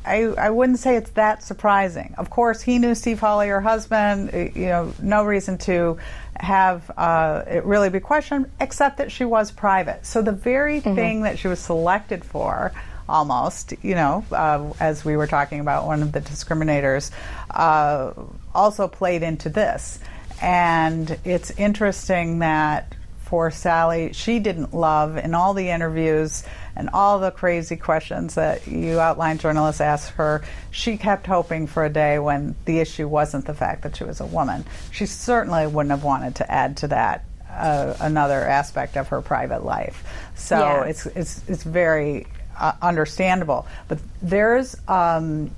I, 0.05 0.23
I 0.23 0.49
wouldn't 0.49 0.79
say 0.79 0.95
it's 0.95 1.11
that 1.11 1.43
surprising. 1.43 2.15
Of 2.17 2.29
course, 2.29 2.61
he 2.61 2.77
knew 2.79 2.95
Steve 2.95 3.19
Hawley, 3.19 3.47
her 3.47 3.61
husband. 3.61 4.31
You 4.55 4.65
know, 4.67 4.93
no 5.01 5.23
reason 5.23 5.57
to 5.59 5.97
have 6.35 6.91
uh, 6.97 7.43
it 7.47 7.63
really 7.63 7.89
be 7.89 7.99
questioned, 7.99 8.51
except 8.59 8.97
that 8.97 9.11
she 9.11 9.25
was 9.25 9.51
private. 9.51 10.05
So 10.05 10.21
the 10.21 10.31
very 10.31 10.81
mm-hmm. 10.81 10.95
thing 10.95 11.21
that 11.23 11.39
she 11.39 11.47
was 11.47 11.59
selected 11.59 12.25
for, 12.25 12.73
almost, 13.07 13.73
you 13.81 13.95
know, 13.95 14.25
uh, 14.31 14.73
as 14.79 15.05
we 15.05 15.15
were 15.15 15.27
talking 15.27 15.59
about, 15.59 15.85
one 15.85 16.01
of 16.01 16.11
the 16.11 16.21
discriminators, 16.21 17.11
uh, 17.51 18.13
also 18.53 18.87
played 18.87 19.23
into 19.23 19.49
this. 19.49 19.99
And 20.41 21.17
it's 21.23 21.51
interesting 21.51 22.39
that 22.39 22.95
for 23.21 23.49
Sally, 23.51 24.13
she 24.13 24.39
didn't 24.39 24.73
love 24.73 25.17
in 25.17 25.33
all 25.33 25.53
the 25.53 25.69
interviews 25.69 26.43
and 26.75 26.89
all 26.93 27.19
the 27.19 27.31
crazy 27.31 27.75
questions 27.75 28.35
that 28.35 28.67
you 28.67 28.99
outline 28.99 29.37
journalists 29.37 29.81
asked 29.81 30.11
her, 30.11 30.43
she 30.71 30.97
kept 30.97 31.27
hoping 31.27 31.67
for 31.67 31.85
a 31.85 31.89
day 31.89 32.19
when 32.19 32.55
the 32.65 32.79
issue 32.79 33.07
wasn't 33.07 33.45
the 33.45 33.53
fact 33.53 33.83
that 33.83 33.95
she 33.95 34.03
was 34.03 34.19
a 34.19 34.25
woman. 34.25 34.65
She 34.91 35.05
certainly 35.05 35.67
wouldn't 35.67 35.91
have 35.91 36.03
wanted 36.03 36.35
to 36.35 36.51
add 36.51 36.77
to 36.77 36.87
that 36.87 37.25
uh, 37.49 37.95
another 37.99 38.41
aspect 38.41 38.97
of 38.97 39.09
her 39.09 39.21
private 39.21 39.63
life. 39.63 40.03
So 40.35 40.57
yeah. 40.57 40.83
it's, 40.85 41.05
it's, 41.05 41.41
it's 41.47 41.63
very 41.63 42.25
uh, 42.59 42.73
understandable. 42.81 43.67
But 43.87 43.99
there's 44.21 44.75
um, 44.87 45.51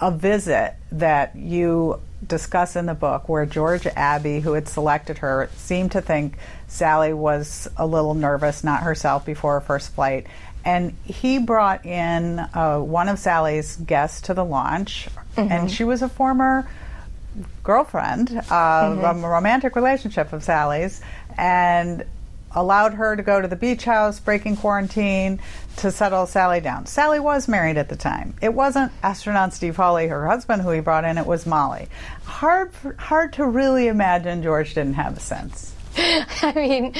a 0.00 0.10
visit 0.10 0.74
that 0.92 1.34
you 1.36 2.00
discuss 2.26 2.76
in 2.76 2.86
the 2.86 2.94
book 2.94 3.28
where 3.28 3.46
George 3.46 3.86
Abbey, 3.86 4.40
who 4.40 4.52
had 4.52 4.68
selected 4.68 5.18
her, 5.18 5.48
seemed 5.56 5.92
to 5.92 6.00
think 6.00 6.36
Sally 6.66 7.12
was 7.12 7.68
a 7.76 7.86
little 7.86 8.14
nervous, 8.14 8.64
not 8.64 8.82
herself, 8.82 9.24
before 9.24 9.54
her 9.54 9.60
first 9.60 9.92
flight, 9.92 10.26
and 10.64 10.96
he 11.04 11.38
brought 11.38 11.86
in 11.86 12.38
uh, 12.38 12.78
one 12.78 13.08
of 13.08 13.18
Sally's 13.18 13.76
guests 13.76 14.22
to 14.22 14.34
the 14.34 14.44
launch, 14.44 15.08
mm-hmm. 15.36 15.50
and 15.50 15.70
she 15.70 15.84
was 15.84 16.02
a 16.02 16.08
former 16.08 16.68
girlfriend 17.62 18.30
of 18.30 18.44
mm-hmm. 18.44 19.24
a 19.24 19.28
romantic 19.28 19.76
relationship 19.76 20.32
of 20.32 20.42
Sally's, 20.42 21.00
and 21.36 22.04
allowed 22.52 22.94
her 22.94 23.14
to 23.14 23.22
go 23.22 23.40
to 23.40 23.48
the 23.48 23.56
beach 23.56 23.84
house, 23.84 24.18
breaking 24.20 24.56
quarantine 24.56 25.40
to 25.76 25.90
settle 25.90 26.26
Sally 26.26 26.60
down. 26.60 26.86
Sally 26.86 27.20
was 27.20 27.46
married 27.46 27.76
at 27.76 27.88
the 27.88 27.96
time. 27.96 28.34
It 28.40 28.54
wasn't 28.54 28.90
astronaut 29.02 29.52
Steve 29.52 29.76
Hawley, 29.76 30.08
her 30.08 30.26
husband, 30.26 30.62
who 30.62 30.70
he 30.70 30.80
brought 30.80 31.04
in. 31.04 31.18
It 31.18 31.26
was 31.26 31.46
Molly. 31.46 31.88
Hard, 32.24 32.72
hard 32.98 33.34
to 33.34 33.46
really 33.46 33.88
imagine 33.88 34.42
George 34.42 34.74
didn't 34.74 34.94
have 34.94 35.16
a 35.16 35.20
sense. 35.20 35.74
I 35.96 36.52
mean, 36.54 36.92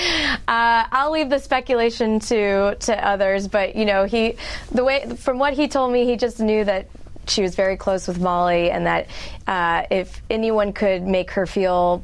uh, 0.48 0.84
I'll 0.90 1.10
leave 1.10 1.30
the 1.30 1.38
speculation 1.38 2.20
to 2.20 2.74
to 2.76 3.06
others, 3.06 3.48
but 3.48 3.76
you 3.76 3.84
know, 3.84 4.04
he 4.04 4.36
the 4.72 4.84
way 4.84 5.08
from 5.16 5.38
what 5.38 5.54
he 5.54 5.68
told 5.68 5.92
me, 5.92 6.04
he 6.04 6.16
just 6.16 6.40
knew 6.40 6.64
that 6.64 6.88
she 7.26 7.42
was 7.42 7.54
very 7.54 7.76
close 7.76 8.08
with 8.08 8.20
Molly, 8.20 8.70
and 8.70 8.86
that 8.86 9.06
uh, 9.46 9.84
if 9.90 10.22
anyone 10.30 10.72
could 10.72 11.02
make 11.02 11.30
her 11.32 11.46
feel 11.46 12.02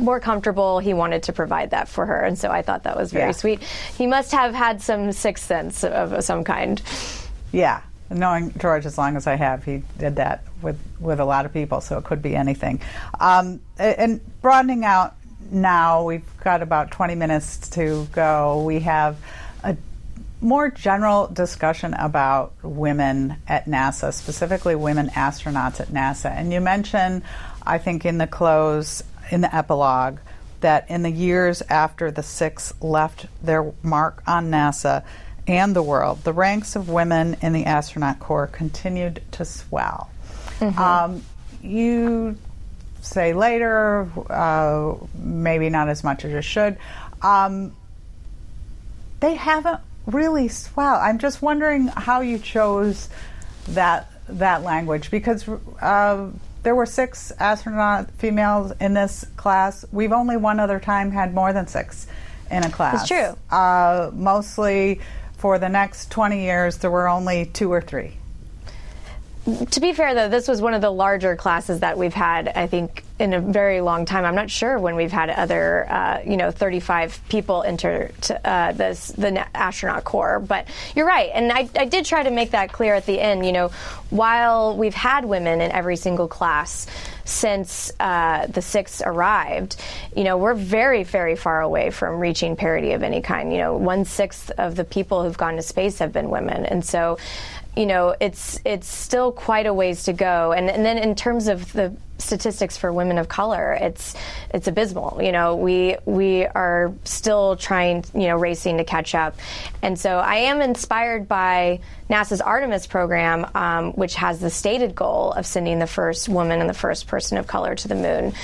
more 0.00 0.20
comfortable, 0.20 0.78
he 0.78 0.92
wanted 0.92 1.22
to 1.24 1.32
provide 1.32 1.70
that 1.70 1.88
for 1.88 2.04
her. 2.04 2.20
And 2.20 2.38
so 2.38 2.50
I 2.50 2.60
thought 2.60 2.82
that 2.82 2.96
was 2.96 3.10
very 3.10 3.28
Yeah. 3.28 3.32
sweet. 3.32 3.62
He 3.96 4.06
must 4.06 4.32
have 4.32 4.54
had 4.54 4.82
some 4.82 5.12
sixth 5.12 5.46
sense 5.46 5.82
of 5.82 6.22
some 6.22 6.44
kind. 6.44 6.82
Yeah, 7.52 7.80
knowing 8.10 8.52
George 8.58 8.84
as 8.84 8.98
long 8.98 9.16
as 9.16 9.26
I 9.26 9.36
have, 9.36 9.64
he 9.64 9.82
did 9.96 10.16
that 10.16 10.44
with 10.60 10.78
with 11.00 11.20
a 11.20 11.24
lot 11.24 11.46
of 11.46 11.52
people, 11.54 11.80
so 11.80 11.96
it 11.96 12.04
could 12.04 12.20
be 12.20 12.36
anything. 12.36 12.80
Um, 13.18 13.60
and 13.78 14.20
broadening 14.42 14.84
out 14.84 15.14
now, 15.50 16.04
we've 16.04 16.24
got 16.42 16.62
about 16.62 16.90
20 16.90 17.14
minutes 17.14 17.68
to 17.70 18.06
go. 18.12 18.62
We 18.62 18.80
have 18.80 19.16
a 19.62 19.76
more 20.40 20.70
general 20.70 21.26
discussion 21.26 21.94
about 21.94 22.52
women 22.62 23.36
at 23.46 23.66
NASA, 23.66 24.12
specifically 24.12 24.74
women 24.74 25.08
astronauts 25.08 25.80
at 25.80 25.88
NASA. 25.88 26.30
And 26.30 26.52
you 26.52 26.60
mentioned, 26.60 27.22
I 27.66 27.78
think, 27.78 28.04
in 28.04 28.18
the 28.18 28.26
close, 28.26 29.02
in 29.30 29.40
the 29.40 29.54
epilogue, 29.54 30.18
that 30.60 30.90
in 30.90 31.02
the 31.02 31.10
years 31.10 31.62
after 31.62 32.10
the 32.10 32.22
six 32.22 32.72
left 32.80 33.26
their 33.42 33.72
mark 33.82 34.22
on 34.26 34.50
NASA 34.50 35.04
and 35.46 35.74
the 35.74 35.82
world, 35.82 36.24
the 36.24 36.32
ranks 36.32 36.76
of 36.76 36.88
women 36.88 37.36
in 37.40 37.52
the 37.52 37.64
astronaut 37.64 38.18
corps 38.20 38.48
continued 38.48 39.22
to 39.32 39.44
swell. 39.44 40.10
Um, 40.60 41.22
you 41.62 42.36
say 43.08 43.32
later, 43.32 44.08
uh, 44.30 44.94
maybe 45.14 45.68
not 45.70 45.88
as 45.88 46.04
much 46.04 46.24
as 46.24 46.32
it 46.32 46.42
should. 46.42 46.76
Um, 47.22 47.74
they 49.20 49.34
haven't 49.34 49.80
really 50.06 50.48
swelled. 50.48 51.00
I'm 51.00 51.18
just 51.18 51.42
wondering 51.42 51.88
how 51.88 52.20
you 52.20 52.38
chose 52.38 53.08
that 53.68 54.10
that 54.28 54.62
language 54.62 55.10
because 55.10 55.48
uh, 55.80 56.30
there 56.62 56.74
were 56.74 56.86
six 56.86 57.32
astronaut 57.38 58.10
females 58.12 58.72
in 58.80 58.94
this 58.94 59.24
class. 59.36 59.84
We've 59.90 60.12
only 60.12 60.36
one 60.36 60.60
other 60.60 60.78
time 60.78 61.10
had 61.10 61.34
more 61.34 61.52
than 61.52 61.66
six 61.66 62.06
in 62.50 62.64
a 62.64 62.70
class. 62.70 63.00
It's 63.00 63.08
true. 63.08 63.36
Uh, 63.50 64.10
mostly 64.12 65.00
for 65.38 65.58
the 65.58 65.68
next 65.68 66.10
20 66.10 66.42
years, 66.42 66.78
there 66.78 66.90
were 66.90 67.08
only 67.08 67.46
two 67.46 67.72
or 67.72 67.80
three. 67.80 68.17
To 69.48 69.80
be 69.80 69.94
fair, 69.94 70.14
though, 70.14 70.28
this 70.28 70.46
was 70.46 70.60
one 70.60 70.74
of 70.74 70.82
the 70.82 70.90
larger 70.90 71.34
classes 71.34 71.80
that 71.80 71.96
we've 71.96 72.12
had, 72.12 72.48
I 72.48 72.66
think, 72.66 73.02
in 73.18 73.32
a 73.32 73.40
very 73.40 73.80
long 73.80 74.04
time. 74.04 74.26
I'm 74.26 74.34
not 74.34 74.50
sure 74.50 74.78
when 74.78 74.94
we've 74.94 75.10
had 75.10 75.30
other, 75.30 75.90
uh, 75.90 76.20
you 76.24 76.36
know, 76.36 76.50
35 76.50 77.18
people 77.30 77.62
enter 77.62 78.10
to, 78.22 78.48
uh, 78.48 78.72
this, 78.72 79.08
the 79.08 79.46
astronaut 79.56 80.04
corps. 80.04 80.38
But 80.38 80.68
you're 80.94 81.06
right, 81.06 81.30
and 81.32 81.50
I, 81.50 81.68
I 81.78 81.86
did 81.86 82.04
try 82.04 82.24
to 82.24 82.30
make 82.30 82.50
that 82.50 82.72
clear 82.72 82.94
at 82.94 83.06
the 83.06 83.18
end. 83.18 83.46
You 83.46 83.52
know, 83.52 83.68
while 84.10 84.76
we've 84.76 84.94
had 84.94 85.24
women 85.24 85.62
in 85.62 85.70
every 85.72 85.96
single 85.96 86.28
class 86.28 86.86
since 87.24 87.90
uh, 88.00 88.46
the 88.46 88.62
six 88.62 89.02
arrived, 89.04 89.76
you 90.14 90.24
know, 90.24 90.36
we're 90.36 90.54
very, 90.54 91.04
very 91.04 91.36
far 91.36 91.62
away 91.62 91.90
from 91.90 92.20
reaching 92.20 92.54
parity 92.54 92.92
of 92.92 93.02
any 93.02 93.22
kind. 93.22 93.50
You 93.52 93.58
know, 93.58 93.76
one 93.76 94.04
sixth 94.04 94.50
of 94.58 94.76
the 94.76 94.84
people 94.84 95.22
who've 95.22 95.38
gone 95.38 95.56
to 95.56 95.62
space 95.62 95.98
have 96.00 96.12
been 96.12 96.28
women, 96.28 96.66
and 96.66 96.84
so 96.84 97.18
you 97.78 97.86
know, 97.86 98.16
it's 98.18 98.60
it's 98.64 98.88
still 98.88 99.30
quite 99.30 99.66
a 99.66 99.72
ways 99.72 100.02
to 100.04 100.12
go. 100.12 100.50
And, 100.50 100.68
and 100.68 100.84
then 100.84 100.98
in 100.98 101.14
terms 101.14 101.46
of 101.46 101.72
the 101.72 101.94
statistics 102.18 102.76
for 102.76 102.92
women 102.92 103.18
of 103.18 103.28
color, 103.28 103.72
it's 103.80 104.16
it's 104.52 104.66
abysmal. 104.66 105.20
You 105.22 105.30
know, 105.30 105.54
we 105.54 105.96
we 106.04 106.44
are 106.44 106.92
still 107.04 107.54
trying, 107.54 108.04
you 108.14 108.26
know, 108.26 108.36
racing 108.36 108.78
to 108.78 108.84
catch 108.84 109.14
up. 109.14 109.36
And 109.80 109.96
so 109.96 110.18
I 110.18 110.38
am 110.38 110.60
inspired 110.60 111.28
by 111.28 111.78
NASA's 112.10 112.40
Artemis 112.40 112.88
program, 112.88 113.46
um, 113.54 113.92
which 113.92 114.16
has 114.16 114.40
the 114.40 114.50
stated 114.50 114.96
goal 114.96 115.30
of 115.30 115.46
sending 115.46 115.78
the 115.78 115.86
first 115.86 116.28
woman 116.28 116.60
and 116.60 116.68
the 116.68 116.74
first 116.74 117.06
person 117.06 117.38
of 117.38 117.46
color 117.46 117.76
to 117.76 117.86
the 117.86 117.94
moon. 117.94 118.34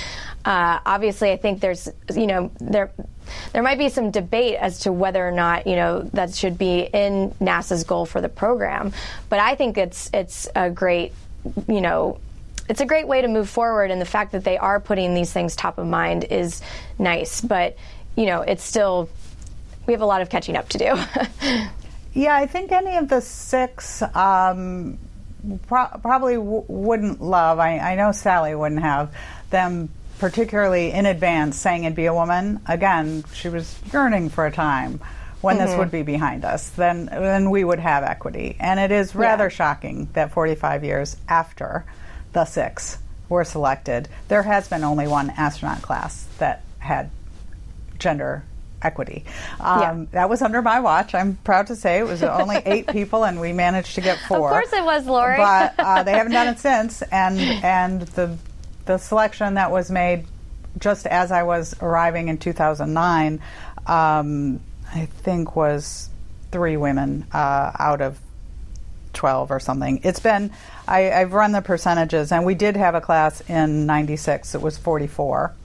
Uh, 0.45 0.79
obviously, 0.85 1.31
I 1.31 1.37
think 1.37 1.59
there's, 1.59 1.89
you 2.13 2.27
know, 2.27 2.51
there 2.59 2.91
there 3.53 3.63
might 3.63 3.79
be 3.79 3.89
some 3.89 4.11
debate 4.11 4.55
as 4.55 4.81
to 4.81 4.91
whether 4.91 5.27
or 5.27 5.31
not, 5.31 5.65
you 5.65 5.75
know, 5.75 6.03
that 6.13 6.35
should 6.35 6.57
be 6.59 6.81
in 6.81 7.31
NASA's 7.41 7.83
goal 7.83 8.05
for 8.05 8.21
the 8.21 8.29
program. 8.29 8.93
But 9.29 9.39
I 9.39 9.55
think 9.55 9.77
it's 9.77 10.09
it's 10.13 10.47
a 10.55 10.69
great, 10.69 11.13
you 11.67 11.81
know, 11.81 12.19
it's 12.69 12.81
a 12.81 12.85
great 12.85 13.07
way 13.07 13.21
to 13.21 13.27
move 13.27 13.49
forward. 13.49 13.89
And 13.89 13.99
the 13.99 14.05
fact 14.05 14.33
that 14.33 14.43
they 14.43 14.57
are 14.57 14.79
putting 14.79 15.15
these 15.15 15.33
things 15.33 15.55
top 15.55 15.79
of 15.79 15.87
mind 15.87 16.25
is 16.25 16.61
nice. 16.99 17.41
But 17.41 17.75
you 18.15 18.27
know, 18.27 18.41
it's 18.41 18.63
still 18.63 19.09
we 19.87 19.93
have 19.93 20.01
a 20.01 20.05
lot 20.05 20.21
of 20.21 20.29
catching 20.29 20.55
up 20.55 20.69
to 20.69 20.77
do. 20.77 20.95
Yeah, 22.15 22.33
I 22.33 22.47
think 22.47 22.71
any 22.71 22.95
of 22.95 23.09
the 23.09 23.19
six 23.19 24.01
um, 24.01 24.97
pro- 25.67 25.99
probably 26.01 26.35
w- 26.35 26.63
wouldn't 26.69 27.21
love. 27.21 27.59
I, 27.59 27.77
I 27.77 27.95
know 27.95 28.13
Sally 28.13 28.55
wouldn't 28.55 28.81
have 28.81 29.13
them 29.49 29.89
particularly 30.19 30.91
in 30.91 31.05
advance 31.05 31.57
saying 31.57 31.83
it'd 31.83 31.95
be 31.95 32.05
a 32.05 32.13
woman. 32.13 32.61
Again, 32.67 33.23
she 33.33 33.49
was 33.49 33.77
yearning 33.93 34.29
for 34.29 34.45
a 34.45 34.51
time 34.51 34.99
when 35.41 35.57
this 35.57 35.77
would 35.77 35.91
be 35.91 36.01
behind 36.01 36.43
us. 36.45 36.69
Then, 36.69 37.05
then 37.05 37.49
we 37.51 37.63
would 37.63 37.79
have 37.79 38.03
equity. 38.03 38.55
And 38.59 38.79
it 38.79 38.91
is 38.91 39.13
rather 39.15 39.43
Yeah. 39.45 39.49
shocking 39.49 40.09
that 40.13 40.31
45 40.31 40.83
years 40.83 41.17
after 41.29 41.85
the 42.33 42.45
six 42.45 42.97
were 43.29 43.43
selected, 43.43 44.07
there 44.27 44.43
has 44.43 44.67
been 44.67 44.83
only 44.83 45.07
one 45.07 45.31
astronaut 45.37 45.81
class 45.81 46.25
that 46.39 46.63
had 46.79 47.09
gender 47.99 48.43
equity. 48.81 49.23
Um, 49.59 49.81
Yeah. 49.81 50.05
That 50.11 50.29
was 50.29 50.41
under 50.41 50.61
my 50.61 50.79
watch. 50.79 51.13
I'm 51.15 51.37
proud 51.43 51.67
to 51.67 51.75
say 51.75 51.99
it 51.99 52.03
was 52.07 52.23
only 52.23 52.57
eight 52.65 52.87
people, 52.87 53.23
and 53.23 53.39
we 53.39 53.51
managed 53.53 53.95
to 53.95 54.01
get 54.01 54.17
four. 54.27 54.47
Of 54.49 54.53
course 54.63 54.73
it 54.73 54.83
was, 54.85 55.05
Lori. 55.05 55.37
But 55.37 55.73
uh, 55.77 56.03
they 56.03 56.11
haven't 56.17 56.33
done 56.33 56.47
it 56.47 56.59
since, 56.59 57.01
and 57.03 57.39
and 57.39 58.01
the 58.01 58.35
the 58.85 58.97
selection 58.97 59.55
that 59.55 59.71
was 59.71 59.89
made 59.91 60.25
just 60.79 61.05
as 61.07 61.31
I 61.31 61.43
was 61.43 61.75
arriving 61.81 62.27
in 62.27 62.37
2009, 62.37 63.41
um, 63.87 64.59
I 64.93 65.05
think 65.05 65.55
was 65.55 66.09
three 66.51 66.77
women 66.77 67.25
uh, 67.33 67.71
out 67.77 68.01
of 68.01 68.19
12 69.13 69.51
or 69.51 69.59
something. 69.59 70.01
It's 70.03 70.19
been, 70.19 70.51
I, 70.87 71.11
I've 71.11 71.33
run 71.33 71.51
the 71.51 71.61
percentages, 71.61 72.31
and 72.31 72.45
we 72.45 72.55
did 72.55 72.75
have 72.75 72.95
a 72.95 73.01
class 73.01 73.41
in 73.49 73.85
96. 73.85 74.55
It 74.55 74.61
was 74.61 74.77
44 74.77 75.55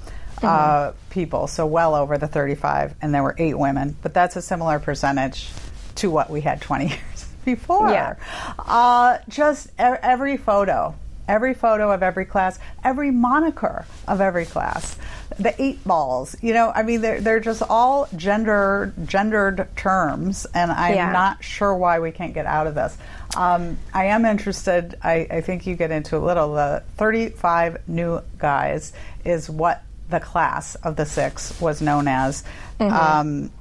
uh, 0.43 0.93
people, 1.11 1.47
so 1.47 1.67
well 1.67 1.95
over 1.95 2.17
the 2.17 2.29
35, 2.29 2.95
and 3.03 3.13
there 3.13 3.23
were 3.23 3.35
eight 3.39 3.59
women. 3.59 3.97
But 4.01 4.15
that's 4.15 4.37
a 4.37 4.43
similar 4.43 4.79
percentage 4.79 5.51
to 5.97 6.11
what 6.11 6.31
we 6.31 6.41
had 6.41 6.61
20 6.61 6.87
years 6.89 7.27
before. 7.45 7.91
Yeah. 7.91 8.15
Uh, 8.59 9.19
just 9.29 9.71
every 9.79 10.37
photo. 10.37 10.95
Every 11.31 11.55
photo 11.55 11.93
of 11.93 12.03
every 12.03 12.25
class, 12.25 12.59
every 12.83 13.13
moniker 13.13 13.87
of 14.09 14.21
every 14.21 14.47
class, 14.47 14.97
the 15.39 15.55
eight 15.63 15.85
balls. 15.85 16.35
You 16.43 16.55
know, 16.55 16.73
I 16.75 16.83
mean, 16.83 17.03
they're, 17.03 17.21
they're 17.21 17.39
just 17.39 17.63
all 17.63 18.09
gender 18.17 18.93
gendered 19.07 19.69
terms, 19.77 20.45
and 20.53 20.73
I'm 20.73 20.95
Yeah. 20.97 21.13
not 21.13 21.45
sure 21.45 21.73
why 21.77 22.01
we 22.01 22.11
can't 22.11 22.35
get 22.35 22.47
out 22.47 22.67
of 22.67 22.75
this. 22.75 22.99
Um, 23.37 23.79
I 23.95 24.07
am 24.07 24.25
interested. 24.25 24.99
I, 25.05 25.29
I 25.31 25.41
think 25.41 25.69
you 25.69 25.77
get 25.77 25.93
into 25.93 26.17
a 26.17 26.19
little. 26.19 26.55
The 26.55 26.83
35 26.97 27.87
new 27.89 28.21
guys 28.39 28.93
is 29.25 29.49
what 29.49 29.85
the 30.09 30.19
class 30.19 30.75
of 30.75 30.97
the 30.97 31.07
six 31.07 31.61
was 31.61 31.81
known 31.81 32.09
as. 32.09 32.43
Um, 32.81 33.53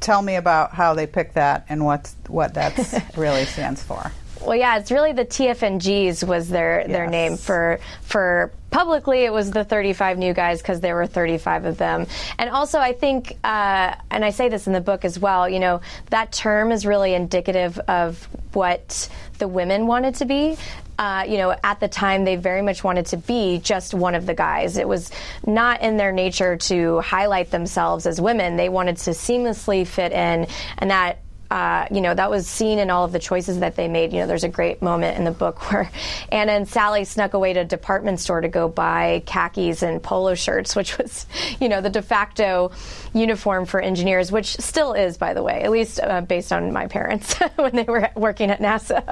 tell 0.00 0.22
me 0.22 0.36
about 0.36 0.72
how 0.72 0.94
they 0.94 1.06
picked 1.06 1.34
that 1.34 1.66
and 1.68 1.84
what 1.84 2.10
what 2.28 2.54
that 2.54 3.12
really 3.18 3.44
stands 3.44 3.82
for. 3.82 4.10
Well, 4.40 4.56
yeah, 4.56 4.78
it's 4.78 4.90
really 4.90 5.12
the 5.12 5.24
TFNGs 5.24 6.26
was 6.26 6.48
their 6.48 6.86
their 6.86 7.04
Yes. 7.04 7.10
name 7.10 7.36
for 7.36 7.80
for 8.02 8.52
publicly 8.70 9.24
it 9.24 9.32
was 9.32 9.50
the 9.50 9.64
35 9.64 10.18
new 10.18 10.34
guys 10.34 10.60
because 10.60 10.80
there 10.80 10.94
were 10.94 11.06
35 11.06 11.64
of 11.64 11.78
them. 11.78 12.06
And 12.38 12.50
also, 12.50 12.78
I 12.78 12.92
think, 12.92 13.36
uh, 13.42 13.94
and 14.10 14.24
I 14.24 14.30
say 14.30 14.48
this 14.50 14.66
in 14.66 14.72
the 14.74 14.80
book 14.80 15.04
as 15.04 15.18
well. 15.18 15.48
You 15.48 15.58
know, 15.58 15.80
that 16.10 16.32
term 16.32 16.70
is 16.70 16.84
really 16.84 17.14
indicative 17.14 17.78
of 17.88 18.28
what 18.52 19.08
the 19.38 19.48
women 19.48 19.86
wanted 19.86 20.16
to 20.16 20.26
be. 20.26 20.56
Uh, 20.98 21.24
you 21.28 21.38
know, 21.38 21.54
at 21.62 21.78
the 21.80 21.86
time, 21.88 22.24
they 22.24 22.34
very 22.36 22.60
much 22.60 22.82
wanted 22.82 23.06
to 23.06 23.16
be 23.16 23.58
just 23.58 23.94
one 23.94 24.14
of 24.16 24.26
the 24.26 24.34
guys. 24.34 24.76
It 24.76 24.88
was 24.88 25.10
not 25.46 25.80
in 25.80 25.96
their 25.96 26.10
nature 26.10 26.56
to 26.56 27.00
highlight 27.00 27.50
themselves 27.52 28.04
as 28.04 28.20
women. 28.20 28.56
They 28.56 28.68
wanted 28.68 28.96
to 28.98 29.10
seamlessly 29.10 29.86
fit 29.86 30.10
in, 30.12 30.48
and 30.78 30.90
that 30.90 31.18
uh, 31.50 31.86
you 31.90 32.02
know, 32.02 32.12
that 32.12 32.30
was 32.30 32.46
seen 32.46 32.78
in 32.78 32.90
all 32.90 33.04
of 33.04 33.12
the 33.12 33.18
choices 33.18 33.60
that 33.60 33.74
they 33.74 33.88
made. 33.88 34.12
You 34.12 34.20
know, 34.20 34.26
there's 34.26 34.44
a 34.44 34.48
great 34.48 34.82
moment 34.82 35.16
in 35.16 35.24
the 35.24 35.30
book 35.30 35.70
where 35.72 35.90
Anna 36.30 36.52
and 36.52 36.68
Sally 36.68 37.04
snuck 37.04 37.34
away 37.34 37.54
to 37.54 37.60
a 37.60 37.64
department 37.64 38.20
store 38.20 38.40
to 38.40 38.48
go 38.48 38.68
buy 38.68 39.22
khakis 39.26 39.82
and 39.82 40.02
polo 40.02 40.34
shirts, 40.34 40.76
which 40.76 40.98
was, 40.98 41.26
you 41.60 41.68
know, 41.68 41.80
the 41.80 41.90
de 41.90 42.02
facto 42.02 42.70
uniform 43.14 43.64
for 43.64 43.80
engineers, 43.80 44.30
which 44.30 44.56
still 44.56 44.92
is, 44.92 45.16
by 45.16 45.32
the 45.32 45.42
way, 45.42 45.62
at 45.62 45.70
least 45.70 46.00
uh, 46.02 46.20
based 46.20 46.52
on 46.52 46.72
my 46.72 46.86
parents 46.86 47.34
when 47.56 47.74
they 47.74 47.84
were 47.84 48.10
working 48.14 48.50
at 48.50 48.60
NASA. 48.60 49.02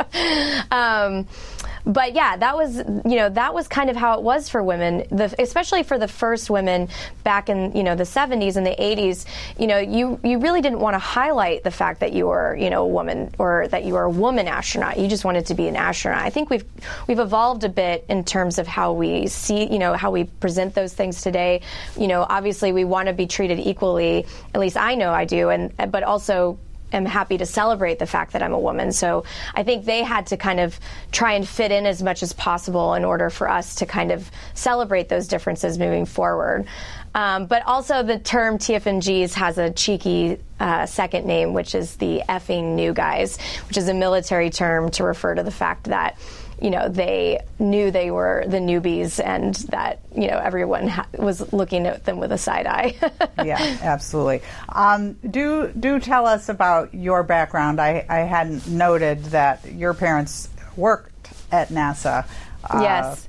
Um, 0.70 1.26
but 1.86 2.14
yeah, 2.14 2.36
that 2.36 2.56
was 2.56 2.78
you 2.78 3.16
know 3.16 3.28
that 3.28 3.54
was 3.54 3.68
kind 3.68 3.88
of 3.88 3.96
how 3.96 4.18
it 4.18 4.22
was 4.22 4.48
for 4.48 4.62
women, 4.62 5.04
the, 5.10 5.32
especially 5.38 5.84
for 5.84 5.98
the 5.98 6.08
first 6.08 6.50
women 6.50 6.88
back 7.22 7.48
in 7.48 7.74
you 7.76 7.84
know 7.84 7.94
the 7.94 8.04
70s 8.04 8.56
and 8.56 8.66
the 8.66 8.74
80s. 8.76 9.24
You 9.56 9.68
know, 9.68 9.78
you 9.78 10.18
you 10.24 10.38
really 10.38 10.60
didn't 10.60 10.80
want 10.80 10.94
to 10.94 10.98
highlight 10.98 11.62
the 11.62 11.70
fact 11.70 12.00
that 12.00 12.12
you 12.12 12.26
were 12.26 12.56
you 12.56 12.70
know 12.70 12.82
a 12.82 12.88
woman 12.88 13.32
or 13.38 13.68
that 13.68 13.84
you 13.84 13.94
were 13.94 14.02
a 14.02 14.10
woman 14.10 14.48
astronaut. 14.48 14.98
You 14.98 15.06
just 15.06 15.24
wanted 15.24 15.46
to 15.46 15.54
be 15.54 15.68
an 15.68 15.76
astronaut. 15.76 16.22
I 16.22 16.30
think 16.30 16.50
we've 16.50 16.64
we've 17.06 17.20
evolved 17.20 17.62
a 17.62 17.68
bit 17.68 18.04
in 18.08 18.24
terms 18.24 18.58
of 18.58 18.66
how 18.66 18.92
we 18.92 19.28
see 19.28 19.72
you 19.72 19.78
know 19.78 19.94
how 19.94 20.10
we 20.10 20.24
present 20.24 20.74
those 20.74 20.92
things 20.92 21.22
today. 21.22 21.60
You 21.96 22.08
know, 22.08 22.26
obviously 22.28 22.72
we 22.72 22.84
want 22.84 23.06
to 23.06 23.14
be 23.14 23.28
treated 23.28 23.60
equally. 23.60 24.26
At 24.54 24.60
least 24.60 24.76
I 24.76 24.96
know 24.96 25.12
I 25.12 25.24
do, 25.24 25.50
and 25.50 25.72
but 25.92 26.02
also 26.02 26.58
am 26.92 27.04
happy 27.04 27.38
to 27.38 27.46
celebrate 27.46 27.98
the 27.98 28.06
fact 28.06 28.32
that 28.32 28.42
I'm 28.42 28.52
a 28.52 28.58
woman. 28.58 28.92
So 28.92 29.24
I 29.54 29.62
think 29.62 29.84
they 29.84 30.02
had 30.02 30.26
to 30.28 30.36
kind 30.36 30.60
of 30.60 30.78
try 31.12 31.32
and 31.32 31.46
fit 31.46 31.72
in 31.72 31.86
as 31.86 32.02
much 32.02 32.22
as 32.22 32.32
possible 32.32 32.94
in 32.94 33.04
order 33.04 33.30
for 33.30 33.48
us 33.48 33.76
to 33.76 33.86
kind 33.86 34.12
of 34.12 34.30
celebrate 34.54 35.08
those 35.08 35.28
differences 35.28 35.78
moving 35.78 36.06
forward. 36.06 36.66
Um, 37.14 37.46
but 37.46 37.62
also, 37.66 38.02
the 38.02 38.18
term 38.18 38.58
TFNGs 38.58 39.32
has 39.34 39.56
a 39.56 39.70
cheeky 39.70 40.38
uh, 40.60 40.84
second 40.84 41.26
name, 41.26 41.54
which 41.54 41.74
is 41.74 41.96
the 41.96 42.22
effing 42.28 42.74
new 42.74 42.92
guys, 42.92 43.38
which 43.68 43.78
is 43.78 43.88
a 43.88 43.94
military 43.94 44.50
term 44.50 44.90
to 44.92 45.04
refer 45.04 45.34
to 45.34 45.42
the 45.42 45.50
fact 45.50 45.84
that 45.84 46.18
you 46.60 46.70
know 46.70 46.88
they 46.88 47.40
knew 47.58 47.90
they 47.90 48.10
were 48.10 48.44
the 48.46 48.58
newbies 48.58 49.22
and 49.22 49.54
that 49.70 50.00
you 50.14 50.28
know 50.28 50.38
everyone 50.38 50.88
ha- 50.88 51.06
was 51.18 51.52
looking 51.52 51.86
at 51.86 52.04
them 52.04 52.18
with 52.18 52.32
a 52.32 52.38
side 52.38 52.66
eye. 52.66 52.94
yeah, 53.44 53.78
absolutely. 53.82 54.42
Um, 54.68 55.14
do 55.14 55.72
do 55.78 56.00
tell 56.00 56.26
us 56.26 56.48
about 56.48 56.94
your 56.94 57.22
background. 57.22 57.80
I, 57.80 58.06
I 58.08 58.20
hadn't 58.20 58.66
noted 58.68 59.24
that 59.26 59.70
your 59.72 59.94
parents 59.94 60.48
worked 60.76 61.30
at 61.52 61.68
NASA. 61.68 62.26
Uh, 62.64 62.80
yes. 62.82 63.28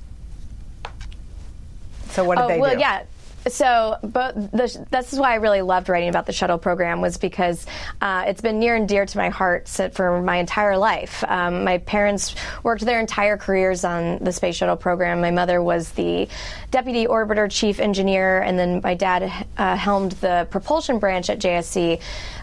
So 2.10 2.24
what 2.24 2.38
did 2.38 2.44
oh, 2.44 2.48
they 2.48 2.58
well, 2.58 2.74
do? 2.74 2.80
Yeah 2.80 3.04
so 3.46 3.96
but 4.02 4.34
the, 4.52 4.86
this 4.90 5.12
is 5.12 5.18
why 5.18 5.32
I 5.32 5.36
really 5.36 5.62
loved 5.62 5.88
writing 5.88 6.08
about 6.08 6.26
the 6.26 6.32
shuttle 6.32 6.58
program 6.58 7.00
was 7.00 7.16
because 7.16 7.66
uh, 8.00 8.24
it's 8.26 8.40
been 8.40 8.58
near 8.58 8.74
and 8.74 8.88
dear 8.88 9.06
to 9.06 9.18
my 9.18 9.28
heart 9.28 9.68
for 9.68 10.20
my 10.22 10.36
entire 10.36 10.76
life. 10.76 11.24
Um, 11.26 11.64
my 11.64 11.78
parents 11.78 12.34
worked 12.62 12.84
their 12.84 13.00
entire 13.00 13.36
careers 13.36 13.84
on 13.84 14.18
the 14.18 14.32
space 14.32 14.56
shuttle 14.56 14.76
program. 14.76 15.20
My 15.20 15.30
mother 15.30 15.62
was 15.62 15.90
the 15.92 16.28
deputy 16.70 17.06
orbiter 17.06 17.50
chief 17.50 17.80
engineer, 17.80 18.40
and 18.40 18.58
then 18.58 18.80
my 18.82 18.94
dad 18.94 19.46
uh, 19.56 19.76
helmed 19.76 20.12
the 20.12 20.46
propulsion 20.50 20.98
branch 20.98 21.30
at 21.30 21.38
JSC. 21.38 22.00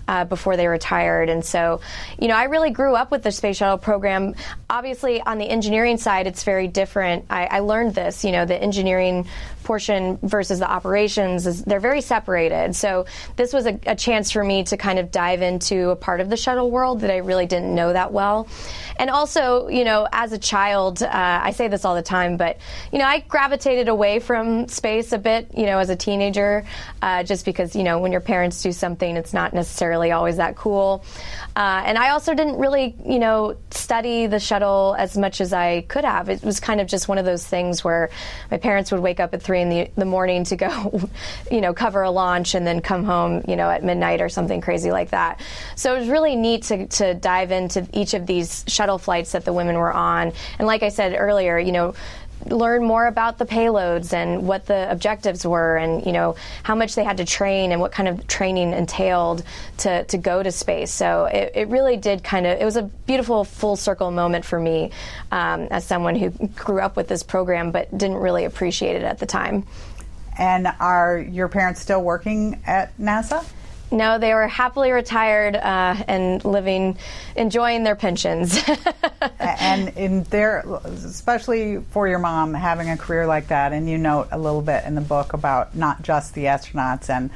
Uh, 0.08 0.24
before 0.24 0.56
they 0.56 0.68
retired. 0.68 1.30
And 1.30 1.43
so, 1.43 1.82
you 2.22 2.28
know, 2.28 2.36
I 2.36 2.43
really 2.43 2.70
grew 2.70 2.93
up 2.93 3.10
with 3.10 3.24
the 3.24 3.32
space 3.32 3.58
shuttle 3.58 3.80
program. 3.80 4.36
Obviously, 4.70 5.20
on 5.20 5.39
the 5.39 5.50
engineering 5.50 5.98
side, 5.98 6.28
it's 6.28 6.43
very 6.43 6.68
different. 6.68 7.26
I, 7.28 7.48
I 7.48 7.60
learned 7.62 7.96
this, 7.96 8.24
you 8.24 8.32
know, 8.32 8.46
the 8.46 8.56
engineering 8.56 9.26
portion 9.66 10.18
versus 10.22 10.59
the 10.59 10.70
operations 10.70 11.45
is 11.45 11.63
they're 11.63 11.82
very 11.82 12.01
separated. 12.01 12.76
So 12.76 13.05
this 13.36 13.51
was 13.51 13.66
a, 13.66 13.78
a, 13.86 13.95
chance 13.95 14.32
for 14.32 14.43
me 14.43 14.63
to 14.66 14.78
kind 14.78 14.99
of 14.99 15.09
dive 15.11 15.41
into 15.41 15.89
a 15.89 15.95
part 15.95 16.22
of 16.22 16.30
the 16.30 16.38
shuttle 16.38 16.70
world 16.70 17.01
that 17.01 17.09
I 17.09 17.18
really 17.18 17.47
didn't 17.47 17.74
know 17.74 17.91
that 17.91 18.13
well. 18.13 18.47
And 18.97 19.09
also, 19.09 19.68
you 19.68 19.84
know, 19.84 20.07
as 20.11 20.32
a 20.32 20.38
child, 20.38 21.01
uh, 21.01 21.09
I 21.11 21.51
say 21.51 21.68
this 21.68 21.84
all 21.84 21.95
the 21.95 22.03
time, 22.03 22.38
but 22.38 22.59
you 22.91 22.99
know, 22.99 23.05
I 23.05 23.20
gravitated 23.20 23.89
away 23.89 24.20
from 24.20 24.68
space 24.68 25.11
a 25.11 25.18
bit, 25.18 25.49
you 25.57 25.66
know, 25.66 25.80
as 25.80 25.89
a 25.89 25.95
teenager, 25.95 26.63
uh, 27.01 27.24
just 27.24 27.43
because 27.43 27.76
you 27.76 27.84
know 27.84 27.99
when 27.99 28.11
your 28.11 28.22
parents 28.22 28.61
do 28.61 28.72
something, 28.72 29.18
it's 29.18 29.34
not 29.34 29.53
necessarily 29.53 30.11
always 30.11 30.38
that 30.38 30.55
cool. 30.55 31.03
Uh, 31.55 31.84
and 31.86 31.97
I 31.97 32.11
also 32.11 32.34
didn't 32.34 32.57
really, 32.57 32.95
you 33.05 33.20
know, 33.20 33.57
study 33.72 34.28
the 34.28 34.39
shuttle 34.39 34.95
as 34.97 35.18
much 35.18 35.41
as 35.41 35.53
I 35.53 35.82
could 35.82 36.05
have. 36.05 36.30
It 36.30 36.43
was 36.43 36.59
kind 36.59 36.80
of 36.80 36.88
just 36.88 37.07
one 37.07 37.18
of 37.18 37.26
those 37.26 37.45
things 37.45 37.84
where 37.84 38.09
my 38.51 38.57
parents 38.57 38.91
would 38.91 39.01
wake 39.01 39.20
up 39.20 39.34
at 39.34 39.41
three 39.41 39.55
three 39.56 39.62
in 39.62 39.70
the, 39.70 39.89
the 39.95 40.06
morning 40.06 40.43
to 40.45 40.56
go, 40.56 41.10
you 41.51 41.62
know, 41.62 41.74
cover 41.74 42.01
a 42.01 42.12
launch 42.12 42.56
and 42.56 42.68
then 42.68 42.82
come 42.82 43.03
home, 43.03 43.43
you 43.47 43.56
know, 43.56 43.70
at 43.70 43.84
midnight 43.84 44.22
or 44.22 44.30
something 44.30 44.62
crazy 44.62 44.91
like 44.91 45.12
that. 45.12 45.39
So 45.76 45.95
it 45.95 45.99
was 45.99 46.10
really 46.10 46.36
neat 46.36 46.64
to, 46.64 46.88
to 46.88 47.14
dive 47.14 47.51
into 47.51 47.88
each 47.93 48.14
of 48.14 48.26
these 48.28 48.66
shuttle 48.68 48.97
flights 48.97 49.32
that 49.32 49.45
the 49.45 49.53
women 49.53 49.76
were 49.76 49.93
on. 49.93 50.34
And 50.60 50.68
like 50.68 50.84
I 50.84 50.89
said 50.89 51.16
earlier, 51.18 51.58
you 51.58 51.72
know, 51.72 51.95
learn 52.45 52.83
more 52.83 53.07
about 53.07 53.38
the 53.38 53.45
payloads 53.45 54.13
and 54.13 54.47
what 54.47 54.65
the 54.65 54.89
objectives 54.91 55.45
were 55.45 55.77
and 55.77 56.05
you 56.05 56.11
know 56.11 56.36
how 56.63 56.75
much 56.75 56.95
they 56.95 57.03
had 57.03 57.17
to 57.17 57.25
train 57.25 57.71
and 57.71 57.81
what 57.81 57.91
kind 57.91 58.07
of 58.07 58.27
training 58.27 58.73
entailed 58.73 59.43
to, 59.77 60.03
to 60.05 60.17
go 60.17 60.43
to 60.43 60.51
space. 60.51 60.91
So 60.91 61.25
it, 61.25 61.51
it 61.55 61.67
really 61.69 61.97
did 61.97 62.23
kind 62.23 62.45
of 62.45 62.59
it 62.59 62.65
was 62.65 62.77
a 62.77 62.83
beautiful 62.83 63.43
full 63.43 63.75
circle 63.75 64.11
moment 64.11 64.45
for 64.45 64.59
me 64.59 64.91
um, 65.31 65.67
as 65.71 65.86
someone 65.86 66.15
who 66.15 66.29
grew 66.49 66.81
up 66.81 66.95
with 66.95 67.07
this 67.07 67.23
program 67.23 67.71
but 67.71 67.95
didn't 67.97 68.17
really 68.17 68.45
appreciate 68.45 68.95
it 68.95 69.03
at 69.03 69.19
the 69.19 69.25
time. 69.25 69.65
And 70.38 70.67
are 70.79 71.17
your 71.17 71.47
parents 71.47 71.81
still 71.81 72.01
working 72.01 72.61
at 72.65 72.95
nasa 72.97 73.45
no, 73.91 74.17
they 74.17 74.33
were 74.33 74.47
happily 74.47 74.91
retired 74.91 75.55
uh, 75.55 75.95
and 76.07 76.43
living, 76.43 76.97
enjoying 77.36 77.83
their 77.83 77.95
pensions. 77.95 78.57
and 79.39 79.89
in 79.97 80.23
their, 80.23 80.59
especially 80.86 81.77
for 81.91 82.07
your 82.07 82.19
mom, 82.19 82.53
having 82.53 82.89
a 82.89 82.97
career 82.97 83.27
like 83.27 83.47
that, 83.47 83.73
and 83.73 83.89
you 83.89 83.97
note 83.97 84.29
a 84.31 84.38
little 84.38 84.61
bit 84.61 84.86
in 84.86 84.95
the 84.95 85.01
book 85.01 85.33
about 85.33 85.75
not 85.75 86.01
just 86.01 86.33
the 86.33 86.45
astronauts 86.45 87.09
and 87.09 87.29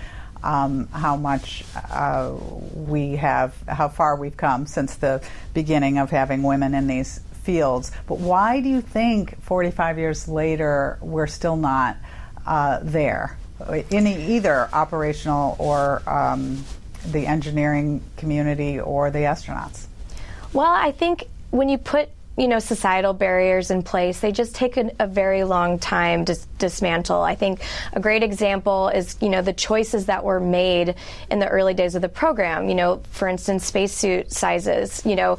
um, 0.43 0.87
how 0.87 1.15
much 1.15 1.63
uh, 1.91 2.33
we 2.73 3.15
have, 3.17 3.55
how 3.67 3.89
far 3.89 4.15
we've 4.15 4.37
come 4.37 4.65
since 4.65 4.95
the 4.95 5.21
beginning 5.53 5.97
of 5.97 6.09
having 6.09 6.43
women 6.43 6.73
in 6.73 6.87
these 6.87 7.19
fields. 7.43 7.91
But 8.07 8.19
why 8.19 8.61
do 8.61 8.69
you 8.69 8.81
think 8.81 9.41
45 9.43 9.97
years 9.97 10.27
later 10.27 10.97
we're 11.01 11.27
still 11.27 11.57
not 11.57 11.97
uh, 12.45 12.79
there? 12.81 13.37
Any 13.91 14.35
either 14.35 14.69
operational 14.73 15.55
or 15.59 16.01
um, 16.07 16.63
the 17.11 17.25
engineering 17.25 18.01
community 18.17 18.79
or 18.79 19.11
the 19.11 19.19
astronauts? 19.19 19.87
Well, 20.53 20.71
I 20.71 20.91
think 20.91 21.27
when 21.51 21.69
you 21.69 21.77
put 21.77 22.09
you 22.39 22.47
know 22.47 22.59
societal 22.59 23.11
barriers 23.13 23.69
in 23.69 23.83
place 23.83 24.21
they 24.21 24.31
just 24.31 24.55
take 24.55 24.77
a, 24.77 24.89
a, 24.99 25.07
very 25.07 25.43
long 25.43 25.77
time 25.77 26.23
to 26.23 26.37
dismantle 26.57 27.21
i 27.21 27.35
think 27.35 27.59
a 27.91 27.99
great 27.99 28.23
example 28.23 28.87
is 28.87 29.17
you 29.19 29.27
know 29.27 29.41
the 29.41 29.51
choices 29.51 30.05
that 30.05 30.23
were 30.23 30.39
made 30.39 30.95
in 31.29 31.39
the 31.39 31.47
early 31.47 31.73
days 31.73 31.95
of 31.95 32.01
the 32.01 32.07
program 32.07 32.69
you 32.69 32.75
know 32.75 33.01
for 33.11 33.27
instance 33.27 33.65
spacesuit 33.65 34.31
sizes 34.31 35.05
you 35.05 35.17
know 35.17 35.37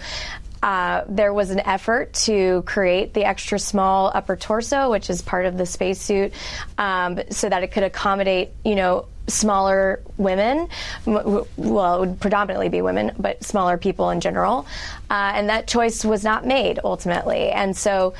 uh, 0.63 1.05
there 1.09 1.33
was 1.33 1.51
an 1.51 1.61
effort 1.61 2.13
to 2.13 2.63
create 2.67 3.15
the 3.15 3.25
extra 3.25 3.59
small 3.59 4.11
upper 4.15 4.37
torso, 4.37 4.91
which 4.91 5.09
is 5.09 5.23
part 5.23 5.47
of 5.47 5.57
the 5.57 5.67
spacesuit, 5.67 6.33
um, 6.77 7.21
so 7.31 7.49
that 7.49 7.63
it 7.63 7.73
could 7.73 7.83
accommodate, 7.83 8.51
you 8.65 8.75
know, 8.75 9.07
smaller 9.27 10.01
women. 10.17 10.69
Well, 11.07 11.47
it 11.57 12.01
would 12.01 12.21
predominantly 12.21 12.69
be 12.69 12.83
women, 12.83 13.13
but 13.19 13.45
smaller 13.45 13.79
people 13.79 14.11
in 14.11 14.21
general. 14.21 14.67
Uh, 15.09 15.33
and 15.35 15.49
that 15.49 15.67
choice 15.67 16.05
was 16.05 16.25
not 16.25 16.45
made 16.45 16.81
ultimately. 16.83 17.51
And 17.51 17.77
so, 17.77 18.15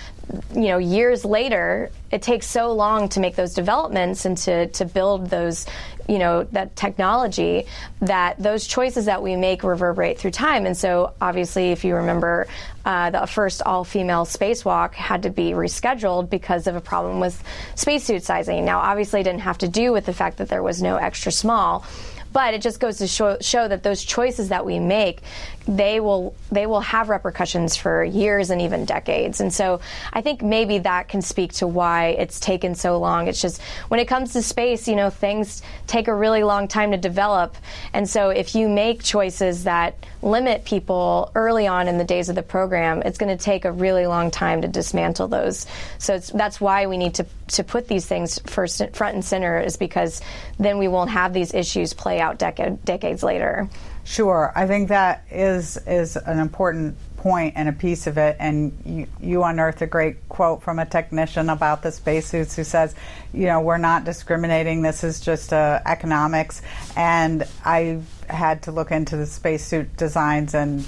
you 0.55 0.69
know, 0.69 0.79
years 0.79 1.25
later, 1.25 1.91
it 2.11 2.23
takes 2.23 2.47
so 2.47 2.73
long 2.73 3.09
to 3.11 3.21
make 3.21 3.37
those 3.37 3.55
developments 3.55 4.25
and 4.25 4.37
to, 4.39 4.69
to 4.69 4.85
build 4.85 5.29
those, 5.29 5.67
you 6.11 6.19
know, 6.19 6.43
that 6.43 6.75
technology 6.75 7.67
that 8.01 8.37
those 8.37 8.67
choices 8.67 9.05
that 9.05 9.23
we 9.23 9.37
make 9.37 9.63
reverberate 9.63 10.19
through 10.19 10.33
time. 10.33 10.67
And 10.67 10.77
so, 10.77 11.15
obviously, 11.21 11.71
if 11.71 11.85
you 11.85 11.95
remember, 11.95 12.49
uh, 12.85 13.11
the 13.11 13.27
first 13.29 13.63
all 13.65 13.85
female 13.85 14.25
spacewalk 14.25 14.93
had 14.95 15.23
to 15.23 15.31
be 15.31 15.53
rescheduled 15.53 16.29
because 16.29 16.67
of 16.67 16.75
a 16.75 16.81
problem 16.81 17.21
with 17.21 17.41
spacesuit 17.77 18.25
sizing. 18.25 18.65
Now, 18.65 18.81
obviously, 18.81 19.21
it 19.21 19.25
didn't 19.25 19.43
have 19.43 19.59
to 19.59 19.69
do 19.69 19.93
with 19.93 20.05
the 20.05 20.13
fact 20.13 20.39
that 20.39 20.49
there 20.49 20.65
was 20.65 20.83
no 20.83 20.97
extra 20.97 21.31
small. 21.31 21.85
But 22.33 22.55
it 22.55 22.63
just 22.63 22.81
goes 22.81 22.99
to 22.99 23.07
show, 23.07 23.39
show, 23.41 23.69
that 23.69 23.85
those 23.85 24.05
choices 24.05 24.49
that 24.49 24.65
we 24.65 24.81
make, 24.81 25.21
they 25.67 26.01
will 26.01 26.35
they 26.51 26.67
will 26.67 26.81
have 26.81 27.09
repercussions 27.09 27.77
for 27.77 28.03
years 28.03 28.51
and 28.51 28.61
even 28.63 28.85
decades. 28.85 29.41
And 29.41 29.53
so 29.53 29.81
I 30.13 30.21
think 30.21 30.43
maybe 30.43 30.79
that 30.79 31.09
can 31.09 31.23
speak 31.23 31.53
to 31.55 31.67
why 31.67 32.09
it's 32.09 32.41
taken 32.41 32.75
so 32.75 32.99
long. 32.99 33.29
It's 33.29 33.41
just 33.41 33.61
when 33.89 34.01
it 34.01 34.07
comes 34.07 34.33
to 34.33 34.43
space, 34.43 34.89
you 34.89 34.97
know, 34.97 35.11
things 35.11 35.63
take 35.87 36.09
a 36.09 36.15
really 36.15 36.43
long 36.43 36.67
time 36.67 36.93
to 36.93 36.97
develop. 36.97 37.57
And 37.93 38.09
so 38.09 38.31
if 38.31 38.55
you 38.55 38.69
make 38.69 39.03
choices 39.03 39.65
that 39.65 39.95
limit 40.23 40.65
people 40.65 41.31
early 41.35 41.67
on 41.67 41.89
in 41.89 41.99
the 41.99 42.05
days 42.05 42.29
of 42.29 42.35
the 42.35 42.43
program, 42.43 43.03
it's 43.03 43.19
going 43.19 43.37
to 43.37 43.43
take 43.43 43.65
a 43.65 43.73
really 43.73 44.07
long 44.07 44.31
time 44.31 44.63
to 44.63 44.69
dismantle 44.69 45.29
those. 45.29 45.67
So 45.99 46.19
that's 46.19 46.61
why 46.61 46.87
we 46.87 46.97
need 46.97 47.15
to 47.15 47.27
to 47.49 47.65
put 47.65 47.89
these 47.89 48.07
things 48.07 48.39
first 48.47 48.81
front 48.95 49.15
and 49.15 49.25
center 49.25 49.61
is 49.61 49.77
because 49.77 50.21
then 50.59 50.79
we 50.79 50.89
won't 50.89 51.11
have 51.11 51.33
these 51.33 51.53
issues 51.53 51.93
play 51.93 52.21
out 52.21 52.39
decade, 52.39 52.85
decades 52.85 53.23
later. 53.23 53.69
Sure, 54.05 54.53
I 54.55 54.67
think 54.67 54.89
that 54.89 55.25
is 55.31 55.77
is 55.87 56.17
an 56.17 56.39
important 56.39 56.97
point 57.21 57.55
and 57.57 57.69
a 57.69 57.73
piece 57.73 58.07
of 58.07 58.19
it. 58.19 58.37
And 58.41 58.73
you, 58.85 59.07
you 59.21 59.45
unearthed 59.45 59.83
a 59.83 59.87
great 59.87 60.29
quote 60.29 60.63
from 60.63 60.79
a 60.79 60.87
technician 60.87 61.51
about 61.51 61.83
the 61.83 61.93
spacesuits 61.93 62.57
who 62.57 62.65
says, 62.65 62.95
you 63.33 63.47
know, 63.47 63.61
we're 63.61 63.79
not 63.79 64.05
discriminating. 64.05 64.83
This 64.83 65.05
is 65.05 65.21
just 65.21 65.53
uh, 65.53 65.81
economics. 65.85 66.63
And 66.97 67.47
I 67.65 68.01
had 68.29 68.63
to 68.63 68.73
look 68.73 68.91
into 68.91 69.17
the 69.17 69.27
spacesuit 69.27 69.97
designs 69.97 70.55
and 70.55 70.87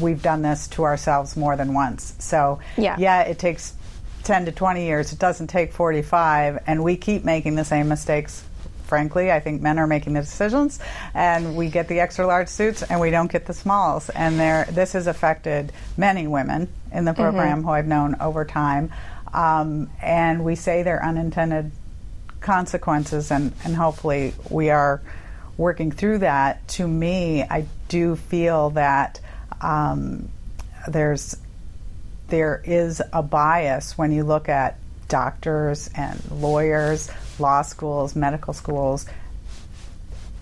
we've 0.00 0.22
done 0.22 0.42
this 0.42 0.66
to 0.68 0.82
ourselves 0.84 1.36
more 1.36 1.56
than 1.56 1.72
once. 1.72 2.14
So 2.18 2.58
Yeah. 2.76 2.96
yeah, 2.98 3.20
it 3.22 3.38
takes 3.38 3.74
10 4.24 4.46
to 4.46 4.52
20 4.52 4.84
years. 4.84 5.12
It 5.12 5.18
doesn't 5.18 5.48
take 5.48 5.72
45, 5.72 6.62
and 6.66 6.82
we 6.82 6.96
keep 6.96 7.24
making 7.24 7.54
the 7.56 7.64
same 7.64 7.88
mistakes. 7.88 8.42
Frankly, 8.84 9.32
I 9.32 9.40
think 9.40 9.62
men 9.62 9.78
are 9.78 9.86
making 9.86 10.12
the 10.12 10.20
decisions, 10.20 10.78
and 11.14 11.56
we 11.56 11.68
get 11.68 11.88
the 11.88 12.00
extra 12.00 12.26
large 12.26 12.48
suits, 12.48 12.82
and 12.82 13.00
we 13.00 13.10
don't 13.10 13.32
get 13.32 13.46
the 13.46 13.54
smalls. 13.54 14.10
And 14.10 14.38
there, 14.38 14.66
this 14.70 14.92
has 14.92 15.06
affected 15.06 15.72
many 15.96 16.26
women 16.26 16.68
in 16.92 17.04
the 17.04 17.14
program 17.14 17.62
who 17.64 17.70
I've 17.70 17.86
known 17.86 18.16
over 18.20 18.44
time. 18.44 18.92
Um, 19.32 19.90
and 20.00 20.44
we 20.44 20.54
say 20.54 20.82
they're 20.82 21.04
unintended 21.04 21.72
consequences, 22.40 23.30
and, 23.30 23.52
and 23.64 23.74
hopefully 23.74 24.34
we 24.50 24.70
are 24.70 25.00
working 25.56 25.90
through 25.90 26.18
that. 26.18 26.66
To 26.68 26.86
me, 26.86 27.42
I 27.42 27.66
do 27.88 28.16
feel 28.16 28.70
that 28.70 29.20
um, 29.60 30.28
there's 30.86 31.36
there 32.28 32.62
is 32.64 33.02
a 33.12 33.22
bias 33.22 33.98
when 33.98 34.10
you 34.10 34.24
look 34.24 34.48
at 34.48 34.78
doctors 35.08 35.90
and 35.94 36.20
lawyers, 36.30 37.10
law 37.38 37.62
schools, 37.62 38.14
medical 38.16 38.52
schools, 38.52 39.06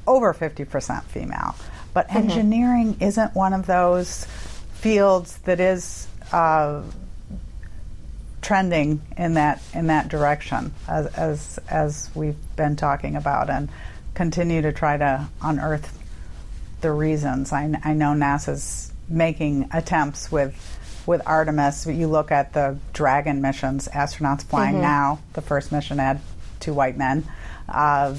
over 0.06 0.34
50% 0.34 1.04
female. 1.04 1.54
But 1.94 2.14
engineering 2.14 2.96
isn't 3.00 3.34
one 3.34 3.52
of 3.52 3.66
those 3.66 4.24
fields 4.72 5.38
that 5.38 5.60
is 5.60 6.08
uh, 6.32 6.82
trending 8.40 9.00
in 9.16 9.34
that 9.34 9.62
in 9.72 9.86
that 9.86 10.08
direction 10.08 10.74
as, 10.88 11.06
as 11.14 11.58
as 11.68 12.10
we've 12.14 12.36
been 12.56 12.74
talking 12.74 13.14
about 13.14 13.48
and 13.48 13.68
continue 14.14 14.60
to 14.62 14.72
try 14.72 14.96
to 14.96 15.28
unearth 15.40 15.98
the 16.80 16.90
reasons. 16.90 17.52
I, 17.52 17.72
I 17.84 17.94
know 17.94 18.12
NASA's 18.12 18.92
making 19.08 19.68
attempts 19.72 20.32
with 20.32 20.54
with 21.06 21.22
Artemis. 21.26 21.86
You 21.86 22.08
look 22.08 22.30
at 22.30 22.52
the 22.52 22.78
Dragon 22.92 23.40
missions, 23.40 23.88
astronauts 23.88 24.44
flying 24.44 24.80
now. 24.80 25.20
The 25.32 25.42
first 25.42 25.72
mission 25.72 25.98
had 25.98 26.20
two 26.60 26.74
white 26.74 26.96
men. 26.96 27.24
Uh, 27.68 28.14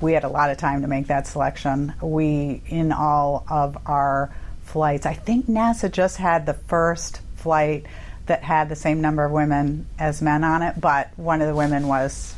we 0.00 0.12
had 0.12 0.24
a 0.24 0.28
lot 0.28 0.50
of 0.50 0.58
time 0.58 0.82
to 0.82 0.88
make 0.88 1.08
that 1.08 1.26
selection. 1.26 1.94
We, 2.00 2.62
in 2.66 2.92
all 2.92 3.44
of 3.48 3.76
our 3.86 4.34
flights, 4.64 5.06
I 5.06 5.14
think 5.14 5.46
NASA 5.46 5.90
just 5.90 6.16
had 6.16 6.46
the 6.46 6.54
first 6.54 7.20
flight 7.36 7.86
that 8.26 8.42
had 8.42 8.68
the 8.68 8.76
same 8.76 9.00
number 9.00 9.24
of 9.24 9.32
women 9.32 9.86
as 9.98 10.20
men 10.20 10.44
on 10.44 10.62
it, 10.62 10.80
but 10.80 11.10
one 11.16 11.40
of 11.40 11.48
the 11.48 11.54
women 11.54 11.88
was 11.88 12.34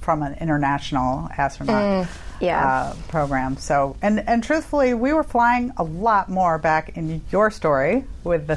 from 0.00 0.22
an 0.22 0.34
international 0.40 1.28
astronaut 1.36 2.08
yeah. 2.40 2.66
uh, 2.66 2.96
program. 3.08 3.56
So, 3.56 3.96
and 4.00 4.20
and 4.20 4.42
truthfully, 4.42 4.94
we 4.94 5.12
were 5.12 5.24
flying 5.24 5.72
a 5.76 5.82
lot 5.82 6.28
more 6.28 6.58
back 6.58 6.96
in 6.96 7.22
your 7.30 7.50
story 7.50 8.04
with 8.24 8.46
the 8.46 8.56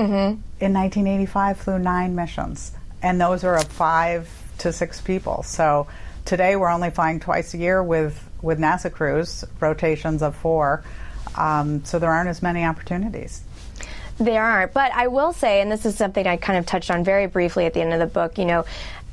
6 0.00 0.10
In 0.60 0.72
1985, 0.72 1.58
flew 1.58 1.78
nine 1.78 2.14
missions, 2.14 2.72
and 3.02 3.20
those 3.20 3.44
are 3.44 3.56
of 3.56 3.64
five 3.64 4.28
to 4.58 4.72
six 4.72 5.00
people. 5.00 5.42
So 5.42 5.88
today, 6.24 6.56
we're 6.56 6.70
only 6.70 6.90
flying 6.90 7.20
twice 7.20 7.52
a 7.54 7.58
year 7.58 7.82
with 7.82 8.18
with 8.42 8.58
NASA 8.58 8.90
crews, 8.90 9.44
rotations 9.60 10.22
of 10.22 10.34
four. 10.34 10.82
Um, 11.36 11.84
so 11.84 11.98
there 11.98 12.10
aren't 12.10 12.30
as 12.30 12.42
many 12.42 12.64
opportunities. 12.64 13.42
There 14.16 14.42
aren't. 14.42 14.72
But 14.72 14.92
I 14.92 15.08
will 15.08 15.32
say, 15.32 15.60
and 15.60 15.70
this 15.70 15.86
is 15.86 15.96
something 15.96 16.26
I 16.26 16.36
kind 16.36 16.58
of 16.58 16.66
touched 16.66 16.90
on 16.90 17.04
very 17.04 17.26
briefly 17.26 17.66
at 17.66 17.74
the 17.74 17.80
end 17.80 17.92
of 17.92 18.00
the 18.00 18.06
book, 18.06 18.38
you 18.38 18.44
know, 18.44 18.64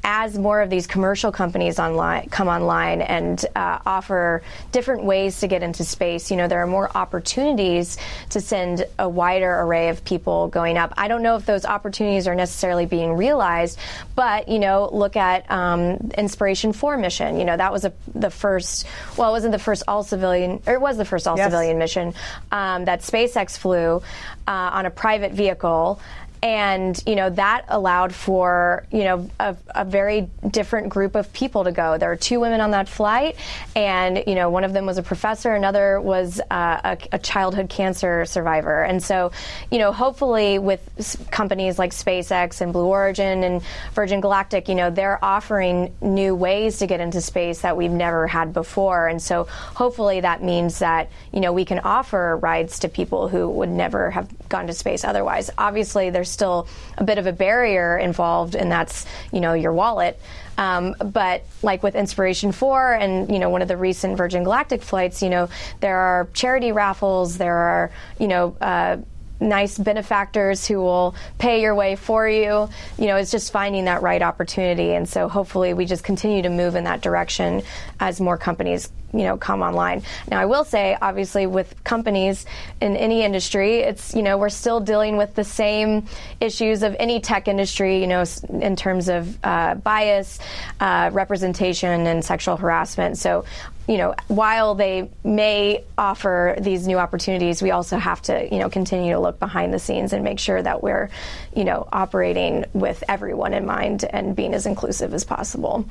as 0.10 0.38
more 0.38 0.62
of 0.62 0.70
these 0.70 0.88
commercial 0.88 1.34
companies 1.34 1.80
online 1.80 2.30
come 2.30 2.48
online 2.48 3.02
and 3.02 3.46
uh, 3.58 3.78
offer 3.86 4.42
different 4.72 5.04
ways 5.04 5.42
to 5.42 5.48
get 5.48 5.62
into 5.62 5.84
space, 5.84 6.32
you 6.32 6.38
know, 6.38 6.48
there 6.48 6.64
are 6.64 6.68
more 6.68 6.90
opportunities 6.96 7.98
to 8.30 8.40
send 8.40 8.86
a 8.98 9.08
wider 9.10 9.54
array 9.60 9.90
of 9.90 10.06
people 10.06 10.48
going 10.48 10.78
up. 10.78 10.94
I 10.96 11.10
don't 11.10 11.24
know 11.24 11.36
if 11.36 11.46
those 11.46 11.66
opportunities 11.66 12.26
are 12.26 12.36
necessarily 12.36 12.86
being 12.86 13.14
realized, 13.18 13.78
but 14.16 14.48
you 14.48 14.60
know, 14.60 14.90
look 14.94 15.18
at 15.18 15.52
um, 15.52 16.12
Inspiration 16.18 16.72
Four 16.72 16.98
mission. 16.98 17.38
You 17.38 17.44
know, 17.44 17.58
that 17.58 17.74
was 17.74 17.84
a, 17.84 17.92
the 18.16 18.32
first. 18.32 18.88
Well, 19.18 19.28
it 19.28 19.34
wasn't 19.34 19.52
the 19.52 19.60
first 19.60 19.84
all 19.90 20.04
civilian, 20.04 20.62
or 20.66 20.74
it 20.74 20.82
was 20.82 20.96
the 20.96 21.06
first 21.06 21.28
all 21.28 21.36
Yes. 21.36 21.48
civilian 21.48 21.78
mission 21.80 22.14
um, 22.50 22.86
that 22.86 23.02
SpaceX 23.02 23.58
flew 23.58 24.02
uh, 24.48 24.52
on 24.52 24.86
a 24.86 24.90
private 24.90 25.34
vehicle. 25.34 26.00
And 26.48 27.04
you 27.06 27.16
know 27.16 27.30
that 27.32 27.66
allowed 27.68 28.16
for 28.16 28.86
you 28.90 29.04
know 29.04 29.30
a, 29.38 29.58
a 29.76 29.84
very 29.84 30.30
different 30.50 30.88
group 30.88 31.16
of 31.16 31.34
people 31.34 31.66
to 31.66 31.74
go. 31.74 31.98
There 31.98 32.08
were 32.08 32.16
two 32.16 32.40
women 32.40 32.62
on 32.62 32.72
that 32.72 32.88
flight, 32.88 33.36
and 33.76 34.24
you 34.26 34.34
know 34.34 34.50
one 34.50 34.64
of 34.64 34.72
them 34.72 34.86
was 34.86 34.98
a 34.98 35.04
professor, 35.04 35.54
another 35.54 36.00
was 36.00 36.40
uh, 36.50 36.96
a, 36.96 36.98
a 37.12 37.20
childhood 37.20 37.68
cancer 37.68 38.24
survivor. 38.24 38.82
And 38.82 39.04
so, 39.04 39.34
you 39.70 39.78
know, 39.78 39.92
hopefully 39.92 40.58
with 40.58 40.90
s- 40.98 41.18
companies 41.32 41.78
like 41.78 41.92
SpaceX 41.92 42.62
and 42.62 42.72
Blue 42.72 42.86
Origin 42.86 43.44
and 43.44 43.62
Virgin 43.94 44.22
Galactic, 44.22 44.70
you 44.70 44.76
know, 44.76 44.90
they're 44.90 45.20
offering 45.22 45.94
new 46.02 46.34
ways 46.34 46.80
to 46.80 46.88
get 46.88 47.02
into 47.02 47.20
space 47.20 47.60
that 47.60 47.76
we've 47.76 47.92
never 47.92 48.26
had 48.26 48.54
before. 48.54 49.10
And 49.10 49.22
so, 49.22 49.50
hopefully, 49.76 50.22
that 50.22 50.42
means 50.42 50.80
that 50.80 51.10
you 51.34 51.42
know 51.42 51.52
we 51.52 51.66
can 51.66 51.80
offer 51.80 52.38
rides 52.38 52.80
to 52.80 52.88
people 52.88 53.28
who 53.28 53.50
would 53.50 53.68
never 53.68 54.12
have 54.12 54.30
gone 54.48 54.68
to 54.68 54.74
space 54.74 55.04
otherwise. 55.04 55.50
Obviously, 55.58 56.10
there's 56.10 56.37
still 56.38 56.68
a 56.98 57.04
bit 57.04 57.18
of 57.18 57.26
a 57.26 57.34
barrier 57.34 57.98
involved, 57.98 58.56
and 58.56 58.72
that's 58.72 59.06
you 59.32 59.42
know 59.42 59.54
your 59.54 59.74
wallet. 59.74 60.20
Um, 60.58 60.96
but 61.00 61.44
like 61.62 61.84
with 61.84 61.96
Inspiration 61.96 62.52
4 62.52 62.94
and, 62.94 63.32
you 63.32 63.38
know, 63.38 63.50
one 63.50 63.62
of 63.62 63.68
the 63.68 63.78
recent 63.78 64.18
Virgin 64.18 64.44
Galactic 64.44 64.82
flights, 64.82 65.22
you 65.22 65.30
know, 65.30 65.50
there 65.82 65.98
are 65.98 66.28
charity 66.34 66.72
raffles, 66.72 67.38
there 67.38 67.56
are, 67.56 67.92
you 68.20 68.28
know, 68.28 68.56
uh, 68.60 68.98
nice 69.40 69.78
benefactors 69.78 70.66
who 70.66 70.80
will 70.80 71.16
pay 71.38 71.62
your 71.62 71.76
way 71.76 71.96
for 71.96 72.28
you. 72.28 72.70
You 72.98 73.06
know, 73.06 73.18
it's 73.18 73.32
just 73.32 73.52
finding 73.52 73.86
that 73.86 74.02
right 74.02 74.22
opportunity. 74.22 74.94
And 74.94 75.08
so 75.08 75.30
hopefully 75.30 75.74
we 75.74 75.86
just 75.86 76.04
continue 76.04 76.42
to 76.42 76.50
move 76.50 76.76
in 76.76 76.86
that 76.86 77.02
direction 77.02 77.62
as 78.00 78.20
more 78.20 78.38
companies, 78.38 78.90
you 79.14 79.24
know, 79.24 79.38
come 79.38 79.62
online. 79.62 80.04
Now, 80.30 80.40
I 80.40 80.46
will 80.46 80.64
say, 80.64 80.98
obviously, 81.02 81.48
with 81.48 81.84
companies 81.84 82.46
in 82.82 82.96
any 82.96 83.24
industry, 83.24 83.78
it's, 83.78 84.14
you 84.14 84.22
know, 84.22 84.38
we're 84.38 84.50
still 84.50 84.80
dealing 84.80 85.18
with 85.18 85.34
the 85.36 85.44
same 85.44 86.06
issues 86.42 86.84
of 86.84 86.96
any 87.00 87.20
tech 87.20 87.48
industry, 87.48 88.02
you 88.02 88.08
know, 88.08 88.24
in 88.50 88.76
terms 88.76 89.08
of 89.08 89.38
uh, 89.44 89.76
bias, 89.76 90.40
uh, 90.80 91.10
representation, 91.14 92.06
and 92.06 92.24
sexual 92.24 92.58
harassment. 92.58 93.18
So, 93.18 93.46
you 93.88 93.98
know, 93.98 94.14
while 94.28 94.76
they 94.76 95.10
may 95.24 95.86
offer 95.98 96.58
these 96.60 96.86
new 96.86 96.98
opportunities, 96.98 97.62
we 97.62 97.72
also 97.72 97.98
have 97.98 98.22
to, 98.24 98.48
you 98.52 98.60
know, 98.60 98.70
continue 98.70 99.14
to 99.14 99.20
look 99.20 99.40
behind 99.40 99.74
the 99.74 99.80
scenes 99.80 100.12
and 100.12 100.26
make 100.26 100.40
sure 100.40 100.62
that 100.62 100.84
we're, 100.84 101.10
you 101.56 101.64
know, 101.64 101.88
operating 101.94 102.66
with 102.74 103.02
everyone 103.08 103.54
in 103.54 103.66
mind 103.66 104.04
and 104.04 104.36
being 104.36 104.54
as 104.54 104.66
inclusive 104.66 105.14
as 105.14 105.24
possible. 105.24 105.86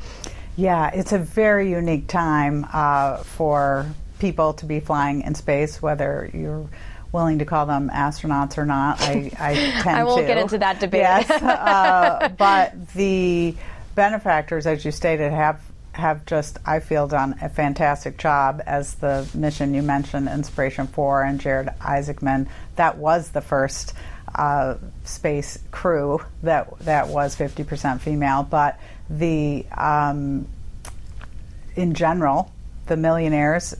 Yeah, 0.56 0.90
it's 0.92 1.12
a 1.12 1.18
very 1.18 1.70
unique 1.70 2.08
time 2.08 2.66
uh, 2.72 3.18
for 3.18 3.86
people 4.18 4.54
to 4.54 4.66
be 4.66 4.80
flying 4.80 5.20
in 5.22 5.34
space, 5.34 5.82
whether 5.82 6.30
you're 6.32 6.66
willing 7.12 7.38
to 7.38 7.44
call 7.44 7.66
them 7.66 7.90
astronauts 7.90 8.58
or 8.58 8.64
not. 8.64 9.00
I, 9.02 9.30
I 9.38 9.54
tend 9.82 9.98
I 9.98 10.04
won't 10.04 10.22
to. 10.22 10.26
get 10.26 10.38
into 10.38 10.58
that 10.58 10.80
debate. 10.80 11.00
Yes, 11.02 11.30
uh, 11.42 12.30
but 12.38 12.88
the 12.94 13.54
benefactors, 13.94 14.66
as 14.66 14.84
you 14.84 14.92
stated, 14.92 15.32
have 15.32 15.60
have 15.92 16.26
just 16.26 16.58
I 16.66 16.80
feel 16.80 17.08
done 17.08 17.36
a 17.40 17.48
fantastic 17.48 18.18
job 18.18 18.62
as 18.66 18.94
the 18.94 19.26
mission 19.34 19.74
you 19.74 19.82
mentioned, 19.82 20.28
Inspiration 20.28 20.86
Four, 20.86 21.22
and 21.22 21.40
Jared 21.40 21.68
Isaacman. 21.80 22.48
That 22.76 22.98
was 22.98 23.30
the 23.30 23.40
first 23.40 23.94
uh, 24.34 24.76
space 25.04 25.58
crew 25.70 26.20
that 26.42 26.78
that 26.80 27.08
was 27.08 27.34
50% 27.36 28.00
female, 28.00 28.42
but 28.42 28.78
the 29.08 29.64
um, 29.72 30.48
in 31.74 31.94
general, 31.94 32.52
the 32.86 32.96
millionaires 32.96 33.74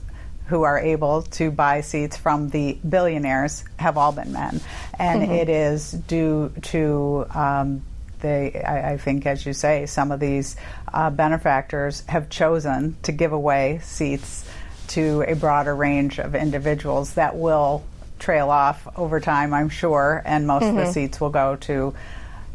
who 0.47 0.63
are 0.63 0.79
able 0.79 1.23
to 1.23 1.51
buy 1.51 1.81
seats 1.81 2.15
from 2.15 2.49
the 2.49 2.77
billionaires 2.87 3.65
have 3.77 3.97
all 3.97 4.11
been 4.11 4.31
men, 4.31 4.61
and 4.97 5.23
it 5.23 5.49
is 5.49 5.91
due 5.91 6.53
to 6.61 7.25
um, 7.33 7.81
they. 8.19 8.61
I, 8.65 8.93
I 8.93 8.97
think, 8.97 9.25
as 9.25 9.45
you 9.45 9.53
say, 9.53 9.85
some 9.85 10.11
of 10.11 10.19
these 10.19 10.55
uh, 10.93 11.09
benefactors 11.09 12.01
have 12.07 12.29
chosen 12.29 12.95
to 13.03 13.11
give 13.11 13.33
away 13.33 13.79
seats 13.83 14.45
to 14.89 15.23
a 15.27 15.35
broader 15.35 15.75
range 15.75 16.19
of 16.19 16.33
individuals 16.33 17.15
that 17.15 17.35
will 17.35 17.83
trail 18.19 18.49
off 18.49 18.87
over 18.97 19.19
time, 19.19 19.53
I'm 19.53 19.69
sure, 19.69 20.21
and 20.25 20.47
most 20.47 20.65
of 20.65 20.75
the 20.75 20.91
seats 20.91 21.19
will 21.19 21.29
go 21.29 21.55
to 21.57 21.93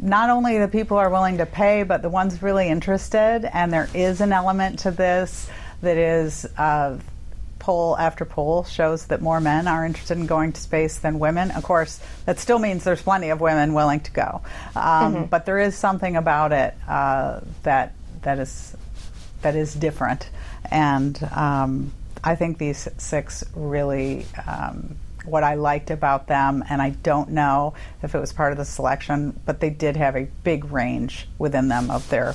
not 0.02 0.28
only 0.28 0.58
the 0.58 0.68
people 0.68 0.98
are 0.98 1.08
willing 1.08 1.38
to 1.38 1.46
pay, 1.46 1.84
but 1.84 2.02
the 2.02 2.10
ones 2.10 2.42
really 2.42 2.68
interested. 2.68 3.48
And 3.50 3.72
there 3.72 3.88
is 3.94 4.20
an 4.20 4.32
element 4.32 4.80
to 4.80 4.90
this 4.90 5.48
that 5.80 5.96
is 5.96 6.44
uh, 6.58 6.98
poll 7.62 7.96
after 7.96 8.24
poll 8.24 8.64
shows 8.64 9.06
that 9.06 9.22
more 9.22 9.40
men 9.40 9.68
are 9.68 9.86
interested 9.86 10.18
in 10.18 10.26
going 10.26 10.52
to 10.52 10.60
space 10.60 10.98
than 10.98 11.20
women. 11.20 11.52
Of 11.52 11.62
course, 11.62 12.00
that 12.26 12.40
still 12.40 12.58
means 12.58 12.82
there's 12.82 13.00
plenty 13.00 13.30
of 13.30 13.40
women 13.40 13.72
willing 13.72 14.00
to 14.00 14.10
go, 14.10 14.42
um, 14.74 15.26
but 15.26 15.46
there 15.46 15.60
is 15.60 15.76
something 15.76 16.16
about 16.16 16.52
it 16.52 16.74
uh, 16.88 17.40
that 17.62 17.94
that 18.22 18.40
is 18.40 18.76
that 19.42 19.54
is 19.54 19.74
different, 19.74 20.28
and 20.70 21.22
um, 21.34 21.92
I 22.24 22.34
think 22.34 22.58
these 22.58 22.88
six 22.98 23.44
really 23.54 24.26
um, 24.46 24.96
what 25.24 25.44
I 25.44 25.54
liked 25.54 25.90
about 25.90 26.26
them, 26.26 26.64
and 26.68 26.82
I 26.82 26.90
don't 26.90 27.30
know 27.30 27.74
if 28.02 28.14
it 28.14 28.18
was 28.18 28.32
part 28.32 28.52
of 28.52 28.58
the 28.58 28.64
selection, 28.64 29.38
but 29.46 29.60
they 29.60 29.70
did 29.70 29.96
have 29.96 30.16
a 30.16 30.24
big 30.44 30.72
range 30.72 31.28
within 31.38 31.68
them 31.68 31.90
of 31.90 32.08
their 32.08 32.34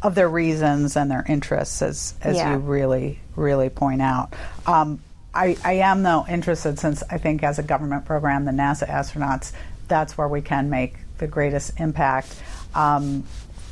of 0.00 0.14
their 0.14 0.28
reasons 0.28 0.96
and 0.96 1.10
their 1.10 1.24
interests, 1.28 1.82
as 1.82 2.14
as 2.22 2.36
Yeah. 2.36 2.52
you 2.52 2.58
really 2.58 3.18
really 3.34 3.68
point 3.70 4.02
out. 4.02 4.34
Um, 4.66 5.00
I, 5.34 5.56
I 5.64 5.72
am 5.74 6.02
though 6.02 6.24
interested 6.28 6.78
since 6.78 7.02
I 7.10 7.18
think 7.18 7.42
as 7.42 7.58
a 7.58 7.62
government 7.62 8.04
program, 8.06 8.44
the 8.44 8.52
NASA 8.52 8.88
astronauts, 8.88 9.52
that's 9.88 10.16
where 10.16 10.28
we 10.28 10.40
can 10.40 10.70
make 10.70 10.94
the 11.18 11.26
greatest 11.26 11.78
impact. 11.80 12.34
Um, 12.74 13.24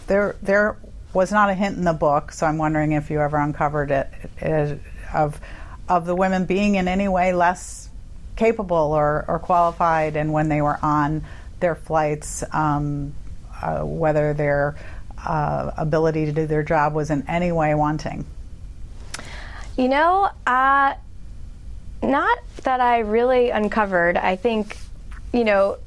there 0.07 0.37
there 0.43 0.77
was 1.13 1.33
not 1.33 1.49
a 1.51 1.55
hint 1.55 1.77
in 1.79 1.85
the 1.85 1.93
book, 1.93 2.33
so 2.33 2.47
I'm 2.47 2.59
wondering 2.59 2.93
if 2.93 3.11
you 3.11 3.21
ever 3.21 3.37
uncovered 3.39 3.91
it, 3.91 4.09
it 4.41 4.81
of 5.15 5.41
of 5.89 6.05
the 6.07 6.15
women 6.15 6.45
being 6.45 6.75
in 6.75 6.89
any 6.89 7.09
way 7.09 7.33
less 7.33 7.86
capable 8.37 8.93
or, 8.93 9.25
or 9.27 9.39
qualified, 9.39 10.17
and 10.17 10.33
when 10.33 10.49
they 10.49 10.63
were 10.63 10.79
on 10.83 11.25
their 11.61 11.75
flights, 11.75 12.45
um, 12.53 13.15
uh, 13.63 13.81
whether 13.83 14.35
their 14.35 14.77
uh, 15.19 15.73
ability 15.77 16.27
to 16.27 16.33
do 16.33 16.47
their 16.47 16.63
job 16.63 16.95
was 16.95 17.11
in 17.11 17.25
any 17.29 17.51
way 17.51 17.75
wanting. 17.75 18.25
You 19.77 19.89
know, 19.89 20.31
uh, 20.47 20.95
not 22.03 22.39
that 22.63 22.81
I 22.81 23.01
really 23.01 23.51
uncovered. 23.51 24.17
I 24.17 24.37
think, 24.37 24.77
you 25.33 25.45
know, 25.45 25.79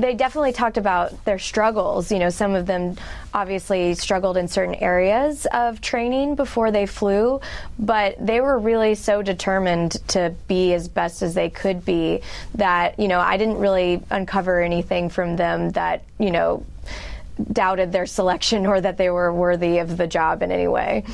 they 0.00 0.14
definitely 0.14 0.52
talked 0.52 0.76
about 0.76 1.24
their 1.24 1.38
struggles. 1.38 2.12
You 2.12 2.18
know, 2.18 2.30
some 2.30 2.54
of 2.54 2.66
them 2.66 2.96
obviously 3.34 3.94
struggled 3.94 4.36
in 4.36 4.48
certain 4.48 4.74
areas 4.76 5.46
of 5.52 5.80
training 5.80 6.34
before 6.34 6.70
they 6.70 6.86
flew, 6.86 7.40
but 7.78 8.16
they 8.24 8.40
were 8.40 8.58
really 8.58 8.94
so 8.94 9.22
determined 9.22 9.92
to 10.08 10.34
be 10.46 10.72
as 10.72 10.88
best 10.88 11.22
as 11.22 11.34
they 11.34 11.50
could 11.50 11.84
be 11.84 12.20
that, 12.54 12.98
you 12.98 13.08
know, 13.08 13.20
I 13.20 13.36
didn't 13.36 13.58
really 13.58 14.02
uncover 14.10 14.60
anything 14.60 15.10
from 15.10 15.36
them 15.36 15.70
that, 15.70 16.04
you 16.18 16.30
know, 16.30 16.64
doubted 17.52 17.92
their 17.92 18.06
selection 18.06 18.66
or 18.66 18.80
that 18.80 18.96
they 18.96 19.10
were 19.10 19.32
worthy 19.32 19.78
of 19.78 19.96
the 19.96 20.06
job 20.06 20.42
in 20.42 20.50
any 20.50 20.68
way. 20.68 21.04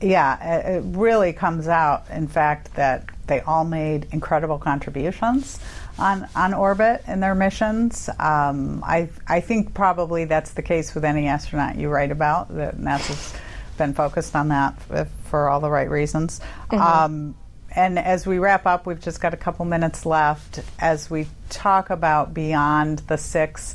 Yeah, 0.00 0.60
it 0.68 0.84
really 0.86 1.32
comes 1.32 1.66
out, 1.66 2.04
in 2.10 2.28
fact, 2.28 2.74
that 2.74 3.08
they 3.28 3.40
all 3.40 3.64
made 3.64 4.06
incredible 4.12 4.58
contributions 4.58 5.60
on, 5.98 6.28
on 6.34 6.54
orbit 6.54 7.02
in 7.06 7.20
their 7.20 7.34
missions. 7.34 8.08
Um, 8.18 8.82
I, 8.84 9.08
I 9.26 9.40
think 9.40 9.74
probably 9.74 10.24
that's 10.24 10.52
the 10.52 10.62
case 10.62 10.94
with 10.94 11.04
any 11.04 11.26
astronaut 11.26 11.76
you 11.76 11.88
write 11.88 12.10
about. 12.10 12.54
That 12.54 12.76
NASA's 12.78 13.34
been 13.76 13.94
focused 13.94 14.34
on 14.34 14.48
that 14.48 14.74
f- 14.90 15.08
for 15.24 15.48
all 15.48 15.60
the 15.60 15.70
right 15.70 15.88
reasons. 15.88 16.40
Um, 16.82 17.36
and 17.74 17.98
as 17.98 18.26
we 18.26 18.38
wrap 18.38 18.66
up, 18.66 18.86
we've 18.86 19.00
just 19.00 19.20
got 19.20 19.34
a 19.34 19.36
couple 19.36 19.64
minutes 19.64 20.06
left. 20.06 20.60
As 20.78 21.10
we 21.10 21.26
talk 21.50 21.90
about 21.90 22.34
beyond 22.34 23.00
the 23.00 23.18
six 23.18 23.74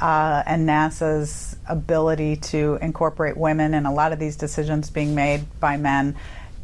uh, 0.00 0.42
and 0.46 0.68
NASA's 0.68 1.56
ability 1.68 2.36
to 2.36 2.78
incorporate 2.80 3.36
women 3.36 3.74
in 3.74 3.84
a 3.84 3.92
lot 3.92 4.12
of 4.12 4.18
these 4.18 4.36
decisions 4.36 4.90
being 4.90 5.14
made 5.14 5.44
by 5.60 5.76
men 5.76 6.16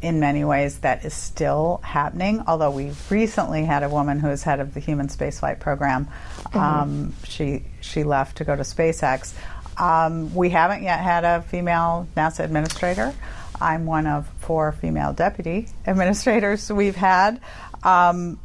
in 0.05 0.19
many 0.19 0.45
ways 0.45 0.77
that 0.79 1.03
is 1.03 1.15
still 1.15 1.81
happening. 1.83 2.43
Although 2.45 2.69
we 2.69 2.91
recently 3.09 3.65
had 3.65 3.81
a 3.81 3.89
woman 3.89 4.19
who 4.19 4.29
is 4.29 4.43
head 4.43 4.59
of 4.59 4.75
the 4.75 4.79
human 4.79 5.07
spaceflight 5.07 5.59
program. 5.59 6.07
Um, 6.53 7.13
she 7.23 7.63
she 7.81 8.03
left 8.03 8.37
to 8.37 8.43
go 8.43 8.55
to 8.55 8.61
SpaceX. 8.61 9.33
Um, 9.81 10.33
we 10.35 10.51
haven't 10.51 10.83
yet 10.83 10.99
had 10.99 11.23
a 11.23 11.41
female 11.41 12.07
NASA 12.15 12.41
administrator. 12.41 13.15
I'm 13.59 13.87
one 13.87 14.05
of 14.05 14.27
four 14.41 14.73
female 14.73 15.11
deputy 15.11 15.69
administrators 15.87 16.71
we've 16.71 16.95
had. 16.95 17.41
Um, 17.81 18.39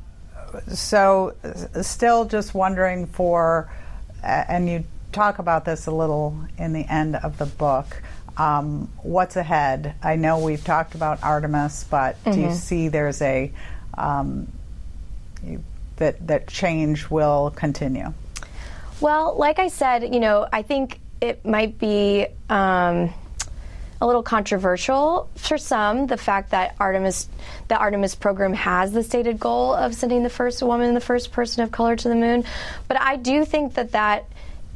so, 0.72 1.34
still 1.82 2.24
just 2.24 2.54
wondering 2.54 3.06
for, 3.06 3.70
and 4.22 4.66
you 4.66 4.84
talk 5.12 5.38
about 5.38 5.66
this 5.66 5.86
a 5.86 5.90
little 5.90 6.36
in 6.56 6.72
the 6.72 6.86
end 6.90 7.16
of 7.16 7.36
the 7.36 7.46
book. 7.46 8.02
Um, 8.36 8.88
what's 9.02 9.36
ahead? 9.36 9.94
I 10.02 10.16
know 10.16 10.38
we've 10.38 10.64
talked 10.64 10.94
about 10.94 11.22
Artemis, 11.22 11.84
but 11.90 12.16
do 12.24 12.40
you 12.40 12.52
see 12.52 12.88
there's 12.88 13.20
a 13.20 13.52
um, 13.96 14.48
you, 15.44 15.62
that 15.96 16.26
that 16.26 16.48
change 16.48 17.10
will 17.10 17.52
continue? 17.54 18.12
Well, 19.00 19.36
like 19.36 19.58
I 19.58 19.68
said, 19.68 20.14
you 20.14 20.20
know, 20.20 20.46
I 20.52 20.62
think 20.62 21.00
it 21.20 21.44
might 21.44 21.78
be 21.78 22.26
um, 22.48 23.12
a 24.00 24.06
little 24.06 24.22
controversial 24.22 25.28
for 25.36 25.58
some. 25.58 26.06
The 26.06 26.16
fact 26.16 26.50
that 26.50 26.76
Artemis, 26.80 27.28
the 27.68 27.76
Artemis 27.76 28.14
program, 28.14 28.54
has 28.54 28.92
the 28.92 29.02
stated 29.02 29.38
goal 29.38 29.74
of 29.74 29.94
sending 29.94 30.22
the 30.22 30.30
first 30.30 30.62
woman, 30.62 30.94
the 30.94 31.00
first 31.00 31.32
person 31.32 31.62
of 31.62 31.70
color 31.70 31.96
to 31.96 32.08
the 32.08 32.14
moon, 32.14 32.44
but 32.88 33.00
I 33.00 33.16
do 33.16 33.44
think 33.44 33.74
that 33.74 33.92
that 33.92 34.24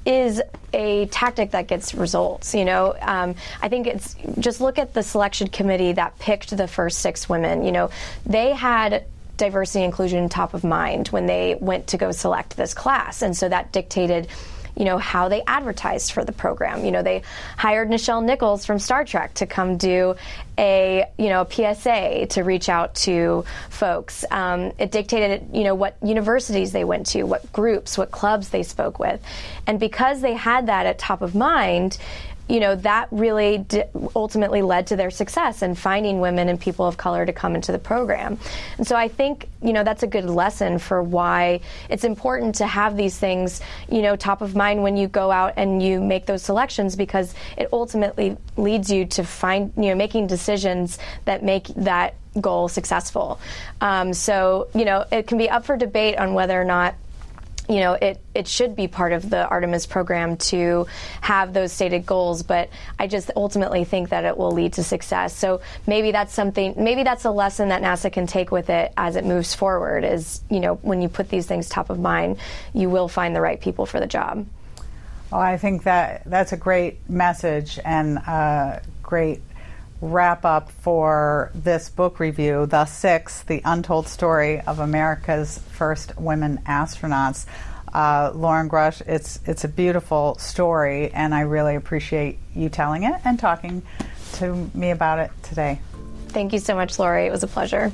is 0.04 0.42
a 0.72 1.06
tactic 1.06 1.52
that 1.52 1.68
gets 1.68 1.94
results. 1.94 2.54
You 2.54 2.64
know, 2.64 2.94
um, 3.00 3.34
I 3.62 3.68
think 3.68 3.86
it's 3.86 4.16
just 4.38 4.60
look 4.60 4.78
at 4.78 4.94
the 4.94 5.02
selection 5.02 5.48
committee 5.48 5.92
that 5.92 6.18
picked 6.18 6.56
the 6.56 6.68
first 6.68 6.98
six 6.98 7.28
women. 7.28 7.64
You 7.64 7.72
know, 7.72 7.90
they 8.26 8.52
had 8.52 9.06
diversity 9.36 9.80
and 9.80 9.86
inclusion 9.86 10.28
top 10.28 10.54
of 10.54 10.64
mind 10.64 11.08
when 11.08 11.26
they 11.26 11.56
went 11.60 11.88
to 11.88 11.96
go 11.96 12.12
select 12.12 12.56
this 12.56 12.74
class, 12.74 13.22
and 13.22 13.36
so 13.36 13.48
that 13.48 13.72
dictated. 13.72 14.28
You 14.76 14.84
know 14.84 14.98
how 14.98 15.28
they 15.28 15.42
advertised 15.46 16.12
for 16.12 16.24
the 16.24 16.32
program. 16.32 16.84
You 16.84 16.90
know 16.90 17.02
they 17.02 17.22
hired 17.56 17.88
Nichelle 17.88 18.24
Nichols 18.24 18.66
from 18.66 18.78
Star 18.78 19.04
Trek 19.04 19.34
to 19.34 19.46
come 19.46 19.76
do 19.76 20.16
a 20.58 21.04
you 21.18 21.28
know 21.28 21.42
a 21.42 21.74
PSA 21.74 22.26
to 22.30 22.42
reach 22.42 22.68
out 22.68 22.94
to 22.96 23.44
folks. 23.70 24.24
Um, 24.30 24.72
it 24.78 24.90
dictated 24.90 25.48
you 25.52 25.64
know 25.64 25.74
what 25.74 25.96
universities 26.02 26.72
they 26.72 26.84
went 26.84 27.06
to, 27.08 27.24
what 27.24 27.52
groups, 27.52 27.96
what 27.96 28.10
clubs 28.10 28.48
they 28.48 28.62
spoke 28.62 28.98
with, 28.98 29.22
and 29.66 29.78
because 29.78 30.20
they 30.20 30.34
had 30.34 30.66
that 30.66 30.86
at 30.86 30.98
top 30.98 31.22
of 31.22 31.34
mind, 31.34 31.98
you 32.48 32.60
know 32.60 32.74
that 32.76 33.08
really 33.10 33.58
d- 33.58 33.84
ultimately 34.14 34.62
led 34.62 34.86
to 34.88 34.96
their 34.96 35.10
success 35.10 35.62
in 35.62 35.74
finding 35.74 36.20
women 36.20 36.48
and 36.48 36.60
people 36.60 36.86
of 36.86 36.96
color 36.96 37.24
to 37.24 37.32
come 37.32 37.54
into 37.54 37.72
the 37.72 37.78
program. 37.78 38.38
And 38.78 38.86
so 38.86 38.96
I 38.96 39.08
think 39.08 39.48
you 39.62 39.72
know 39.72 39.84
that's 39.84 40.02
a 40.02 40.06
good 40.06 40.26
lesson 40.26 40.78
for 40.78 41.02
why 41.02 41.60
it's 41.88 42.04
important 42.04 42.56
to 42.56 42.66
have 42.66 42.96
these 42.96 43.18
things 43.18 43.60
you 43.88 44.02
know 44.02 44.16
top 44.16 44.42
of 44.42 44.54
mind 44.54 44.82
when 44.82 44.96
you 44.96 45.08
go 45.08 45.30
out 45.30 45.54
and 45.56 45.82
you 45.82 46.00
make 46.00 46.26
those 46.26 46.42
selections 46.42 46.96
because 46.96 47.34
it 47.56 47.68
ultimately 47.72 48.36
leads 48.56 48.90
you 48.90 49.06
to 49.06 49.24
find 49.24 49.72
you 49.76 49.84
know 49.84 49.94
making 49.94 50.26
decisions 50.26 50.98
that 51.24 51.42
make 51.42 51.66
that 51.68 52.14
goal 52.40 52.68
successful. 52.68 53.40
Um, 53.80 54.12
so 54.12 54.68
you 54.74 54.84
know 54.84 55.04
it 55.10 55.26
can 55.26 55.38
be 55.38 55.48
up 55.48 55.64
for 55.64 55.76
debate 55.76 56.18
on 56.18 56.34
whether 56.34 56.60
or 56.60 56.64
not 56.64 56.94
you 57.68 57.76
know, 57.76 57.94
it, 57.94 58.20
it 58.34 58.46
should 58.46 58.76
be 58.76 58.88
part 58.88 59.12
of 59.12 59.28
the 59.30 59.46
Artemis 59.48 59.86
program 59.86 60.36
to 60.36 60.86
have 61.20 61.52
those 61.52 61.72
stated 61.72 62.04
goals, 62.04 62.42
but 62.42 62.68
I 62.98 63.06
just 63.06 63.30
ultimately 63.36 63.84
think 63.84 64.10
that 64.10 64.24
it 64.24 64.36
will 64.36 64.50
lead 64.50 64.74
to 64.74 64.84
success. 64.84 65.34
So 65.34 65.62
maybe 65.86 66.12
that's 66.12 66.34
something, 66.34 66.74
maybe 66.76 67.04
that's 67.04 67.24
a 67.24 67.30
lesson 67.30 67.70
that 67.70 67.82
NASA 67.82 68.12
can 68.12 68.26
take 68.26 68.50
with 68.50 68.68
it 68.68 68.92
as 68.96 69.16
it 69.16 69.24
moves 69.24 69.54
forward 69.54 70.04
is, 70.04 70.42
you 70.50 70.60
know, 70.60 70.74
when 70.76 71.00
you 71.00 71.08
put 71.08 71.30
these 71.30 71.46
things 71.46 71.68
top 71.68 71.88
of 71.88 71.98
mind, 71.98 72.36
you 72.74 72.90
will 72.90 73.08
find 73.08 73.34
the 73.34 73.40
right 73.40 73.60
people 73.60 73.86
for 73.86 73.98
the 73.98 74.06
job. 74.06 74.46
Well, 75.30 75.40
I 75.40 75.56
think 75.56 75.84
that 75.84 76.22
that's 76.26 76.52
a 76.52 76.56
great 76.56 77.08
message 77.08 77.78
and 77.84 78.18
a 78.18 78.82
great 79.02 79.40
wrap 80.00 80.44
up 80.44 80.70
for 80.70 81.50
this 81.54 81.88
book 81.88 82.20
review, 82.20 82.66
The 82.66 82.84
Six 82.84 83.42
The 83.42 83.62
Untold 83.64 84.08
Story 84.08 84.60
of 84.60 84.78
America's 84.78 85.58
First 85.58 86.16
Women 86.18 86.58
Astronauts. 86.66 87.46
Uh, 87.92 88.32
Loren 88.34 88.68
Grush, 88.68 89.00
it's, 89.06 89.38
it's 89.46 89.64
a 89.64 89.68
beautiful 89.68 90.36
story, 90.38 91.12
and 91.12 91.32
I 91.32 91.42
really 91.42 91.76
appreciate 91.76 92.38
you 92.54 92.68
telling 92.68 93.04
it 93.04 93.14
and 93.24 93.38
talking 93.38 93.82
to 94.34 94.70
me 94.74 94.90
about 94.90 95.20
it 95.20 95.30
today. 95.44 95.80
Thank 96.28 96.52
you 96.52 96.58
so 96.58 96.74
much, 96.74 96.98
Lori. 96.98 97.26
It 97.26 97.30
was 97.30 97.44
a 97.44 97.46
pleasure. 97.46 97.92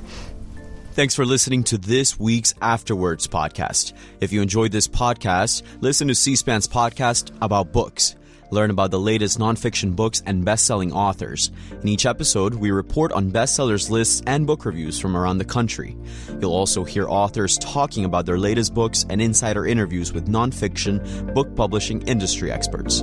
Thanks 0.92 1.14
for 1.14 1.24
listening 1.24 1.64
to 1.64 1.78
this 1.78 2.18
week's 2.18 2.54
After 2.60 2.96
Words 2.96 3.28
podcast. 3.28 3.92
If 4.20 4.32
you 4.32 4.42
enjoyed 4.42 4.72
this 4.72 4.88
podcast, 4.88 5.62
listen 5.80 6.08
to 6.08 6.14
C 6.14 6.34
SPAN's 6.34 6.66
podcast 6.66 7.30
about 7.40 7.72
books. 7.72 8.16
Learn 8.50 8.70
about 8.70 8.90
the 8.90 9.00
latest 9.00 9.38
nonfiction 9.38 9.94
books 9.94 10.22
and 10.26 10.44
best 10.44 10.66
selling 10.66 10.92
authors. 10.92 11.50
In 11.82 11.88
each 11.88 12.06
episode, 12.06 12.54
we 12.54 12.70
report 12.70 13.12
on 13.12 13.30
bestsellers 13.30 13.90
lists 13.90 14.22
and 14.26 14.46
book 14.46 14.64
reviews 14.64 14.98
from 14.98 15.16
around 15.16 15.38
the 15.38 15.44
country. 15.44 15.96
You'll 16.40 16.52
also 16.52 16.84
hear 16.84 17.08
authors 17.08 17.58
talking 17.58 18.04
about 18.04 18.26
their 18.26 18.38
latest 18.38 18.74
books 18.74 19.06
and 19.08 19.22
insider 19.22 19.66
interviews 19.66 20.12
with 20.12 20.28
nonfiction 20.28 21.34
book 21.34 21.54
publishing 21.54 22.02
industry 22.02 22.50
experts. 22.50 23.02